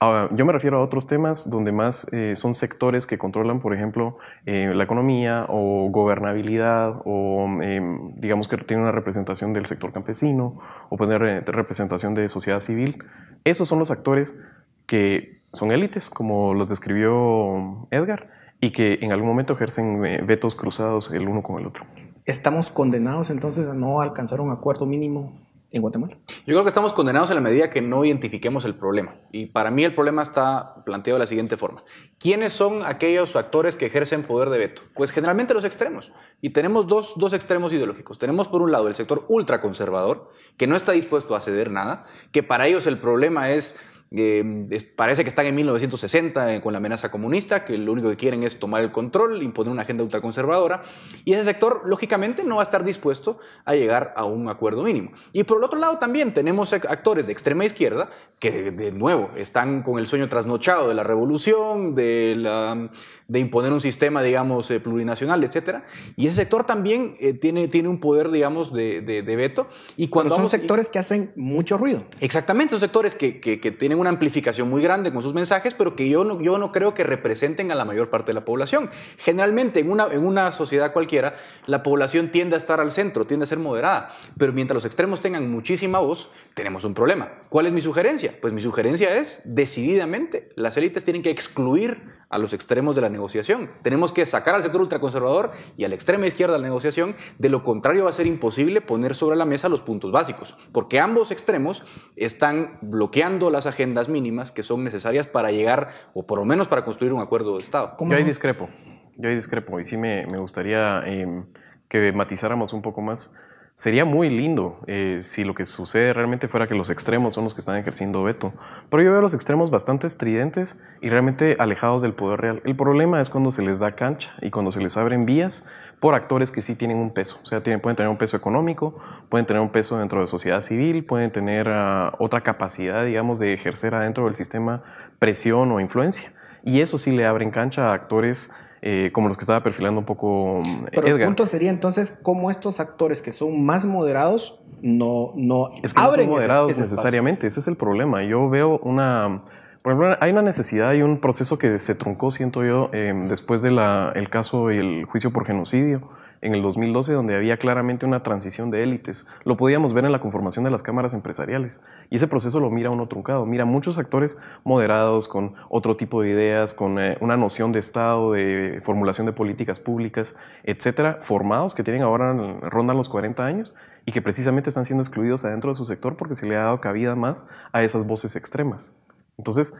Ahora, 0.00 0.28
yo 0.32 0.46
me 0.46 0.52
refiero 0.52 0.78
a 0.78 0.84
otros 0.84 1.08
temas 1.08 1.50
donde 1.50 1.72
más 1.72 2.12
eh, 2.12 2.36
son 2.36 2.54
sectores 2.54 3.04
que 3.04 3.18
controlan, 3.18 3.58
por 3.58 3.74
ejemplo, 3.74 4.18
eh, 4.46 4.72
la 4.72 4.84
economía 4.84 5.44
o 5.48 5.88
gobernabilidad 5.90 7.02
o 7.04 7.48
em, 7.62 8.14
digamos 8.14 8.46
que 8.46 8.56
tienen 8.58 8.84
una 8.84 8.92
representación 8.92 9.52
del 9.52 9.66
sector 9.66 9.92
campesino 9.92 10.60
o 10.88 10.96
poner 10.96 11.44
representación 11.46 12.14
de 12.14 12.28
sociedad 12.28 12.60
civil. 12.60 13.02
Esos 13.42 13.66
son 13.66 13.80
los 13.80 13.90
actores 13.90 14.38
que 14.86 15.42
son 15.52 15.72
élites, 15.72 16.10
como 16.10 16.54
los 16.54 16.68
describió 16.68 17.88
Edgar, 17.90 18.28
y 18.60 18.70
que 18.70 18.98
en 19.02 19.12
algún 19.12 19.28
momento 19.28 19.54
ejercen 19.54 20.04
eh, 20.04 20.22
vetos 20.24 20.54
cruzados 20.54 21.12
el 21.12 21.28
uno 21.28 21.42
con 21.42 21.60
el 21.60 21.66
otro. 21.66 21.84
¿Estamos 22.24 22.70
condenados 22.70 23.30
entonces 23.30 23.66
a 23.68 23.74
no 23.74 24.00
alcanzar 24.00 24.40
un 24.40 24.50
acuerdo 24.50 24.86
mínimo 24.86 25.32
en 25.70 25.82
Guatemala? 25.82 26.18
Yo 26.28 26.54
creo 26.54 26.62
que 26.62 26.68
estamos 26.68 26.92
condenados 26.92 27.30
en 27.30 27.36
la 27.36 27.42
medida 27.42 27.70
que 27.70 27.80
no 27.80 28.04
identifiquemos 28.04 28.64
el 28.64 28.74
problema. 28.74 29.16
Y 29.32 29.46
para 29.46 29.70
mí 29.70 29.84
el 29.84 29.94
problema 29.94 30.22
está 30.22 30.82
planteado 30.84 31.16
de 31.16 31.20
la 31.20 31.26
siguiente 31.26 31.56
forma. 31.56 31.84
¿Quiénes 32.18 32.52
son 32.52 32.84
aquellos 32.84 33.36
actores 33.36 33.76
que 33.76 33.86
ejercen 33.86 34.22
poder 34.22 34.48
de 34.50 34.58
veto? 34.58 34.82
Pues 34.94 35.10
generalmente 35.10 35.54
los 35.54 35.64
extremos. 35.64 36.10
Y 36.40 36.50
tenemos 36.50 36.86
dos, 36.86 37.14
dos 37.16 37.32
extremos 37.32 37.72
ideológicos. 37.72 38.18
Tenemos 38.18 38.48
por 38.48 38.62
un 38.62 38.72
lado 38.72 38.88
el 38.88 38.94
sector 38.94 39.26
ultraconservador, 39.28 40.30
que 40.56 40.66
no 40.66 40.76
está 40.76 40.92
dispuesto 40.92 41.36
a 41.36 41.40
ceder 41.40 41.70
nada, 41.70 42.06
que 42.32 42.42
para 42.42 42.66
ellos 42.66 42.86
el 42.86 42.98
problema 42.98 43.50
es 43.50 43.78
eh, 44.10 44.78
parece 44.96 45.22
que 45.22 45.28
están 45.28 45.46
en 45.46 45.54
1960 45.54 46.54
eh, 46.54 46.60
con 46.60 46.72
la 46.72 46.78
amenaza 46.78 47.10
comunista, 47.10 47.64
que 47.64 47.76
lo 47.76 47.92
único 47.92 48.08
que 48.08 48.16
quieren 48.16 48.42
es 48.42 48.58
tomar 48.58 48.82
el 48.82 48.90
control, 48.90 49.42
imponer 49.42 49.72
una 49.72 49.82
agenda 49.82 50.02
ultraconservadora, 50.04 50.82
y 51.24 51.34
ese 51.34 51.44
sector, 51.44 51.82
lógicamente, 51.84 52.44
no 52.44 52.56
va 52.56 52.62
a 52.62 52.64
estar 52.64 52.84
dispuesto 52.84 53.38
a 53.64 53.74
llegar 53.74 54.14
a 54.16 54.24
un 54.24 54.48
acuerdo 54.48 54.82
mínimo. 54.82 55.12
Y 55.32 55.44
por 55.44 55.58
el 55.58 55.64
otro 55.64 55.78
lado 55.78 55.98
también 55.98 56.32
tenemos 56.32 56.72
actores 56.72 57.26
de 57.26 57.32
extrema 57.32 57.64
izquierda 57.64 58.10
que, 58.38 58.70
de 58.70 58.92
nuevo, 58.92 59.30
están 59.36 59.82
con 59.82 59.98
el 59.98 60.06
sueño 60.06 60.28
trasnochado 60.28 60.88
de 60.88 60.94
la 60.94 61.02
revolución, 61.02 61.94
de 61.94 62.34
la 62.36 62.90
de 63.28 63.38
imponer 63.40 63.72
un 63.72 63.80
sistema, 63.80 64.22
digamos, 64.22 64.70
eh, 64.70 64.80
plurinacional, 64.80 65.44
etcétera. 65.44 65.84
Y 66.16 66.26
ese 66.26 66.36
sector 66.36 66.64
también 66.64 67.14
eh, 67.20 67.34
tiene, 67.34 67.68
tiene 67.68 67.90
un 67.90 68.00
poder, 68.00 68.30
digamos, 68.30 68.72
de, 68.72 69.02
de, 69.02 69.36
veto. 69.36 69.68
Y 69.98 70.08
cuando 70.08 70.34
son 70.34 70.48
sectores 70.48 70.88
que 70.88 70.98
hacen 70.98 71.32
mucho 71.36 71.76
ruido. 71.76 72.04
Exactamente, 72.20 72.70
son 72.70 72.80
sectores 72.80 73.14
que, 73.14 73.38
que, 73.38 73.70
tienen 73.70 73.97
una 73.98 74.10
amplificación 74.10 74.68
muy 74.70 74.82
grande 74.82 75.12
con 75.12 75.22
sus 75.22 75.34
mensajes, 75.34 75.74
pero 75.74 75.96
que 75.96 76.08
yo 76.08 76.24
no, 76.24 76.40
yo 76.40 76.58
no 76.58 76.72
creo 76.72 76.94
que 76.94 77.04
representen 77.04 77.70
a 77.70 77.74
la 77.74 77.84
mayor 77.84 78.10
parte 78.10 78.28
de 78.28 78.34
la 78.34 78.44
población. 78.44 78.90
Generalmente, 79.18 79.80
en 79.80 79.90
una, 79.90 80.06
en 80.06 80.24
una 80.24 80.52
sociedad 80.52 80.92
cualquiera, 80.92 81.36
la 81.66 81.82
población 81.82 82.30
tiende 82.30 82.54
a 82.54 82.58
estar 82.58 82.80
al 82.80 82.92
centro, 82.92 83.26
tiende 83.26 83.44
a 83.44 83.46
ser 83.46 83.58
moderada. 83.58 84.10
Pero 84.38 84.52
mientras 84.52 84.74
los 84.74 84.84
extremos 84.84 85.20
tengan 85.20 85.50
muchísima 85.50 85.98
voz, 85.98 86.30
tenemos 86.54 86.84
un 86.84 86.94
problema. 86.94 87.32
¿Cuál 87.48 87.66
es 87.66 87.72
mi 87.72 87.80
sugerencia? 87.80 88.34
Pues 88.40 88.52
mi 88.52 88.60
sugerencia 88.60 89.16
es, 89.16 89.42
decididamente, 89.44 90.48
las 90.56 90.76
élites 90.76 91.04
tienen 91.04 91.22
que 91.22 91.30
excluir 91.30 92.18
a 92.30 92.38
los 92.38 92.52
extremos 92.52 92.94
de 92.94 93.00
la 93.00 93.08
negociación. 93.08 93.70
Tenemos 93.82 94.12
que 94.12 94.26
sacar 94.26 94.54
al 94.54 94.62
sector 94.62 94.80
ultraconservador 94.80 95.50
y 95.76 95.84
a 95.84 95.88
la 95.88 95.94
extrema 95.94 96.26
izquierda 96.26 96.54
de 96.54 96.60
la 96.60 96.66
negociación. 96.66 97.16
De 97.38 97.48
lo 97.48 97.62
contrario, 97.62 98.04
va 98.04 98.10
a 98.10 98.12
ser 98.12 98.26
imposible 98.26 98.80
poner 98.80 99.14
sobre 99.14 99.36
la 99.36 99.46
mesa 99.46 99.68
los 99.68 99.82
puntos 99.82 100.12
básicos, 100.12 100.54
porque 100.72 101.00
ambos 101.00 101.30
extremos 101.30 101.82
están 102.16 102.78
bloqueando 102.82 103.50
las 103.50 103.66
agendas 103.66 103.87
mínimas 104.08 104.52
que 104.52 104.62
son 104.62 104.84
necesarias 104.84 105.26
para 105.26 105.50
llegar, 105.50 105.90
o 106.14 106.26
por 106.26 106.38
lo 106.38 106.44
menos 106.44 106.68
para 106.68 106.84
construir 106.84 107.12
un 107.12 107.20
acuerdo 107.20 107.56
de 107.56 107.62
Estado. 107.62 107.96
Yo 107.98 108.16
ahí 108.16 108.24
discrepo. 108.24 108.68
yo 109.16 109.28
ahí 109.28 109.34
discrepo 109.34 109.80
y 109.80 109.84
sí 109.84 109.96
me, 109.96 110.26
me 110.26 110.38
gustaría 110.38 111.02
em, 111.06 111.46
que 111.88 112.12
matizáramos 112.12 112.72
un 112.72 112.82
poco 112.82 113.00
más. 113.00 113.34
Sería 113.78 114.04
muy 114.04 114.28
lindo 114.28 114.80
eh, 114.88 115.20
si 115.22 115.44
lo 115.44 115.54
que 115.54 115.64
sucede 115.64 116.12
realmente 116.12 116.48
fuera 116.48 116.66
que 116.66 116.74
los 116.74 116.90
extremos 116.90 117.34
son 117.34 117.44
los 117.44 117.54
que 117.54 117.60
están 117.60 117.76
ejerciendo 117.76 118.24
veto. 118.24 118.52
Pero 118.90 119.04
yo 119.04 119.12
veo 119.12 119.20
los 119.20 119.34
extremos 119.34 119.70
bastante 119.70 120.08
estridentes 120.08 120.82
y 121.00 121.10
realmente 121.10 121.54
alejados 121.60 122.02
del 122.02 122.12
poder 122.12 122.40
real. 122.40 122.62
El 122.64 122.74
problema 122.74 123.20
es 123.20 123.30
cuando 123.30 123.52
se 123.52 123.62
les 123.62 123.78
da 123.78 123.92
cancha 123.94 124.34
y 124.42 124.50
cuando 124.50 124.72
se 124.72 124.80
les 124.80 124.96
abren 124.96 125.26
vías 125.26 125.70
por 126.00 126.14
actores 126.14 126.50
que 126.50 126.62
sí 126.62 126.74
tienen 126.74 126.98
un 126.98 127.10
peso. 127.10 127.40
O 127.42 127.46
sea, 127.46 127.62
tienen, 127.62 127.80
pueden 127.80 127.96
tener 127.96 128.10
un 128.10 128.18
peso 128.18 128.36
económico, 128.36 128.98
pueden 129.28 129.46
tener 129.46 129.60
un 129.60 129.70
peso 129.70 129.98
dentro 129.98 130.20
de 130.20 130.26
sociedad 130.26 130.60
civil, 130.60 131.04
pueden 131.04 131.30
tener 131.30 131.68
uh, 131.68 132.10
otra 132.18 132.42
capacidad, 132.42 133.04
digamos, 133.04 133.38
de 133.38 133.52
ejercer 133.52 133.94
adentro 133.94 134.26
del 134.26 134.36
sistema 134.36 134.82
presión 135.18 135.72
o 135.72 135.80
influencia. 135.80 136.32
Y 136.62 136.80
eso 136.80 136.98
sí 136.98 137.12
le 137.12 137.26
abren 137.26 137.50
cancha 137.50 137.90
a 137.90 137.94
actores 137.94 138.52
eh, 138.80 139.10
como 139.12 139.26
los 139.26 139.36
que 139.36 139.42
estaba 139.42 139.62
perfilando 139.62 139.98
un 139.98 140.06
poco 140.06 140.62
mm, 140.64 140.84
Pero 140.92 141.06
Edgar. 141.08 141.20
el 141.20 141.26
punto 141.26 141.46
sería 141.46 141.70
entonces 141.70 142.16
cómo 142.22 142.48
estos 142.48 142.78
actores 142.78 143.22
que 143.22 143.32
son 143.32 143.64
más 143.64 143.86
moderados 143.86 144.60
no, 144.80 145.32
no 145.34 145.70
Es 145.82 145.94
que 145.94 146.00
no 146.00 146.06
abren 146.06 146.26
son 146.26 146.34
moderados 146.34 146.72
ese 146.72 146.82
necesariamente, 146.82 147.48
ese 147.48 147.58
es 147.58 147.66
el 147.66 147.76
problema. 147.76 148.22
Yo 148.22 148.48
veo 148.48 148.78
una... 148.78 149.42
Por 149.82 149.92
ejemplo, 149.92 150.16
hay 150.20 150.32
una 150.32 150.42
necesidad 150.42 150.92
y 150.92 151.02
un 151.02 151.20
proceso 151.20 151.56
que 151.58 151.78
se 151.78 151.94
truncó, 151.94 152.30
siento 152.30 152.64
yo, 152.64 152.90
eh, 152.92 153.14
después 153.28 153.62
del 153.62 153.78
el 153.78 154.28
caso 154.28 154.72
y 154.72 154.78
el 154.78 155.04
juicio 155.04 155.32
por 155.32 155.46
genocidio 155.46 156.02
en 156.40 156.54
el 156.54 156.62
2012, 156.62 157.12
donde 157.12 157.34
había 157.34 157.56
claramente 157.56 158.06
una 158.06 158.22
transición 158.22 158.70
de 158.70 158.82
élites. 158.82 159.26
Lo 159.44 159.56
podíamos 159.56 159.92
ver 159.92 160.04
en 160.04 160.12
la 160.12 160.20
conformación 160.20 160.64
de 160.64 160.70
las 160.70 160.82
cámaras 160.82 161.14
empresariales. 161.14 161.84
Y 162.10 162.16
ese 162.16 162.28
proceso 162.28 162.60
lo 162.60 162.70
mira 162.70 162.90
uno 162.90 163.08
truncado. 163.08 163.44
Mira 163.46 163.64
muchos 163.64 163.98
actores 163.98 164.36
moderados, 164.64 165.28
con 165.28 165.54
otro 165.68 165.96
tipo 165.96 166.22
de 166.22 166.30
ideas, 166.30 166.74
con 166.74 166.98
eh, 166.98 167.16
una 167.20 167.36
noción 167.36 167.72
de 167.72 167.78
Estado, 167.78 168.32
de 168.32 168.80
formulación 168.84 169.26
de 169.26 169.32
políticas 169.32 169.80
públicas, 169.80 170.36
etcétera, 170.64 171.18
formados 171.20 171.74
que 171.74 171.82
tienen 171.82 172.02
ahora, 172.02 172.32
rondan 172.62 172.96
los 172.96 173.08
40 173.08 173.44
años 173.44 173.74
y 174.06 174.12
que 174.12 174.22
precisamente 174.22 174.70
están 174.70 174.84
siendo 174.84 175.02
excluidos 175.02 175.44
adentro 175.44 175.70
de 175.70 175.76
su 175.76 175.84
sector 175.84 176.16
porque 176.16 176.34
se 176.34 176.46
le 176.46 176.56
ha 176.56 176.64
dado 176.64 176.80
cabida 176.80 177.14
más 177.14 177.48
a 177.72 177.82
esas 177.82 178.06
voces 178.06 178.36
extremas. 178.36 178.92
Entonces, 179.38 179.76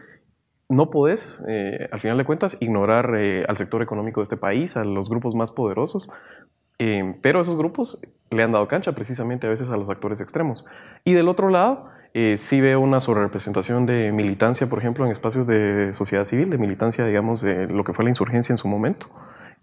no 0.68 0.90
podés, 0.90 1.44
eh, 1.48 1.88
al 1.92 2.00
final 2.00 2.16
de 2.18 2.24
cuentas, 2.24 2.56
ignorar 2.60 3.14
eh, 3.16 3.44
al 3.48 3.56
sector 3.56 3.82
económico 3.82 4.20
de 4.20 4.24
este 4.24 4.36
país, 4.36 4.76
a 4.76 4.84
los 4.84 5.08
grupos 5.08 5.34
más 5.34 5.50
poderosos, 5.50 6.10
eh, 6.78 7.16
pero 7.22 7.40
esos 7.40 7.56
grupos 7.56 8.00
le 8.30 8.42
han 8.42 8.52
dado 8.52 8.68
cancha 8.68 8.92
precisamente 8.92 9.46
a 9.46 9.50
veces 9.50 9.70
a 9.70 9.76
los 9.76 9.90
actores 9.90 10.20
extremos. 10.20 10.64
Y 11.04 11.12
del 11.14 11.28
otro 11.28 11.50
lado, 11.50 11.90
eh, 12.14 12.36
sí 12.36 12.60
veo 12.60 12.80
una 12.80 13.00
sobrerepresentación 13.00 13.86
de 13.86 14.12
militancia, 14.12 14.68
por 14.68 14.78
ejemplo, 14.78 15.04
en 15.04 15.12
espacios 15.12 15.46
de 15.46 15.92
sociedad 15.92 16.24
civil, 16.24 16.50
de 16.50 16.58
militancia, 16.58 17.04
digamos, 17.04 17.40
de 17.40 17.66
lo 17.66 17.84
que 17.84 17.92
fue 17.92 18.04
la 18.04 18.10
insurgencia 18.10 18.52
en 18.52 18.58
su 18.58 18.68
momento. 18.68 19.08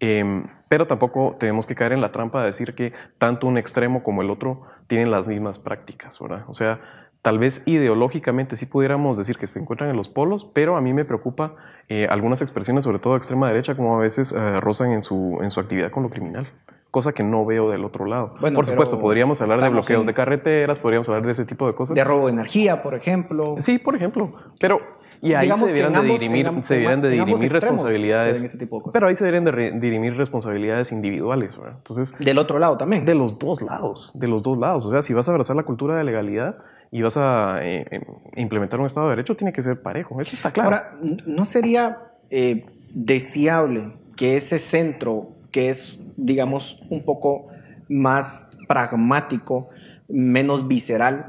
Eh, 0.02 0.44
pero 0.68 0.86
tampoco 0.88 1.38
tenemos 1.40 1.66
que 1.66 1.74
caer 1.74 1.94
en 1.94 2.02
la 2.02 2.12
trampa 2.12 2.42
de 2.42 2.48
decir 2.48 2.76
que 2.76 2.92
tanto 3.18 3.48
un 3.48 3.58
extremo 3.58 4.04
como 4.04 4.22
el 4.22 4.30
otro 4.30 4.64
tienen 4.88 5.10
las 5.10 5.26
mismas 5.26 5.58
prácticas, 5.58 6.20
¿verdad? 6.20 6.44
O 6.48 6.54
sea, 6.54 6.82
tal 7.26 7.40
vez 7.40 7.64
ideológicamente 7.66 8.56
sí 8.56 8.68
pudiéramos 8.68 9.18
decir 9.18 9.40
que 9.40 9.48
se 9.48 9.58
encuentran 9.60 9.90
en 9.90 9.96
los 9.98 10.10
polos, 10.10 10.46
pero 10.54 10.78
a 10.78 10.82
mí 10.82 10.94
me 10.94 11.06
preocupa 11.06 11.56
eh, 11.90 12.06
algunas 12.08 12.44
expresiones, 12.44 12.84
sobre 12.84 13.00
todo 13.00 13.14
de 13.14 13.18
extrema 13.18 13.48
derecha, 13.48 13.76
como 13.76 13.96
a 13.98 14.00
veces 14.00 14.32
eh, 14.32 14.60
rozan 14.62 14.92
en 14.92 15.02
su, 15.02 15.40
en 15.42 15.50
su 15.50 15.60
actividad 15.60 15.90
con 15.90 16.04
lo 16.04 16.12
criminal. 16.12 16.48
Cosa 16.92 17.14
que 17.14 17.24
no 17.24 17.44
veo 17.44 17.72
del 17.72 17.84
otro 17.84 18.06
lado. 18.06 18.36
Bueno, 18.40 18.56
Por 18.58 18.68
supuesto, 18.68 19.02
podríamos 19.02 19.42
hablar 19.42 19.60
de 19.60 19.70
bloqueos 19.70 20.02
en- 20.02 20.06
de 20.08 20.14
carreteras, 20.14 20.78
podríamos 20.78 21.10
hablar 21.10 21.26
de 21.26 21.32
ese 21.32 21.46
tipo 21.46 21.66
de 21.66 21.74
cosas. 21.74 21.96
De 21.96 22.04
robo 22.04 22.28
de 22.28 22.34
energía, 22.34 22.84
por 22.84 22.94
ejemplo. 22.94 23.44
Sí, 23.60 23.80
por 23.80 23.96
ejemplo. 23.96 24.32
Pero 24.60 24.80
y 25.20 25.34
ahí 25.34 25.46
Digamos 25.48 25.72
se 25.72 25.84
en 25.84 25.94
de 25.94 26.02
dirimir, 26.04 26.52
se 26.62 26.76
debieran 26.76 27.02
de 27.02 27.10
dirimir 27.10 27.52
responsabilidades. 27.52 28.44
ese 28.44 28.58
tipo 28.60 28.78
de 28.78 28.84
cosas. 28.84 28.94
Pero 28.94 29.08
ahí 29.08 29.16
se 29.16 29.26
deberían 29.26 29.46
de 29.46 29.72
dirimir 29.80 30.16
responsabilidades 30.16 30.92
individuales. 30.92 31.58
¿verdad? 31.58 31.78
Entonces, 31.78 32.16
Del 32.20 32.38
otro 32.38 32.60
lado 32.60 32.78
también. 32.78 33.04
de 33.04 33.16
los 33.16 33.40
dos 33.40 33.62
lados, 33.64 34.12
de 34.20 34.28
los 34.28 34.44
dos 34.44 34.58
lados. 34.60 34.86
O 34.86 34.90
sea, 34.92 35.02
si 35.02 35.14
vas 35.16 35.28
a 35.28 35.32
abrazar 35.32 35.56
la 35.56 35.64
cultura 35.64 35.98
de 35.98 36.04
legalidad 36.04 36.58
y 36.92 37.02
vas 37.02 37.18
a 37.18 37.60
eh, 37.62 37.86
eh, 37.90 38.02
implementar 38.36 38.80
un 38.80 38.86
Estado 38.86 39.08
de 39.08 39.12
Derecho, 39.12 39.36
tiene 39.36 39.54
que 39.54 39.62
ser 39.62 39.82
parejo. 39.82 40.20
Eso 40.22 40.36
está 40.36 40.52
claro. 40.52 40.70
Ahora, 40.70 40.98
¿no 41.26 41.46
sería 41.46 42.00
eh, 42.30 42.66
deseable 42.94 43.94
que 44.16 44.38
ese 44.38 44.60
centro, 44.60 45.30
que 45.52 45.70
es, 45.70 46.00
digamos, 46.16 46.82
un 46.90 47.04
poco 47.04 47.48
más 47.90 48.50
pragmático, 48.68 49.70
menos 50.08 50.68
visceral, 50.68 51.28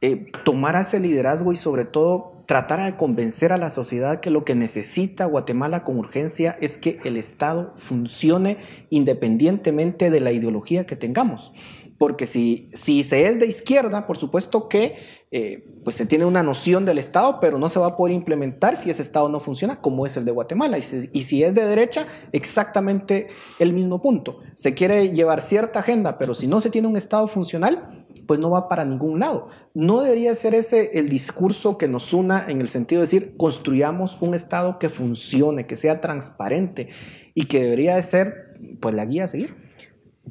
eh, 0.00 0.30
tomara 0.44 0.80
ese 0.80 1.00
liderazgo 1.00 1.52
y 1.52 1.56
sobre 1.56 1.84
todo 1.84 2.38
tratara 2.46 2.86
de 2.86 2.96
convencer 2.96 3.52
a 3.52 3.58
la 3.58 3.68
sociedad 3.68 4.20
que 4.20 4.30
lo 4.30 4.44
que 4.44 4.54
necesita 4.54 5.26
Guatemala 5.26 5.82
con 5.82 5.98
urgencia 5.98 6.56
es 6.60 6.78
que 6.78 6.98
el 7.04 7.16
Estado 7.16 7.72
funcione 7.76 8.58
independientemente 8.90 10.10
de 10.10 10.20
la 10.20 10.32
ideología 10.32 10.86
que 10.86 10.96
tengamos. 10.96 11.52
Porque 11.98 12.26
si, 12.26 12.70
si 12.72 13.02
se 13.02 13.26
es 13.26 13.38
de 13.38 13.46
izquierda, 13.46 14.06
por 14.06 14.16
supuesto 14.16 14.68
que 14.68 14.96
eh, 15.30 15.66
pues 15.84 15.96
se 15.96 16.06
tiene 16.06 16.24
una 16.24 16.42
noción 16.42 16.86
del 16.86 16.98
Estado, 16.98 17.38
pero 17.40 17.58
no 17.58 17.68
se 17.68 17.78
va 17.78 17.88
a 17.88 17.96
poder 17.96 18.14
implementar 18.14 18.76
si 18.76 18.88
ese 18.88 19.02
Estado 19.02 19.28
no 19.28 19.40
funciona 19.40 19.80
como 19.80 20.06
es 20.06 20.16
el 20.16 20.24
de 20.24 20.30
Guatemala. 20.30 20.78
Y 20.78 20.82
si, 20.82 21.10
y 21.12 21.22
si 21.22 21.42
es 21.42 21.54
de 21.54 21.64
derecha, 21.64 22.06
exactamente 22.32 23.28
el 23.58 23.72
mismo 23.72 24.00
punto. 24.00 24.38
Se 24.54 24.74
quiere 24.74 25.10
llevar 25.10 25.40
cierta 25.40 25.80
agenda, 25.80 26.18
pero 26.18 26.34
si 26.34 26.46
no 26.46 26.60
se 26.60 26.70
tiene 26.70 26.88
un 26.88 26.96
Estado 26.96 27.26
funcional, 27.26 28.06
pues 28.28 28.38
no 28.38 28.50
va 28.50 28.68
para 28.68 28.84
ningún 28.84 29.18
lado. 29.18 29.48
No 29.74 30.02
debería 30.02 30.34
ser 30.34 30.54
ese 30.54 30.98
el 30.98 31.08
discurso 31.08 31.78
que 31.78 31.88
nos 31.88 32.12
una 32.12 32.46
en 32.48 32.60
el 32.60 32.68
sentido 32.68 33.00
de 33.00 33.04
decir, 33.04 33.34
construyamos 33.36 34.18
un 34.20 34.34
Estado 34.34 34.78
que 34.78 34.88
funcione, 34.88 35.66
que 35.66 35.76
sea 35.76 36.00
transparente 36.00 36.88
y 37.34 37.44
que 37.46 37.62
debería 37.62 37.96
de 37.96 38.02
ser 38.02 38.56
pues 38.80 38.94
la 38.94 39.04
guía 39.04 39.24
a 39.24 39.28
seguir. 39.28 39.67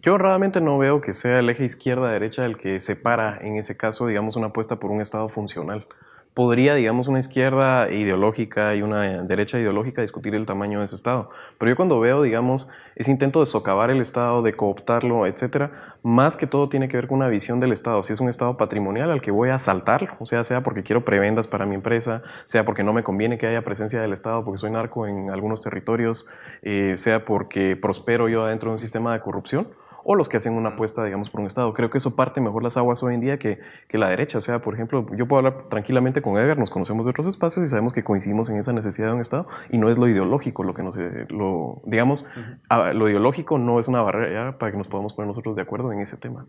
Yo 0.02 0.18
realmente 0.20 0.62
no 0.62 0.78
veo 0.78 1.02
que 1.02 1.12
sea 1.14 1.40
el 1.40 1.50
eje 1.50 1.66
izquierda-derecha 1.66 2.46
el 2.46 2.58
que 2.58 2.80
separa, 2.80 3.40
en 3.42 3.56
ese 3.56 3.78
caso, 3.78 4.06
digamos, 4.06 4.36
una 4.36 4.48
apuesta 4.48 4.80
por 4.80 4.92
un 4.92 5.02
Estado 5.02 5.28
funcional. 5.28 5.88
Podría, 6.36 6.76
digamos, 6.76 7.08
una 7.08 7.18
izquierda 7.18 7.90
ideológica 7.90 8.76
y 8.76 8.84
una 8.84 9.24
derecha 9.24 9.58
ideológica 9.58 10.02
discutir 10.02 10.36
el 10.36 10.46
tamaño 10.46 10.80
de 10.80 10.86
ese 10.86 10.94
Estado. 10.94 11.32
Pero 11.58 11.72
yo 11.72 11.76
cuando 11.76 12.00
veo, 12.00 12.22
digamos, 12.22 12.70
ese 12.96 13.10
intento 13.10 13.40
de 13.40 13.48
socavar 13.48 13.90
el 13.90 14.00
Estado, 14.00 14.44
de 14.44 14.54
cooptarlo, 14.54 15.26
etcétera, 15.26 15.72
más 16.04 16.38
que 16.38 16.46
todo 16.46 16.70
tiene 16.70 16.88
que 16.90 16.98
ver 16.98 17.08
con 17.08 17.18
una 17.18 17.28
visión 17.28 17.60
del 17.60 17.72
Estado. 17.72 18.04
Si 18.04 18.14
es 18.14 18.20
un 18.20 18.30
Estado 18.30 18.56
patrimonial 18.56 19.10
al 19.10 19.22
que 19.22 19.32
voy 19.32 19.50
a 19.50 19.58
saltarlo, 19.58 20.12
o 20.20 20.28
sea, 20.28 20.44
sea 20.44 20.62
porque 20.62 20.84
quiero 20.84 21.06
prebendas 21.06 21.48
para 21.48 21.66
mi 21.66 21.74
empresa, 21.74 22.22
sea 22.46 22.66
porque 22.66 22.84
no 22.84 22.94
me 22.94 23.02
conviene 23.02 23.40
que 23.40 23.48
haya 23.48 23.64
presencia 23.64 24.00
del 24.00 24.14
Estado 24.14 24.44
porque 24.44 24.60
soy 24.60 24.70
narco 24.70 25.08
en 25.08 25.32
algunos 25.32 25.64
territorios, 25.64 26.28
eh, 26.62 26.94
sea 26.98 27.26
porque 27.26 27.76
prospero 27.76 28.30
yo 28.30 28.44
adentro 28.44 28.70
de 28.70 28.74
un 28.74 28.80
sistema 28.80 29.12
de 29.14 29.22
corrupción 29.22 29.68
o 30.10 30.16
los 30.16 30.30
que 30.30 30.38
hacen 30.38 30.54
una 30.54 30.70
apuesta, 30.70 31.04
digamos, 31.04 31.30
por 31.30 31.42
un 31.42 31.48
Estado. 31.48 31.74
Creo 31.74 31.90
que 31.90 31.98
eso 31.98 32.16
parte 32.16 32.40
mejor 32.40 32.64
las 32.64 32.78
aguas 32.78 33.04
hoy 33.04 33.14
en 33.14 33.20
día 33.20 33.38
que, 33.38 33.60
que 33.90 33.98
la 33.98 34.08
derecha. 34.08 34.38
O 34.38 34.42
sea, 34.42 34.62
por 34.62 34.74
ejemplo, 34.74 35.06
yo 35.14 35.28
puedo 35.28 35.40
hablar 35.40 35.68
tranquilamente 35.68 36.22
con 36.22 36.38
Edgar, 36.38 36.58
nos 36.58 36.70
conocemos 36.70 37.06
de 37.06 37.10
otros 37.10 37.28
espacios 37.28 37.66
y 37.66 37.68
sabemos 37.68 37.92
que 37.92 38.06
coincidimos 38.06 38.48
en 38.48 38.56
esa 38.56 38.72
necesidad 38.72 39.08
de 39.08 39.16
un 39.16 39.20
Estado 39.20 39.48
y 39.70 39.78
no 39.78 39.90
es 39.90 39.98
lo 39.98 40.08
ideológico 40.08 40.64
lo 40.64 40.74
que 40.74 40.82
nos, 40.82 40.96
eh, 40.98 41.26
lo, 41.28 41.82
digamos, 41.84 42.26
lo 42.70 43.10
ideológico 43.10 43.58
no 43.58 43.82
es 43.82 43.90
una 43.90 44.02
barrera 44.02 44.58
para 44.58 44.72
que 44.72 44.78
nos 44.78 44.88
podamos 44.88 45.12
poner 45.12 45.28
nosotros 45.28 45.58
de 45.58 45.64
acuerdo 45.64 45.92
en 45.92 46.00
ese 46.00 46.16
tema. 46.16 46.48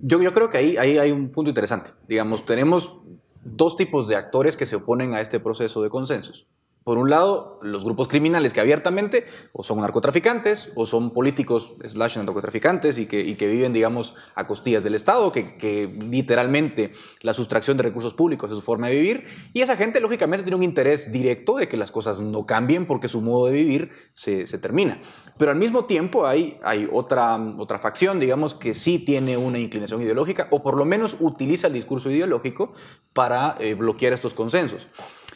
Yo, 0.00 0.22
yo 0.22 0.32
creo 0.32 0.48
que 0.48 0.56
ahí, 0.56 0.78
ahí 0.78 0.96
hay 0.96 1.12
un 1.12 1.28
punto 1.28 1.50
interesante. 1.50 1.90
Digamos, 2.08 2.46
tenemos 2.46 3.02
dos 3.44 3.76
tipos 3.76 4.08
de 4.08 4.16
actores 4.16 4.56
que 4.56 4.64
se 4.64 4.76
oponen 4.76 5.12
a 5.12 5.20
este 5.20 5.40
proceso 5.40 5.82
de 5.82 5.90
consensos. 5.90 6.46
Por 6.88 6.96
un 6.96 7.10
lado, 7.10 7.58
los 7.60 7.84
grupos 7.84 8.08
criminales 8.08 8.54
que 8.54 8.62
abiertamente 8.62 9.26
o 9.52 9.62
son 9.62 9.82
narcotraficantes 9.82 10.72
o 10.74 10.86
son 10.86 11.10
políticos 11.10 11.74
slash 11.86 12.16
narcotraficantes 12.16 12.96
y 12.96 13.04
que, 13.04 13.20
y 13.20 13.34
que 13.34 13.46
viven, 13.46 13.74
digamos, 13.74 14.14
a 14.34 14.46
costillas 14.46 14.82
del 14.82 14.94
Estado, 14.94 15.30
que, 15.30 15.58
que 15.58 15.86
literalmente 15.86 16.94
la 17.20 17.34
sustracción 17.34 17.76
de 17.76 17.82
recursos 17.82 18.14
públicos 18.14 18.50
es 18.50 18.56
su 18.56 18.62
forma 18.62 18.88
de 18.88 18.94
vivir. 18.94 19.26
Y 19.52 19.60
esa 19.60 19.76
gente, 19.76 20.00
lógicamente, 20.00 20.44
tiene 20.44 20.56
un 20.56 20.62
interés 20.62 21.12
directo 21.12 21.56
de 21.56 21.68
que 21.68 21.76
las 21.76 21.90
cosas 21.90 22.20
no 22.20 22.46
cambien 22.46 22.86
porque 22.86 23.08
su 23.08 23.20
modo 23.20 23.48
de 23.48 23.52
vivir 23.52 23.90
se, 24.14 24.46
se 24.46 24.58
termina. 24.58 24.98
Pero 25.36 25.50
al 25.50 25.58
mismo 25.58 25.84
tiempo 25.84 26.26
hay, 26.26 26.58
hay 26.62 26.88
otra, 26.90 27.36
otra 27.58 27.78
facción, 27.80 28.18
digamos, 28.18 28.54
que 28.54 28.72
sí 28.72 28.98
tiene 28.98 29.36
una 29.36 29.58
inclinación 29.58 30.00
ideológica 30.00 30.48
o 30.50 30.62
por 30.62 30.74
lo 30.74 30.86
menos 30.86 31.18
utiliza 31.20 31.66
el 31.66 31.74
discurso 31.74 32.10
ideológico 32.10 32.72
para 33.12 33.56
eh, 33.58 33.74
bloquear 33.74 34.14
estos 34.14 34.32
consensos. 34.32 34.88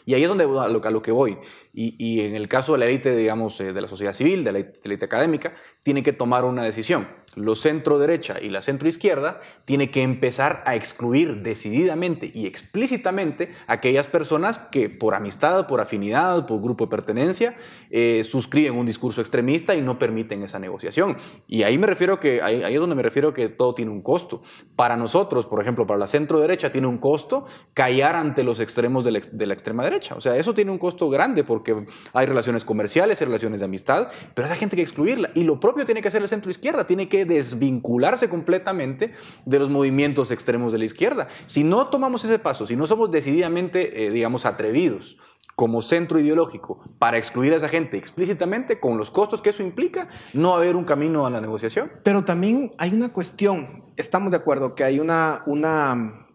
Y 0.07 0.15
ahí 0.15 0.23
es 0.23 0.29
donde 0.29 0.45
a 0.45 0.69
lo, 0.69 0.85
a 0.85 0.91
lo 0.91 1.03
que 1.03 1.13
voy. 1.13 1.39
Y, 1.73 1.97
y 1.99 2.21
en 2.21 2.35
el 2.35 2.49
caso 2.49 2.73
de 2.73 2.79
la 2.79 2.87
élite, 2.87 3.17
digamos, 3.17 3.61
eh, 3.61 3.73
de 3.73 3.81
la 3.81 3.89
sociedad 3.89 4.13
civil, 4.13 4.45
de 4.45 4.53
la 4.53 4.59
élite- 4.59 5.05
académica, 5.05 5.55
tiene 5.83 6.03
que 6.03 6.13
tomar 6.13 6.45
una 6.45 6.65
decisión. 6.65 7.09
Lo 7.35 7.55
centro 7.55 7.99
derecha 7.99 8.39
y 8.43 8.51
la 8.51 8.61
centro 8.61 8.89
izquierda 8.89 9.41
tiene 9.65 9.91
que 9.91 10.03
empezar 10.03 10.63
a 10.67 10.75
excluir 10.75 11.43
decididamente 11.43 12.31
y 12.35 12.47
explícitamente 12.47 13.55
a 13.67 13.75
aquellas 13.75 14.07
personas 14.07 14.59
que 14.59 14.91
por 14.91 15.15
amistad, 15.15 15.67
por 15.67 15.81
afinidad, 15.81 16.47
por 16.47 16.61
grupo 16.61 16.85
de 16.85 16.91
pertenencia, 16.91 17.57
eh, 17.91 18.23
suscriben 18.25 18.77
un 18.77 18.85
discurso 18.85 19.23
extremista 19.23 19.75
y 19.75 19.81
no 19.81 19.99
permiten 19.99 20.43
esa 20.43 20.59
negociación. 20.59 21.17
Y 21.47 21.63
ahí 21.63 21.79
me 21.79 21.87
refiero 21.87 22.21
que, 22.21 22.43
ahí, 22.43 22.63
ahí 22.63 22.75
es 22.75 22.81
donde 22.81 22.97
me 22.97 23.03
refiero 23.03 23.33
que 23.33 23.49
todo 23.49 23.75
tiene 23.75 23.93
un 23.93 24.03
costo. 24.03 24.43
Para 24.77 24.99
nosotros, 24.99 25.47
por 25.47 25.63
ejemplo, 25.63 25.87
para 25.87 25.99
la 25.99 26.09
centro 26.09 26.39
derecha 26.39 26.71
tiene 26.71 26.87
un 26.87 26.99
costo 26.99 27.47
callar 27.73 28.15
ante 28.15 28.45
los 28.45 28.61
extremos 28.61 29.05
de 29.05 29.13
la, 29.13 29.21
de 29.33 29.47
la 29.47 29.55
extrema 29.55 29.85
derecha. 29.85 30.15
O 30.17 30.21
sea, 30.21 30.37
eso 30.37 30.53
tiene 30.53 30.71
un 30.71 30.79
costo 30.79 31.09
grande 31.09 31.45
porque 31.45 31.62
porque 31.63 31.87
hay 32.13 32.27
relaciones 32.27 32.65
comerciales, 32.65 33.21
hay 33.21 33.27
relaciones 33.27 33.61
de 33.61 33.67
amistad, 33.67 34.09
pero 34.35 34.47
esa 34.47 34.57
gente 34.57 34.75
hay 34.75 34.79
que 34.79 34.83
excluirla. 34.83 35.31
Y 35.35 35.45
lo 35.45 35.61
propio 35.61 35.85
tiene 35.85 36.03
que 36.03 36.09
hacer 36.09 36.21
el 36.21 36.29
centro 36.29 36.51
izquierda, 36.51 36.87
tiene 36.87 37.09
que 37.09 37.25
desvincularse 37.25 38.29
completamente 38.29 39.13
de 39.45 39.59
los 39.59 39.71
movimientos 39.71 40.33
extremos 40.33 40.73
de 40.73 40.81
la 40.81 40.85
izquierda. 40.85 41.29
Si 41.47 41.63
no 41.63 41.87
tomamos 41.87 42.25
ese 42.25 42.39
paso, 42.39 42.67
si 42.67 42.75
no 42.75 42.87
somos 42.87 43.11
decididamente, 43.13 44.07
eh, 44.07 44.11
digamos, 44.11 44.45
atrevidos, 44.45 45.19
como 45.55 45.83
centro 45.83 46.19
ideológico 46.19 46.81
para 46.99 47.19
excluir 47.19 47.53
a 47.53 47.57
esa 47.57 47.69
gente 47.69 47.97
explícitamente, 47.97 48.81
con 48.81 48.97
los 48.97 49.11
costos 49.11 49.43
que 49.43 49.51
eso 49.51 49.63
implica, 49.63 50.09
no 50.33 50.49
va 50.49 50.55
a 50.55 50.59
haber 50.59 50.77
un 50.77 50.85
camino 50.85 51.27
a 51.27 51.31
la 51.31 51.41
negociación. 51.41 51.93
Pero 52.03 52.25
también 52.25 52.73
hay 52.79 52.93
una 52.93 53.13
cuestión, 53.13 53.85
estamos 53.97 54.31
de 54.31 54.39
acuerdo 54.39 54.75
que 54.75 54.83
hay, 54.83 54.99
una, 54.99 55.43
una, 55.47 56.27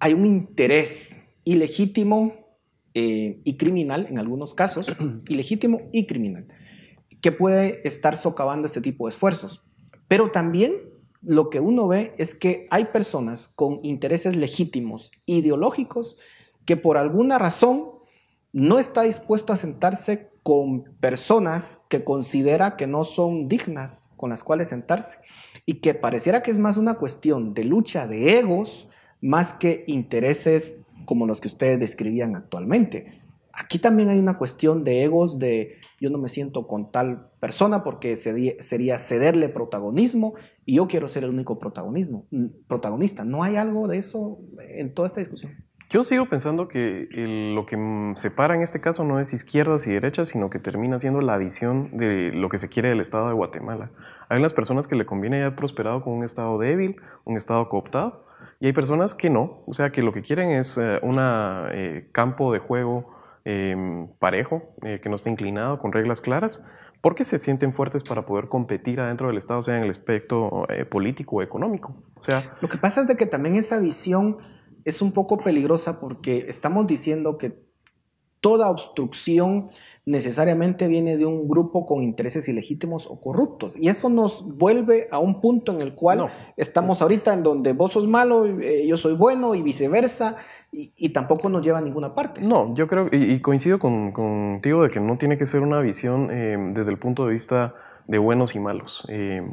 hay 0.00 0.14
un 0.14 0.26
interés 0.26 1.22
ilegítimo 1.44 2.41
eh, 2.94 3.40
y 3.44 3.56
criminal, 3.56 4.06
en 4.08 4.18
algunos 4.18 4.54
casos, 4.54 4.86
ilegítimo 5.28 5.82
y 5.92 6.06
criminal, 6.06 6.46
que 7.20 7.32
puede 7.32 7.86
estar 7.86 8.16
socavando 8.16 8.66
este 8.66 8.80
tipo 8.80 9.06
de 9.06 9.10
esfuerzos. 9.10 9.64
Pero 10.08 10.30
también 10.30 10.74
lo 11.22 11.50
que 11.50 11.60
uno 11.60 11.88
ve 11.88 12.12
es 12.18 12.34
que 12.34 12.66
hay 12.70 12.86
personas 12.86 13.48
con 13.48 13.78
intereses 13.82 14.36
legítimos, 14.36 15.12
ideológicos, 15.24 16.18
que 16.64 16.76
por 16.76 16.98
alguna 16.98 17.38
razón 17.38 17.90
no 18.52 18.78
está 18.78 19.02
dispuesto 19.02 19.52
a 19.52 19.56
sentarse 19.56 20.30
con 20.42 20.84
personas 21.00 21.84
que 21.88 22.04
considera 22.04 22.76
que 22.76 22.86
no 22.86 23.04
son 23.04 23.48
dignas 23.48 24.10
con 24.16 24.30
las 24.30 24.42
cuales 24.42 24.68
sentarse 24.68 25.18
y 25.66 25.74
que 25.74 25.94
pareciera 25.94 26.42
que 26.42 26.50
es 26.50 26.58
más 26.58 26.76
una 26.76 26.94
cuestión 26.94 27.54
de 27.54 27.64
lucha 27.64 28.06
de 28.06 28.38
egos 28.38 28.88
más 29.20 29.52
que 29.52 29.84
intereses 29.86 30.81
como 31.04 31.26
los 31.26 31.40
que 31.40 31.48
ustedes 31.48 31.78
describían 31.80 32.36
actualmente. 32.36 33.20
Aquí 33.54 33.78
también 33.78 34.08
hay 34.08 34.18
una 34.18 34.38
cuestión 34.38 34.82
de 34.82 35.04
egos 35.04 35.38
de 35.38 35.76
yo 36.00 36.08
no 36.08 36.16
me 36.16 36.28
siento 36.28 36.66
con 36.66 36.90
tal 36.90 37.30
persona 37.38 37.84
porque 37.84 38.16
sería 38.16 38.98
cederle 38.98 39.50
protagonismo 39.50 40.34
y 40.64 40.76
yo 40.76 40.88
quiero 40.88 41.06
ser 41.06 41.24
el 41.24 41.30
único 41.30 41.58
protagonismo, 41.58 42.26
protagonista. 42.66 43.24
¿No 43.24 43.42
hay 43.42 43.56
algo 43.56 43.88
de 43.88 43.98
eso 43.98 44.38
en 44.68 44.94
toda 44.94 45.06
esta 45.06 45.20
discusión? 45.20 45.52
Yo 45.90 46.02
sigo 46.02 46.26
pensando 46.30 46.68
que 46.68 47.06
lo 47.54 47.66
que 47.66 47.76
separa 48.16 48.54
en 48.54 48.62
este 48.62 48.80
caso 48.80 49.04
no 49.04 49.20
es 49.20 49.34
izquierdas 49.34 49.86
y 49.86 49.92
derechas, 49.92 50.28
sino 50.28 50.48
que 50.48 50.58
termina 50.58 50.98
siendo 50.98 51.20
la 51.20 51.36
visión 51.36 51.94
de 51.98 52.32
lo 52.32 52.48
que 52.48 52.56
se 52.56 52.70
quiere 52.70 52.88
del 52.88 53.00
Estado 53.00 53.28
de 53.28 53.34
Guatemala. 53.34 53.90
Hay 54.30 54.38
unas 54.38 54.54
personas 54.54 54.88
que 54.88 54.96
le 54.96 55.04
conviene 55.04 55.42
haber 55.42 55.54
prosperado 55.54 56.02
con 56.02 56.14
un 56.14 56.24
Estado 56.24 56.56
débil, 56.58 56.96
un 57.24 57.36
Estado 57.36 57.68
cooptado, 57.68 58.24
y 58.62 58.66
hay 58.66 58.72
personas 58.72 59.16
que 59.16 59.28
no, 59.28 59.64
o 59.66 59.74
sea, 59.74 59.90
que 59.90 60.02
lo 60.02 60.12
que 60.12 60.22
quieren 60.22 60.50
es 60.50 60.78
eh, 60.78 61.00
un 61.02 61.16
eh, 61.18 62.08
campo 62.12 62.52
de 62.52 62.60
juego 62.60 63.10
em, 63.44 64.06
parejo, 64.20 64.76
eh, 64.82 65.00
que 65.02 65.08
no 65.08 65.16
esté 65.16 65.30
inclinado, 65.30 65.80
con 65.80 65.90
reglas 65.90 66.20
claras, 66.20 66.64
porque 67.00 67.24
se 67.24 67.40
sienten 67.40 67.72
fuertes 67.72 68.04
para 68.04 68.24
poder 68.24 68.46
competir 68.46 69.00
adentro 69.00 69.26
del 69.26 69.36
Estado, 69.36 69.62
sea 69.62 69.78
en 69.78 69.82
el 69.82 69.90
aspecto 69.90 70.64
político 70.90 71.38
o 71.38 71.42
económico. 71.42 71.96
O 72.14 72.22
sea, 72.22 72.56
lo 72.60 72.68
que 72.68 72.78
pasa 72.78 73.00
es 73.00 73.08
de 73.08 73.16
que 73.16 73.26
también 73.26 73.56
esa 73.56 73.80
visión 73.80 74.36
es 74.84 75.02
un 75.02 75.10
poco 75.10 75.38
peligrosa 75.38 75.98
porque 75.98 76.46
estamos 76.48 76.86
diciendo 76.86 77.38
que 77.38 77.66
toda 78.40 78.70
obstrucción 78.70 79.70
necesariamente 80.04 80.88
viene 80.88 81.16
de 81.16 81.26
un 81.26 81.48
grupo 81.48 81.86
con 81.86 82.02
intereses 82.02 82.48
ilegítimos 82.48 83.06
o 83.06 83.20
corruptos. 83.20 83.76
Y 83.76 83.88
eso 83.88 84.08
nos 84.08 84.56
vuelve 84.56 85.06
a 85.12 85.18
un 85.18 85.40
punto 85.40 85.72
en 85.72 85.80
el 85.80 85.94
cual 85.94 86.28
estamos 86.56 87.02
ahorita 87.02 87.32
en 87.32 87.42
donde 87.42 87.72
vos 87.72 87.92
sos 87.92 88.08
malo, 88.08 88.46
eh, 88.46 88.86
yo 88.86 88.96
soy 88.96 89.14
bueno 89.14 89.54
y 89.54 89.62
viceversa, 89.62 90.36
y, 90.74 91.10
tampoco 91.10 91.50
nos 91.50 91.62
lleva 91.62 91.78
a 91.78 91.82
ninguna 91.82 92.14
parte. 92.14 92.40
No, 92.40 92.74
yo 92.74 92.88
creo, 92.88 93.08
y, 93.12 93.40
coincido 93.40 93.78
contigo 93.78 94.82
de 94.82 94.88
que 94.88 95.00
no 95.00 95.18
tiene 95.18 95.36
que 95.36 95.44
ser 95.44 95.60
una 95.60 95.80
visión 95.80 96.30
eh, 96.30 96.56
desde 96.72 96.90
el 96.90 96.98
punto 96.98 97.26
de 97.26 97.32
vista 97.32 97.74
de 98.06 98.16
buenos 98.16 98.56
y 98.56 98.58
malos, 98.58 99.04
eh, 99.10 99.46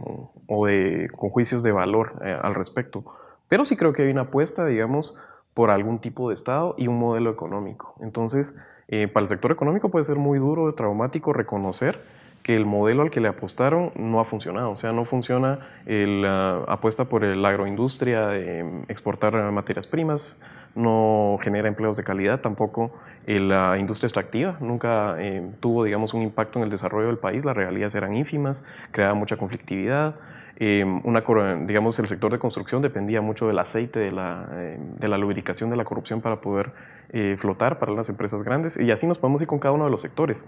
o 0.47 0.65
de, 0.65 1.09
con 1.11 1.29
juicios 1.29 1.61
de 1.61 1.73
valor 1.73 2.23
al 2.23 2.55
respecto. 2.55 3.03
Pero 3.49 3.65
sí 3.65 3.75
creo 3.75 3.91
que 3.91 4.03
hay 4.03 4.11
una 4.11 4.21
apuesta, 4.21 4.65
digamos, 4.65 5.17
por 5.53 5.71
algún 5.71 5.99
tipo 5.99 6.29
de 6.29 6.35
Estado 6.35 6.73
y 6.77 6.87
un 6.87 6.97
modelo 6.97 7.29
económico. 7.29 7.95
Entonces, 7.99 8.55
eh, 8.89 9.07
para 9.07 9.23
el 9.23 9.29
sector 9.29 9.51
económico 9.51 9.89
puede 9.89 10.03
ser 10.03 10.17
muy 10.17 10.39
duro, 10.39 10.73
traumático 10.73 11.33
reconocer 11.33 11.99
que 12.43 12.55
el 12.55 12.65
modelo 12.65 13.03
al 13.03 13.11
que 13.11 13.19
le 13.19 13.27
apostaron 13.27 13.91
no 13.95 14.19
ha 14.19 14.25
funcionado. 14.25 14.71
O 14.71 14.77
sea, 14.77 14.91
no 14.91 15.05
funciona 15.05 15.59
la 15.85 16.63
apuesta 16.67 17.05
por 17.05 17.23
la 17.23 17.49
agroindustria 17.49 18.27
de 18.27 18.83
exportar 18.87 19.33
materias 19.51 19.87
primas, 19.87 20.41
no 20.75 21.37
genera 21.41 21.67
empleos 21.67 21.97
de 21.97 22.03
calidad, 22.03 22.41
tampoco 22.41 22.91
la 23.25 23.77
industria 23.77 24.07
extractiva 24.07 24.57
nunca 24.59 25.15
eh, 25.19 25.47
tuvo, 25.59 25.83
digamos, 25.83 26.13
un 26.13 26.21
impacto 26.21 26.59
en 26.59 26.63
el 26.63 26.71
desarrollo 26.71 27.07
del 27.07 27.17
país, 27.17 27.45
las 27.45 27.55
regalías 27.55 27.93
eran 27.95 28.15
ínfimas, 28.15 28.65
creaba 28.91 29.13
mucha 29.13 29.37
conflictividad. 29.37 30.15
Em, 30.61 31.01
una, 31.05 31.23
digamos, 31.65 31.97
el 31.99 32.07
sector 32.07 32.33
de 32.33 32.37
construcción 32.37 32.81
dependía 32.81 33.21
mucho 33.21 33.47
del 33.47 33.57
aceite, 33.59 33.99
de 33.99 34.11
la, 34.11 34.47
em, 34.51 34.95
de 34.97 35.07
la 35.07 35.17
lubricación 35.17 35.69
de 35.69 35.77
la 35.77 35.85
corrupción 35.85 36.19
para 36.19 36.41
poder 36.41 36.73
eh, 37.11 37.37
flotar 37.39 37.79
para 37.79 37.93
las 37.93 38.09
empresas 38.09 38.43
grandes. 38.43 38.77
Y 38.77 38.91
así 38.91 39.07
nos 39.07 39.17
podemos 39.17 39.41
ir 39.41 39.47
con 39.47 39.59
cada 39.59 39.73
uno 39.73 39.85
de 39.85 39.91
los 39.91 40.01
sectores. 40.01 40.45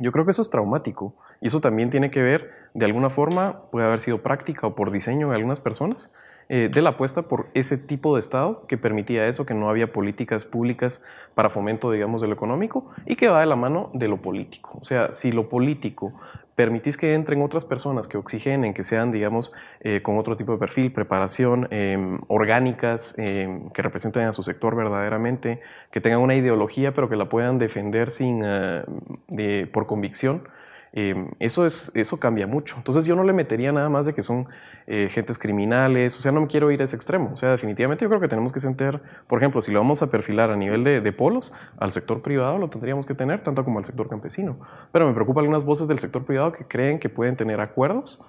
Yo 0.00 0.12
creo 0.12 0.24
que 0.24 0.30
eso 0.30 0.40
es 0.40 0.48
traumático 0.48 1.14
y 1.40 1.48
eso 1.48 1.60
también 1.60 1.90
tiene 1.90 2.10
que 2.10 2.22
ver, 2.22 2.50
de 2.72 2.86
alguna 2.86 3.10
forma, 3.10 3.62
puede 3.70 3.86
haber 3.86 4.00
sido 4.00 4.22
práctica 4.22 4.66
o 4.66 4.74
por 4.74 4.90
diseño 4.90 5.28
de 5.28 5.36
algunas 5.36 5.60
personas, 5.60 6.12
eh, 6.48 6.70
de 6.72 6.80
la 6.80 6.90
apuesta 6.90 7.22
por 7.22 7.48
ese 7.52 7.76
tipo 7.76 8.14
de 8.14 8.20
Estado 8.20 8.64
que 8.66 8.78
permitía 8.78 9.26
eso, 9.26 9.44
que 9.44 9.52
no 9.52 9.68
había 9.68 9.92
políticas 9.92 10.46
públicas 10.46 11.04
para 11.34 11.50
fomento, 11.50 11.90
digamos, 11.90 12.22
de 12.22 12.28
lo 12.28 12.34
económico 12.34 12.88
y 13.04 13.16
que 13.16 13.28
va 13.28 13.40
de 13.40 13.46
la 13.46 13.56
mano 13.56 13.90
de 13.92 14.08
lo 14.08 14.22
político. 14.22 14.78
O 14.80 14.84
sea, 14.84 15.12
si 15.12 15.32
lo 15.32 15.50
político 15.50 16.14
permitís 16.58 16.96
que 16.96 17.14
entren 17.14 17.40
otras 17.40 17.64
personas 17.64 18.08
que 18.08 18.18
oxigenen, 18.18 18.74
que 18.74 18.82
sean, 18.82 19.12
digamos, 19.12 19.52
eh, 19.78 20.02
con 20.02 20.18
otro 20.18 20.36
tipo 20.36 20.50
de 20.50 20.58
perfil, 20.58 20.92
preparación, 20.92 21.68
em, 21.70 22.18
orgánicas, 22.26 23.16
em, 23.16 23.70
que 23.70 23.80
representen 23.80 24.24
a 24.24 24.32
su 24.32 24.42
sector 24.42 24.74
verdaderamente, 24.74 25.60
que 25.92 26.00
tengan 26.00 26.18
una 26.20 26.34
ideología, 26.34 26.92
pero 26.92 27.08
que 27.08 27.14
la 27.14 27.28
puedan 27.28 27.60
defender 27.60 28.10
sin, 28.10 28.42
ah, 28.42 28.84
por 29.72 29.86
convicción, 29.86 30.48
Em, 30.92 31.30
eso, 31.38 31.66
es, 31.66 31.92
eso 31.94 32.18
cambia 32.18 32.46
mucho. 32.46 32.76
Entonces 32.76 33.04
yo 33.04 33.14
no 33.14 33.24
le 33.24 33.32
metería 33.32 33.72
nada 33.72 33.88
más 33.88 34.06
de 34.06 34.14
que 34.14 34.22
son 34.22 34.46
eh, 34.86 35.08
gentes 35.10 35.38
criminales, 35.38 36.16
o 36.16 36.20
sea, 36.20 36.32
no 36.32 36.40
me 36.40 36.46
quiero 36.46 36.70
ir 36.70 36.80
a 36.80 36.84
ese 36.84 36.96
extremo. 36.96 37.30
O 37.32 37.36
sea, 37.36 37.50
definitivamente 37.50 38.04
yo 38.04 38.08
creo 38.08 38.20
que 38.20 38.28
tenemos 38.28 38.52
que 38.52 38.60
sentir, 38.60 39.00
por 39.26 39.38
ejemplo, 39.38 39.60
si 39.60 39.72
lo 39.72 39.80
vamos 39.80 40.02
a 40.02 40.10
perfilar 40.10 40.50
a 40.50 40.56
nivel 40.56 40.84
de, 40.84 41.00
de, 41.00 41.12
polos, 41.12 41.52
al 41.78 41.90
sector 41.90 42.22
privado 42.22 42.58
lo 42.58 42.70
tendríamos 42.70 43.06
que 43.06 43.14
tener, 43.14 43.42
tanto 43.42 43.64
como 43.64 43.78
al 43.78 43.84
sector 43.84 44.08
campesino. 44.08 44.58
Pero 44.92 45.06
me 45.06 45.14
preocupan 45.14 45.42
algunas 45.42 45.64
voces 45.64 45.88
del 45.88 45.98
sector 45.98 46.24
privado 46.24 46.52
que 46.52 46.64
creen 46.66 46.98
que 46.98 47.08
pueden 47.08 47.36
tener 47.36 47.60
acuerdos 47.60 48.24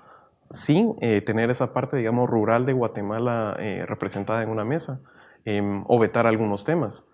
sin 0.49 0.95
eh, 0.99 1.22
tener 1.22 1.49
esa 1.49 1.74
parte, 1.74 1.97
digamos, 1.97 2.30
rural 2.30 2.66
de 2.66 2.74
Guatemala 2.74 3.55
eh, 3.60 3.86
representada 3.88 4.41
en 4.41 4.49
una 4.49 4.66
mesa 4.66 5.01
em, 5.45 5.84
o 5.88 5.99
vetar 5.99 6.26
algunos 6.26 6.66
temas. 6.66 7.10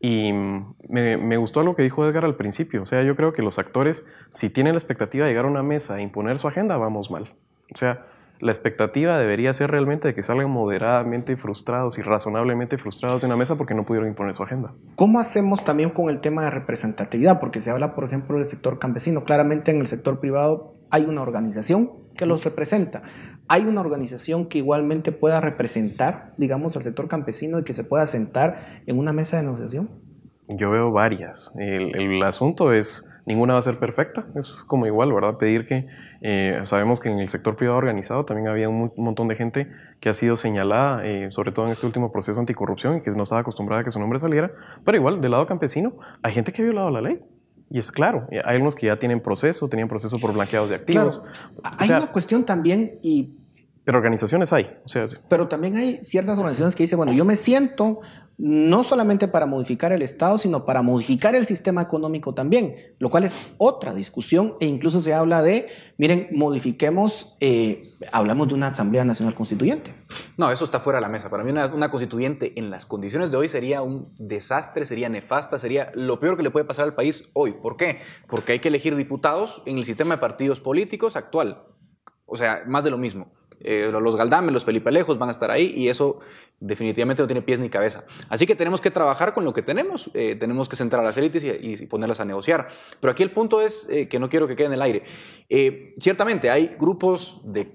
Y 0.00 0.32
me, 0.32 1.18
me, 1.18 1.36
gustó 1.36 1.62
lo 1.62 1.74
que 1.74 1.82
dijo 1.82 2.06
Edgar 2.06 2.24
al 2.24 2.36
principio. 2.36 2.82
O 2.82 2.86
sea, 2.86 3.02
yo 3.02 3.14
creo 3.16 3.34
que 3.34 3.42
los 3.42 3.58
actores, 3.58 4.06
si 4.30 4.48
tienen 4.48 4.72
la 4.72 4.78
expectativa 4.78 5.26
de 5.26 5.30
llegar 5.30 5.44
a 5.44 5.48
una 5.48 5.62
mesa 5.62 5.98
e 5.98 6.02
imponer 6.02 6.38
su 6.38 6.48
agenda, 6.48 6.78
vamos 6.78 7.10
mal. 7.10 7.24
O 7.72 7.76
sea, 7.76 8.06
la 8.40 8.52
expectativa 8.52 9.18
debería 9.18 9.52
ser 9.52 9.70
realmente 9.70 10.08
de 10.08 10.14
que 10.14 10.22
salgan 10.22 10.50
moderadamente 10.50 11.36
frustrados 11.36 11.98
y 11.98 12.02
razonablemente 12.02 12.78
frustrados 12.78 13.20
de 13.20 13.26
una 13.26 13.36
mesa 13.36 13.56
porque 13.56 13.74
no 13.74 13.84
pudieron 13.84 14.08
imponer 14.08 14.32
su 14.32 14.42
agenda. 14.42 14.72
¿Cómo 14.96 15.20
hacemos 15.20 15.64
también 15.64 15.90
con 15.90 16.08
el 16.08 16.20
tema 16.20 16.44
de 16.44 16.50
representatividad? 16.50 17.38
Porque 17.38 17.60
se 17.60 17.70
habla, 17.70 17.94
por 17.94 18.04
ejemplo, 18.04 18.36
del 18.36 18.46
sector 18.46 18.78
campesino. 18.78 19.24
Claramente 19.24 19.70
en 19.70 19.80
el 19.80 19.86
sector 19.86 20.20
privado 20.20 20.74
hay 20.90 21.04
una 21.04 21.20
organización 21.20 21.92
que 22.16 22.26
los 22.26 22.44
representa. 22.44 23.02
Hay 23.48 23.64
una 23.64 23.80
organización 23.80 24.46
que 24.46 24.58
igualmente 24.58 25.10
pueda 25.12 25.40
representar, 25.40 26.34
digamos, 26.36 26.76
al 26.76 26.82
sector 26.82 27.08
campesino 27.08 27.58
y 27.58 27.64
que 27.64 27.72
se 27.72 27.84
pueda 27.84 28.06
sentar 28.06 28.82
en 28.86 28.98
una 28.98 29.12
mesa 29.12 29.36
de 29.36 29.42
negociación. 29.42 29.90
Yo 30.56 30.70
veo 30.70 30.90
varias. 30.90 31.52
El, 31.56 32.22
asunto 32.22 32.72
es, 32.72 33.12
ninguna 33.24 33.54
va 33.54 33.60
a 33.60 33.62
ser 33.62 33.78
perfecta. 33.78 34.26
Es 34.34 34.64
como 34.66 34.86
igual, 34.86 35.12
¿verdad? 35.12 35.36
Pedir 35.36 35.64
que, 35.64 35.86
eh, 36.22 36.60
sabemos 36.64 37.00
que 37.00 37.08
en 37.08 37.20
el 37.20 37.28
sector 37.28 37.56
privado 37.56 37.78
organizado 37.78 38.24
también 38.24 38.48
había 38.48 38.68
un, 38.68 38.92
montón 38.96 39.28
de 39.28 39.36
gente 39.36 39.68
que 40.00 40.08
ha 40.08 40.12
sido 40.12 40.36
señalada, 40.36 41.06
eh, 41.06 41.30
sobre 41.30 41.52
todo 41.52 41.66
en 41.66 41.72
este 41.72 41.86
último 41.86 42.10
proceso 42.10 42.40
anticorrupción, 42.40 42.96
y 42.96 43.00
que 43.00 43.10
no 43.12 43.22
estaba 43.22 43.42
acostumbrada 43.42 43.82
a 43.82 43.84
que 43.84 43.90
su 43.90 44.00
nombre 44.00 44.18
saliera. 44.18 44.50
Pero 44.84 44.98
igual, 44.98 45.20
del 45.20 45.30
lado 45.30 45.46
campesino, 45.46 45.94
hay 46.22 46.32
gente 46.32 46.52
que 46.52 46.62
ha 46.62 46.64
violado 46.64 46.90
la 46.90 47.00
ley. 47.00 47.20
Y 47.70 47.78
es 47.78 47.92
claro, 47.92 48.26
hay 48.30 48.40
algunos 48.44 48.74
que 48.74 48.86
ya 48.86 48.98
tienen 48.98 49.20
proceso, 49.20 49.68
tenían 49.68 49.88
proceso 49.88 50.18
por 50.18 50.32
blanqueados 50.32 50.68
de 50.68 50.74
activos. 50.74 51.22
hay 51.62 51.90
una 51.90 52.10
cuestión 52.10 52.44
también, 52.44 52.98
y 53.00 53.30
Pero 53.90 53.98
organizaciones 53.98 54.52
hay. 54.52 54.70
O 54.84 54.88
sea, 54.88 55.04
Pero 55.28 55.48
también 55.48 55.74
hay 55.74 55.98
ciertas 56.04 56.38
organizaciones 56.38 56.76
que 56.76 56.84
dicen, 56.84 56.96
bueno, 56.96 57.10
yo 57.12 57.24
me 57.24 57.34
siento 57.34 57.98
no 58.38 58.84
solamente 58.84 59.26
para 59.26 59.46
modificar 59.46 59.90
el 59.90 60.00
Estado, 60.00 60.38
sino 60.38 60.64
para 60.64 60.80
modificar 60.80 61.34
el 61.34 61.44
sistema 61.44 61.82
económico 61.82 62.32
también, 62.32 62.76
lo 63.00 63.10
cual 63.10 63.24
es 63.24 63.50
otra 63.58 63.92
discusión 63.92 64.54
e 64.60 64.66
incluso 64.66 65.00
se 65.00 65.12
habla 65.12 65.42
de, 65.42 65.66
miren, 65.98 66.28
modifiquemos, 66.30 67.36
eh, 67.40 67.96
hablamos 68.12 68.46
de 68.46 68.54
una 68.54 68.68
Asamblea 68.68 69.04
Nacional 69.04 69.34
Constituyente. 69.34 69.92
No, 70.36 70.52
eso 70.52 70.62
está 70.62 70.78
fuera 70.78 70.98
de 70.98 71.02
la 71.02 71.08
mesa. 71.08 71.28
Para 71.28 71.42
mí 71.42 71.50
una, 71.50 71.66
una, 71.66 71.90
constituyente 71.90 72.60
en 72.60 72.70
las 72.70 72.86
condiciones 72.86 73.32
de 73.32 73.38
hoy 73.38 73.48
sería 73.48 73.82
un 73.82 74.14
desastre, 74.18 74.86
sería 74.86 75.08
nefasta, 75.08 75.58
sería 75.58 75.90
lo 75.94 76.20
peor 76.20 76.36
que 76.36 76.44
le 76.44 76.52
puede 76.52 76.64
pasar 76.64 76.84
al 76.84 76.94
país 76.94 77.28
hoy. 77.32 77.54
¿Por 77.54 77.76
qué? 77.76 77.98
Porque 78.28 78.52
hay 78.52 78.60
que 78.60 78.68
elegir 78.68 78.94
diputados 78.94 79.64
en 79.66 79.78
el 79.78 79.84
sistema 79.84 80.14
de 80.14 80.20
partidos 80.20 80.60
políticos 80.60 81.16
actual. 81.16 81.64
O 82.24 82.36
sea, 82.36 82.62
más 82.68 82.84
de 82.84 82.90
lo 82.90 82.96
mismo. 82.96 83.32
Eh, 83.62 83.90
los 83.92 84.16
Galdame, 84.16 84.52
los 84.52 84.64
Felipe 84.64 84.90
Lejos 84.90 85.18
van 85.18 85.28
a 85.28 85.32
estar 85.32 85.50
ahí 85.50 85.72
y 85.76 85.88
eso 85.88 86.20
definitivamente 86.60 87.22
no 87.22 87.26
tiene 87.26 87.42
pies 87.42 87.60
ni 87.60 87.68
cabeza. 87.68 88.04
Así 88.28 88.46
que 88.46 88.54
tenemos 88.54 88.80
que 88.80 88.90
trabajar 88.90 89.34
con 89.34 89.44
lo 89.44 89.52
que 89.52 89.62
tenemos, 89.62 90.10
eh, 90.14 90.36
tenemos 90.36 90.68
que 90.68 90.76
centrar 90.76 91.02
las 91.04 91.16
élites 91.16 91.44
y, 91.44 91.86
ponerlas 91.86 92.20
a 92.20 92.24
negociar. 92.24 92.68
Pero 93.00 93.12
aquí 93.12 93.22
el 93.22 93.32
punto 93.32 93.60
es 93.60 93.88
eh, 93.90 94.08
que 94.08 94.18
no 94.18 94.28
quiero 94.28 94.46
que 94.46 94.56
quede 94.56 94.66
en 94.68 94.72
el 94.74 94.82
aire. 94.82 95.02
Ciertamente 95.98 96.50
hay 96.50 96.76
grupos 96.78 97.40
de, 97.44 97.70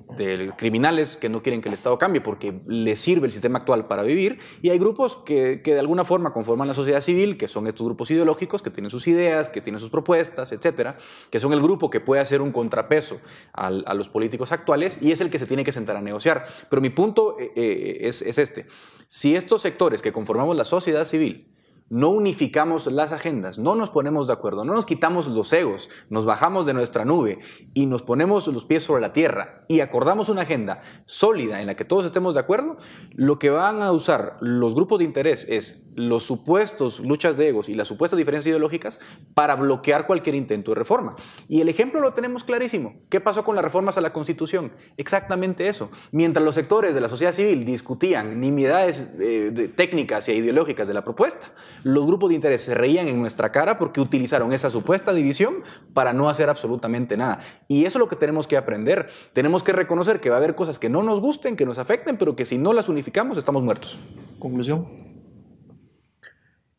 criminales 0.57 1.17
que 1.17 1.29
no 1.29 1.41
quieren 1.43 1.61
que 1.61 1.67
el 1.67 1.73
Estado 1.73 1.97
cambie 1.97 2.21
porque 2.21 2.61
les 2.67 2.99
sirve 2.99 3.25
el 3.27 3.33
sistema 3.33 3.59
actual 3.59 3.87
para 3.87 4.03
vivir 4.03 4.39
y 4.61 4.69
hay 4.69 4.79
grupos 4.79 5.17
que, 5.17 5.61
de 5.63 5.79
alguna 5.79 6.05
forma 6.05 6.31
conforman 6.31 6.67
la 6.67 6.73
sociedad 6.73 7.01
civil, 7.01 7.37
que 7.37 7.47
son 7.47 7.67
estos 7.67 7.85
grupos 7.85 8.11
ideológicos, 8.11 8.61
que 8.61 8.69
tienen 8.69 8.91
sus 8.91 9.07
ideas, 9.07 9.49
que 9.49 9.61
tienen 9.61 9.79
sus 9.79 9.89
propuestas, 9.89 10.51
etcétera, 10.51 10.97
que 11.29 11.39
son 11.39 11.51
el 11.53 11.61
grupo 11.61 11.89
que 11.89 11.99
puede 11.99 12.21
hacer 12.21 12.41
un 12.41 12.51
contrapeso 12.51 13.19
a 13.53 13.93
los 13.93 14.09
políticos 14.09 14.51
actuales 14.51 14.99
y 15.01 15.11
es 15.11 15.21
el 15.21 15.29
que 15.29 15.39
se 15.39 15.45
tiene 15.45 15.63
que 15.63 15.71
sentar 15.75 15.95
a 15.95 16.01
negociar. 16.01 16.45
Pero 16.69 16.81
mi 16.81 16.89
punto 16.89 17.37
eh, 17.39 17.99
es, 18.01 18.23
es 18.23 18.39
este. 18.39 18.65
Si 19.07 19.35
estos 19.35 19.61
sectores 19.61 20.01
que 20.01 20.11
conformamos 20.11 20.55
la 20.55 20.65
sociedad 20.65 21.05
civil 21.05 21.54
no 21.89 22.09
unificamos 22.09 22.87
las 22.87 23.11
agendas, 23.11 23.59
no 23.59 23.75
nos 23.75 23.91
ponemos 23.91 24.27
de 24.27 24.33
acuerdo, 24.33 24.65
no 24.65 24.73
nos 24.73 24.85
quitamos 24.85 25.27
los 25.27 25.53
egos, 25.53 25.89
nos 26.09 26.25
bajamos 26.25 26.65
de 26.65 26.73
nuestra 26.73 27.05
nube 27.05 27.39
y 27.73 27.85
nos 27.85 28.01
ponemos 28.01 28.47
los 28.47 28.65
pies 28.65 28.83
sobre 28.83 29.01
la 29.01 29.13
tierra 29.13 29.65
y 29.67 29.81
acordamos 29.81 30.29
una 30.29 30.41
agenda 30.41 30.81
sólida 31.05 31.61
en 31.61 31.67
la 31.67 31.75
que 31.75 31.85
todos 31.85 32.05
estemos 32.05 32.33
de 32.33 32.39
acuerdo, 32.39 32.77
lo 33.13 33.37
que 33.37 33.51
van 33.51 33.81
a 33.81 33.91
usar 33.91 34.37
los 34.41 34.73
grupos 34.73 34.99
de 34.99 35.05
interés 35.05 35.45
es 35.47 35.87
los 35.95 36.23
supuestos 36.23 36.99
luchas 36.99 37.37
de 37.37 37.49
egos 37.49 37.69
y 37.69 37.75
las 37.75 37.87
supuestas 37.87 38.17
diferencias 38.17 38.51
ideológicas 38.51 38.99
para 39.33 39.55
bloquear 39.55 40.07
cualquier 40.07 40.35
intento 40.35 40.71
de 40.71 40.75
reforma. 40.75 41.15
Y 41.47 41.61
el 41.61 41.69
ejemplo 41.69 42.01
lo 42.01 42.13
tenemos 42.13 42.43
clarísimo. 42.43 42.95
¿Qué 43.09 43.21
pasó 43.21 43.43
con 43.43 43.55
las 43.55 43.63
reformas 43.63 43.97
a 43.97 44.01
la 44.01 44.11
Constitución? 44.11 44.73
Exactamente 44.97 45.67
eso. 45.67 45.89
Mientras 46.11 46.43
los 46.43 46.55
sectores 46.55 46.95
de 46.95 47.01
la 47.01 47.09
sociedad 47.09 47.31
civil 47.31 47.63
discutían 47.63 48.39
nimiedades 48.41 49.15
eh, 49.19 49.71
técnicas 49.75 50.27
e 50.27 50.35
ideológicas 50.35 50.87
de 50.87 50.93
la 50.93 51.03
propuesta, 51.03 51.51
los 51.85 52.03
grupos 52.07 52.29
de 52.29 52.35
interés 52.35 52.63
se 52.63 52.73
reían 52.73 53.07
en 53.07 53.19
nuestra 53.19 53.51
cara 53.51 53.77
porque 53.77 54.01
utilizaron 54.01 54.51
esa 54.51 54.71
supuesta 54.71 55.13
división 55.13 55.57
para 55.93 56.13
no 56.13 56.29
hacer 56.29 56.49
absolutamente 56.49 57.15
nada. 57.15 57.41
Y 57.67 57.85
eso 57.85 57.99
es 57.99 57.99
lo 57.99 58.07
que 58.07 58.15
tenemos 58.15 58.47
que 58.47 58.57
aprender. 58.57 59.07
Tenemos 59.33 59.61
que 59.61 59.71
reconocer 59.71 60.19
que 60.19 60.31
va 60.31 60.37
a 60.37 60.39
haber 60.39 60.55
cosas 60.55 60.79
que 60.79 60.89
no 60.89 61.03
nos 61.03 61.21
gusten, 61.21 61.55
que 61.55 61.63
nos 61.63 61.77
afecten, 61.77 62.17
pero 62.17 62.35
que 62.35 62.43
si 62.47 62.57
no 62.57 62.73
las 62.73 62.89
unificamos 62.89 63.37
estamos 63.37 63.61
muertos. 63.61 63.99
Conclusión. 64.39 64.87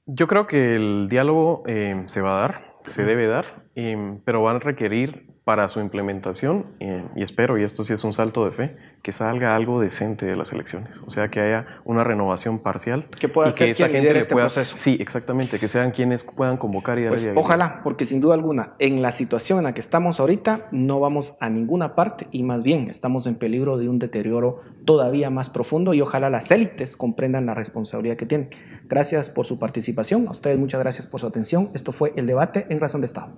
Yo 0.07 0.27
creo 0.27 0.49
que 0.49 0.75
el 0.75 1.07
diálogo 1.09 1.63
eh, 1.67 2.03
se 2.07 2.21
va 2.21 2.39
a 2.39 2.41
dar, 2.41 2.75
se 2.83 3.05
debe 3.05 3.29
dar, 3.29 3.63
eh, 3.77 4.19
pero 4.25 4.43
van 4.43 4.57
a 4.57 4.59
requerir 4.59 5.36
para 5.47 5.69
su 5.69 5.79
implementación, 5.79 6.67
eh, 6.81 7.05
y 7.15 7.23
espero, 7.23 7.57
y 7.57 7.63
esto 7.63 7.85
sí 7.85 7.93
es 7.93 8.03
un 8.03 8.13
salto 8.13 8.45
de 8.45 8.51
fe, 8.51 8.77
que 9.01 9.13
salga 9.13 9.55
algo 9.55 9.81
decente 9.81 10.27
de 10.27 10.35
las 10.35 10.51
elecciones, 10.51 11.01
o 11.07 11.11
sea, 11.13 11.29
que 11.29 11.39
haya 11.39 11.67
una 11.85 12.03
renovación 12.03 12.59
parcial. 12.59 13.07
Que 13.17 13.29
pueda 13.29 13.51
y 13.51 13.53
ser 13.53 13.67
que 13.67 13.71
esa 13.71 13.85
quien 13.85 13.99
gente 13.99 14.13
le 14.15 14.19
este 14.19 14.33
pueda, 14.33 14.47
proceso. 14.47 14.77
Sí, 14.77 14.97
exactamente, 14.99 15.61
que 15.61 15.69
sean 15.69 15.93
quienes 15.93 16.25
puedan 16.25 16.57
convocar 16.57 16.99
y 16.99 17.05
darle 17.05 17.17
Pues 17.17 17.33
ojalá, 17.37 17.81
porque 17.85 18.05
sin 18.05 18.21
duda 18.21 18.35
alguna, 18.35 18.73
en 18.81 19.03
la 19.03 19.13
situación 19.13 19.59
en 19.59 19.65
la 19.67 19.73
que 19.73 19.81
estamos 19.81 20.19
ahorita, 20.19 20.67
no 20.73 20.99
vamos 20.99 21.37
a 21.39 21.49
ninguna 21.49 21.95
parte 21.95 22.27
y 22.33 22.43
más 22.43 22.65
bien 22.65 22.89
estamos 22.91 23.29
en 23.29 23.37
peligro 23.37 23.79
de 23.79 23.89
un 23.89 24.01
deterioro 24.01 24.63
todavía 24.85 25.31
más 25.31 25.49
profundo 25.49 25.95
y 25.95 26.01
ojalá 26.01 26.29
las 26.29 26.51
élites 26.51 26.97
comprendan 26.97 27.47
la 27.47 27.55
responsabilidad 27.55 28.17
que 28.17 28.27
tienen. 28.27 28.49
Gracias 28.89 29.31
por 29.31 29.47
su 29.47 29.61
participación, 29.61 30.27
a 30.27 30.33
ustedes 30.33 30.59
muchas 30.59 30.81
gracias 30.81 31.07
por 31.07 31.21
su 31.21 31.29
atención. 31.29 31.71
Esto 31.73 31.93
fue 31.93 32.13
el 32.17 32.27
debate 32.27 32.67
en 32.69 32.81
Razón 32.81 33.01
de 33.01 33.05
Estado. 33.05 33.29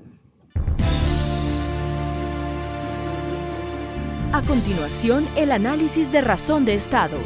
A 4.30 4.42
continuación, 4.42 5.26
el 5.36 5.50
análisis 5.50 6.12
de 6.12 6.20
razón 6.20 6.66
de 6.66 6.74
Estado. 6.74 7.16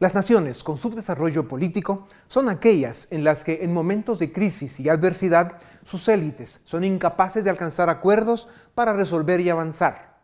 Las 0.00 0.12
naciones 0.12 0.64
con 0.64 0.76
subdesarrollo 0.76 1.46
político 1.46 2.08
son 2.26 2.48
aquellas 2.48 3.06
en 3.12 3.22
las 3.22 3.44
que 3.44 3.62
en 3.62 3.72
momentos 3.72 4.18
de 4.18 4.32
crisis 4.32 4.80
y 4.80 4.88
adversidad 4.88 5.60
sus 5.84 6.08
élites 6.08 6.60
son 6.64 6.82
incapaces 6.82 7.44
de 7.44 7.50
alcanzar 7.50 7.88
acuerdos 7.88 8.48
para 8.74 8.92
resolver 8.92 9.40
y 9.40 9.50
avanzar. 9.50 10.18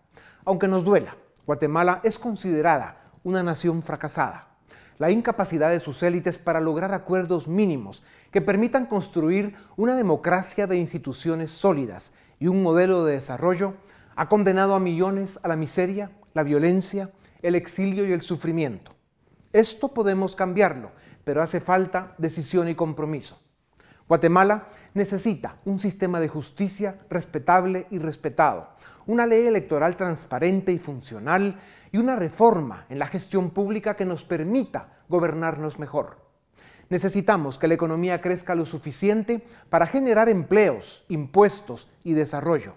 Aunque 0.44 0.66
nos 0.66 0.84
duela, 0.84 1.16
Guatemala 1.46 2.00
es 2.02 2.18
considerada 2.18 3.12
una 3.22 3.44
nación 3.44 3.80
fracasada. 3.80 4.51
La 5.02 5.10
incapacidad 5.10 5.70
de 5.70 5.80
sus 5.80 6.00
élites 6.04 6.38
para 6.38 6.60
lograr 6.60 6.94
acuerdos 6.94 7.48
mínimos 7.48 8.04
que 8.30 8.40
permitan 8.40 8.86
construir 8.86 9.56
una 9.76 9.96
democracia 9.96 10.68
de 10.68 10.76
instituciones 10.76 11.50
sólidas 11.50 12.12
y 12.38 12.46
un 12.46 12.62
modelo 12.62 13.04
de 13.04 13.14
desarrollo 13.14 13.74
ha 14.14 14.28
condenado 14.28 14.76
a 14.76 14.78
millones 14.78 15.40
a 15.42 15.48
la 15.48 15.56
miseria, 15.56 16.12
la 16.34 16.44
violencia, 16.44 17.10
el 17.42 17.56
exilio 17.56 18.06
y 18.06 18.12
el 18.12 18.20
sufrimiento. 18.22 18.92
Esto 19.52 19.88
podemos 19.88 20.36
cambiarlo, 20.36 20.92
pero 21.24 21.42
hace 21.42 21.60
falta 21.60 22.14
decisión 22.16 22.68
y 22.68 22.76
compromiso. 22.76 23.40
Guatemala 24.06 24.68
necesita 24.94 25.56
un 25.64 25.80
sistema 25.80 26.20
de 26.20 26.28
justicia 26.28 27.00
respetable 27.10 27.88
y 27.90 27.98
respetado, 27.98 28.68
una 29.06 29.26
ley 29.26 29.46
electoral 29.48 29.96
transparente 29.96 30.72
y 30.72 30.78
funcional 30.78 31.56
y 31.92 31.98
una 31.98 32.16
reforma 32.16 32.86
en 32.88 32.98
la 32.98 33.06
gestión 33.06 33.50
pública 33.50 33.94
que 33.94 34.06
nos 34.06 34.24
permita 34.24 34.88
gobernarnos 35.08 35.78
mejor. 35.78 36.16
Necesitamos 36.88 37.58
que 37.58 37.68
la 37.68 37.74
economía 37.74 38.20
crezca 38.20 38.54
lo 38.54 38.64
suficiente 38.64 39.44
para 39.70 39.86
generar 39.86 40.28
empleos, 40.28 41.04
impuestos 41.08 41.88
y 42.02 42.14
desarrollo. 42.14 42.76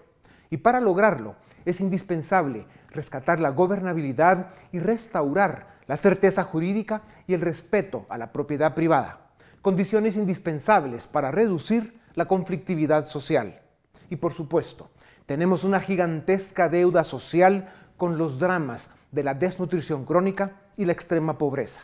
Y 0.50 0.58
para 0.58 0.80
lograrlo 0.80 1.34
es 1.64 1.80
indispensable 1.80 2.66
rescatar 2.90 3.40
la 3.40 3.50
gobernabilidad 3.50 4.52
y 4.70 4.78
restaurar 4.78 5.76
la 5.86 5.96
certeza 5.96 6.44
jurídica 6.44 7.02
y 7.26 7.34
el 7.34 7.40
respeto 7.40 8.06
a 8.08 8.18
la 8.18 8.32
propiedad 8.32 8.74
privada, 8.74 9.20
condiciones 9.62 10.16
indispensables 10.16 11.06
para 11.06 11.30
reducir 11.30 12.00
la 12.14 12.26
conflictividad 12.26 13.06
social. 13.06 13.60
Y 14.08 14.16
por 14.16 14.32
supuesto, 14.32 14.90
tenemos 15.26 15.64
una 15.64 15.80
gigantesca 15.80 16.68
deuda 16.68 17.04
social 17.04 17.68
con 17.96 18.18
los 18.18 18.38
dramas 18.38 18.90
de 19.16 19.24
la 19.24 19.34
desnutrición 19.34 20.04
crónica 20.04 20.60
y 20.76 20.84
la 20.84 20.92
extrema 20.92 21.38
pobreza. 21.38 21.80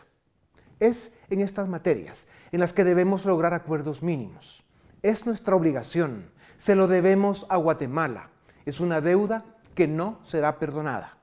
Es 0.78 1.12
en 1.30 1.40
estas 1.40 1.66
materias 1.66 2.28
en 2.52 2.60
las 2.60 2.72
que 2.72 2.84
debemos 2.84 3.24
lograr 3.24 3.54
acuerdos 3.54 4.02
mínimos. 4.02 4.62
Es 5.02 5.26
nuestra 5.26 5.56
obligación, 5.56 6.30
se 6.58 6.76
lo 6.76 6.86
debemos 6.86 7.46
a 7.48 7.56
Guatemala. 7.56 8.28
Es 8.66 8.78
una 8.78 9.00
deuda 9.00 9.44
que 9.74 9.88
no 9.88 10.20
será 10.22 10.58
perdonada. 10.58 11.16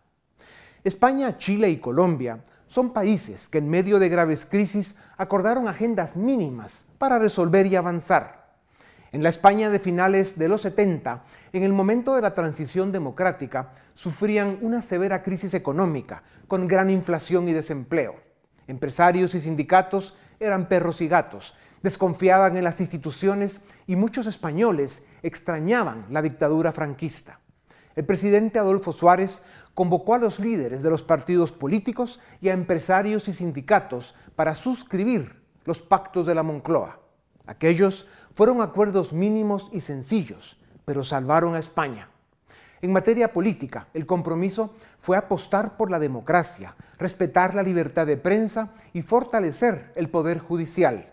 España, 0.83 1.37
Chile 1.37 1.69
y 1.69 1.77
Colombia 1.77 2.43
son 2.67 2.91
países 2.91 3.47
que 3.47 3.59
en 3.59 3.69
medio 3.69 3.99
de 3.99 4.09
graves 4.09 4.45
crisis 4.45 4.95
acordaron 5.15 5.67
agendas 5.67 6.17
mínimas 6.17 6.83
para 6.97 7.19
resolver 7.19 7.67
y 7.67 7.75
avanzar. 7.75 8.48
En 9.11 9.23
la 9.23 9.29
España 9.29 9.71
de 9.71 9.79
finales 9.79 10.37
de 10.37 10.47
los 10.47 10.61
70, 10.61 11.23
en 11.51 11.63
el 11.63 11.73
momento 11.73 12.13
de 12.13 12.21
la 12.21 12.35
transición 12.35 12.91
democrática, 12.91 13.71
sufrían 13.95 14.59
una 14.61 14.83
severa 14.83 15.23
crisis 15.23 15.55
económica, 15.55 16.21
con 16.47 16.67
gran 16.67 16.91
inflación 16.91 17.47
y 17.47 17.53
desempleo. 17.53 18.15
Empresarios 18.67 19.33
y 19.33 19.41
sindicatos 19.41 20.15
eran 20.39 20.69
perros 20.69 21.01
y 21.01 21.07
gatos, 21.07 21.55
desconfiaban 21.81 22.55
en 22.55 22.63
las 22.63 22.79
instituciones 22.81 23.61
y 23.87 23.95
muchos 23.95 24.27
españoles 24.27 25.03
extrañaban 25.23 26.05
la 26.11 26.21
dictadura 26.21 26.71
franquista. 26.71 27.39
El 27.95 28.05
presidente 28.05 28.59
Adolfo 28.59 28.93
Suárez 28.93 29.41
convocó 29.73 30.13
a 30.13 30.19
los 30.19 30.39
líderes 30.39 30.83
de 30.83 30.89
los 30.91 31.03
partidos 31.03 31.51
políticos 31.51 32.19
y 32.41 32.49
a 32.49 32.53
empresarios 32.53 33.27
y 33.27 33.33
sindicatos 33.33 34.13
para 34.35 34.53
suscribir 34.53 35.41
los 35.65 35.81
pactos 35.81 36.27
de 36.27 36.35
la 36.35 36.43
Moncloa. 36.43 37.08
Aquellos 37.49 38.05
fueron 38.35 38.61
acuerdos 38.61 39.11
mínimos 39.11 39.71
y 39.73 39.81
sencillos, 39.81 40.59
pero 40.85 41.03
salvaron 41.03 41.55
a 41.55 41.59
España. 41.59 42.11
En 42.79 42.93
materia 42.93 43.33
política, 43.33 43.87
el 43.95 44.05
compromiso 44.05 44.75
fue 44.99 45.17
apostar 45.17 45.75
por 45.75 45.89
la 45.89 45.97
democracia, 45.97 46.75
respetar 46.99 47.55
la 47.55 47.63
libertad 47.63 48.05
de 48.05 48.17
prensa 48.17 48.75
y 48.93 49.01
fortalecer 49.01 49.91
el 49.95 50.09
poder 50.09 50.37
judicial. 50.37 51.11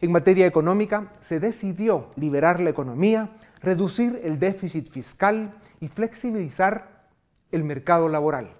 En 0.00 0.10
materia 0.10 0.48
económica, 0.48 1.12
se 1.20 1.38
decidió 1.38 2.10
liberar 2.16 2.58
la 2.58 2.70
economía, 2.70 3.30
reducir 3.60 4.20
el 4.24 4.40
déficit 4.40 4.90
fiscal 4.90 5.54
y 5.78 5.86
flexibilizar 5.86 7.06
el 7.52 7.62
mercado 7.62 8.08
laboral. 8.08 8.56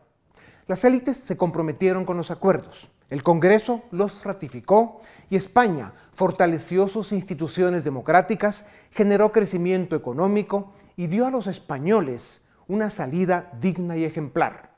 Las 0.69 0.85
élites 0.85 1.17
se 1.17 1.37
comprometieron 1.37 2.05
con 2.05 2.17
los 2.17 2.31
acuerdos, 2.31 2.93
el 3.13 3.23
Congreso 3.23 3.83
los 3.91 4.25
ratificó 4.25 5.03
y 5.29 5.37
España 5.37 5.93
fortaleció 6.15 6.89
sus 6.89 7.13
instituciones 7.13 7.85
democráticas, 7.85 8.65
generó 8.91 9.33
crecimiento 9.33 9.95
económico 9.95 10.73
y 10.97 11.09
dio 11.09 11.27
a 11.27 11.31
los 11.31 11.47
españoles 11.47 12.41
una 12.69 12.89
salida 12.89 13.53
digna 13.61 13.99
y 13.99 14.05
ejemplar. 14.05 14.71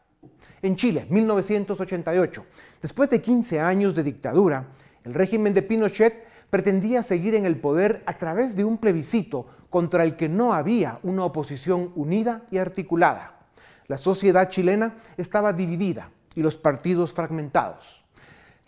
En 0.63 0.75
Chile, 0.75 1.07
1988, 1.11 2.45
después 2.83 3.09
de 3.09 3.23
15 3.23 3.61
años 3.61 3.95
de 3.95 4.03
dictadura, 4.03 4.67
el 5.05 5.15
régimen 5.15 5.55
de 5.55 5.63
Pinochet 5.63 6.27
pretendía 6.51 7.05
seguir 7.05 7.37
en 7.37 7.47
el 7.47 7.61
poder 7.61 8.03
a 8.05 8.19
través 8.19 8.57
de 8.57 8.65
un 8.65 8.79
plebiscito 8.79 9.47
contra 9.71 10.03
el 10.03 10.17
que 10.17 10.29
no 10.29 10.55
había 10.55 10.99
una 11.05 11.25
oposición 11.25 11.93
unida 11.95 12.43
y 12.51 12.59
articulada. 12.59 13.47
La 13.87 13.97
sociedad 13.97 14.49
chilena 14.49 14.97
estaba 15.17 15.53
dividida 15.53 16.11
y 16.35 16.43
los 16.43 16.59
partidos 16.59 17.15
fragmentados. 17.15 18.04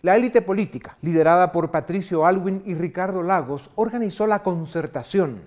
La 0.03 0.15
élite 0.15 0.43
política, 0.43 0.95
liderada 1.01 1.51
por 1.51 1.71
Patricio 1.71 2.23
Alwin 2.27 2.61
y 2.67 2.75
Ricardo 2.75 3.23
Lagos, 3.23 3.71
organizó 3.73 4.27
la 4.27 4.43
concertación, 4.43 5.41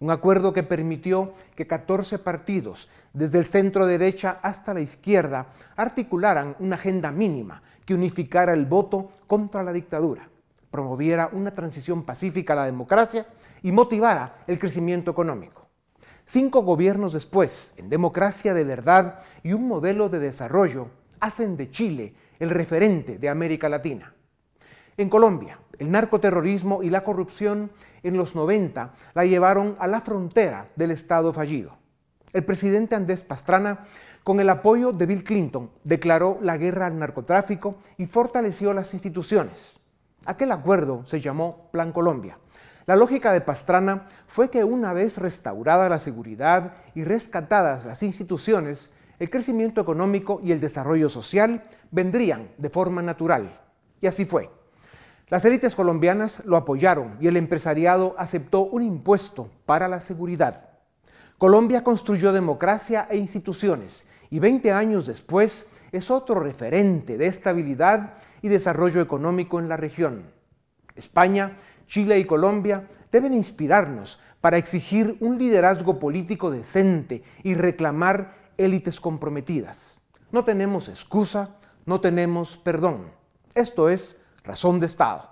un 0.00 0.10
acuerdo 0.10 0.52
que 0.52 0.64
permitió 0.64 1.34
que 1.54 1.68
14 1.68 2.18
partidos, 2.18 2.88
desde 3.12 3.38
el 3.38 3.46
centro 3.46 3.86
derecha 3.86 4.40
hasta 4.42 4.74
la 4.74 4.80
izquierda, 4.80 5.46
articularan 5.76 6.56
una 6.58 6.74
agenda 6.74 7.12
mínima 7.12 7.62
que 7.86 7.94
unificara 7.94 8.54
el 8.54 8.66
voto 8.66 9.08
contra 9.28 9.62
la 9.62 9.72
dictadura, 9.72 10.28
promoviera 10.72 11.30
una 11.32 11.54
transición 11.54 12.02
pacífica 12.02 12.54
a 12.54 12.56
la 12.56 12.64
democracia 12.64 13.24
y 13.62 13.70
motivara 13.70 14.42
el 14.48 14.58
crecimiento 14.58 15.12
económico. 15.12 15.68
Cinco 16.26 16.62
gobiernos 16.62 17.12
después, 17.12 17.72
en 17.76 17.88
democracia 17.88 18.52
de 18.52 18.64
verdad 18.64 19.20
y 19.44 19.52
un 19.52 19.68
modelo 19.68 20.08
de 20.08 20.18
desarrollo, 20.18 20.88
hacen 21.22 21.56
de 21.56 21.70
Chile 21.70 22.14
el 22.38 22.50
referente 22.50 23.16
de 23.16 23.28
América 23.28 23.68
Latina. 23.68 24.12
En 24.96 25.08
Colombia, 25.08 25.58
el 25.78 25.90
narcoterrorismo 25.90 26.82
y 26.82 26.90
la 26.90 27.04
corrupción 27.04 27.70
en 28.02 28.16
los 28.16 28.34
90 28.34 28.92
la 29.14 29.24
llevaron 29.24 29.76
a 29.78 29.86
la 29.86 30.00
frontera 30.00 30.68
del 30.76 30.90
Estado 30.90 31.32
fallido. 31.32 31.78
El 32.32 32.44
presidente 32.44 32.96
Andrés 32.96 33.22
Pastrana, 33.22 33.84
con 34.24 34.40
el 34.40 34.50
apoyo 34.50 34.92
de 34.92 35.06
Bill 35.06 35.22
Clinton, 35.22 35.70
declaró 35.84 36.38
la 36.42 36.56
guerra 36.56 36.86
al 36.86 36.98
narcotráfico 36.98 37.76
y 37.96 38.06
fortaleció 38.06 38.74
las 38.74 38.92
instituciones. 38.92 39.78
Aquel 40.26 40.50
acuerdo 40.50 41.06
se 41.06 41.20
llamó 41.20 41.68
Plan 41.70 41.92
Colombia. 41.92 42.38
La 42.86 42.96
lógica 42.96 43.32
de 43.32 43.40
Pastrana 43.40 44.06
fue 44.26 44.50
que 44.50 44.64
una 44.64 44.92
vez 44.92 45.18
restaurada 45.18 45.88
la 45.88 46.00
seguridad 46.00 46.74
y 46.94 47.04
rescatadas 47.04 47.84
las 47.84 48.02
instituciones, 48.02 48.90
el 49.22 49.30
crecimiento 49.30 49.80
económico 49.80 50.40
y 50.42 50.50
el 50.50 50.60
desarrollo 50.60 51.08
social 51.08 51.62
vendrían 51.92 52.48
de 52.58 52.68
forma 52.68 53.02
natural. 53.02 53.56
Y 54.00 54.08
así 54.08 54.24
fue. 54.24 54.50
Las 55.28 55.44
élites 55.44 55.76
colombianas 55.76 56.42
lo 56.44 56.56
apoyaron 56.56 57.18
y 57.20 57.28
el 57.28 57.36
empresariado 57.36 58.16
aceptó 58.18 58.62
un 58.62 58.82
impuesto 58.82 59.48
para 59.64 59.86
la 59.86 60.00
seguridad. 60.00 60.70
Colombia 61.38 61.84
construyó 61.84 62.32
democracia 62.32 63.06
e 63.08 63.16
instituciones 63.16 64.06
y 64.28 64.40
20 64.40 64.72
años 64.72 65.06
después 65.06 65.66
es 65.92 66.10
otro 66.10 66.40
referente 66.40 67.16
de 67.16 67.28
estabilidad 67.28 68.14
y 68.42 68.48
desarrollo 68.48 69.00
económico 69.00 69.60
en 69.60 69.68
la 69.68 69.76
región. 69.76 70.24
España, 70.96 71.56
Chile 71.86 72.18
y 72.18 72.24
Colombia 72.24 72.88
deben 73.12 73.34
inspirarnos 73.34 74.18
para 74.40 74.56
exigir 74.56 75.16
un 75.20 75.38
liderazgo 75.38 76.00
político 76.00 76.50
decente 76.50 77.22
y 77.44 77.54
reclamar 77.54 78.41
élites 78.58 79.00
comprometidas. 79.00 80.00
No 80.30 80.44
tenemos 80.44 80.88
excusa, 80.88 81.56
no 81.86 82.00
tenemos 82.00 82.56
perdón. 82.56 83.12
Esto 83.54 83.88
es 83.88 84.16
Razón 84.44 84.80
de 84.80 84.86
Estado. 84.86 85.30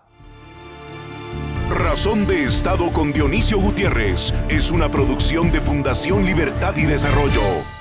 Razón 1.71 2.27
de 2.27 2.45
Estado 2.45 2.93
con 2.93 3.13
Dionisio 3.13 3.61
Gutiérrez 3.61 4.35
es 4.49 4.71
una 4.71 4.91
producción 4.91 5.53
de 5.53 5.61
Fundación 5.61 6.25
Libertad 6.25 6.77
y 6.77 6.85
Desarrollo. 6.85 7.80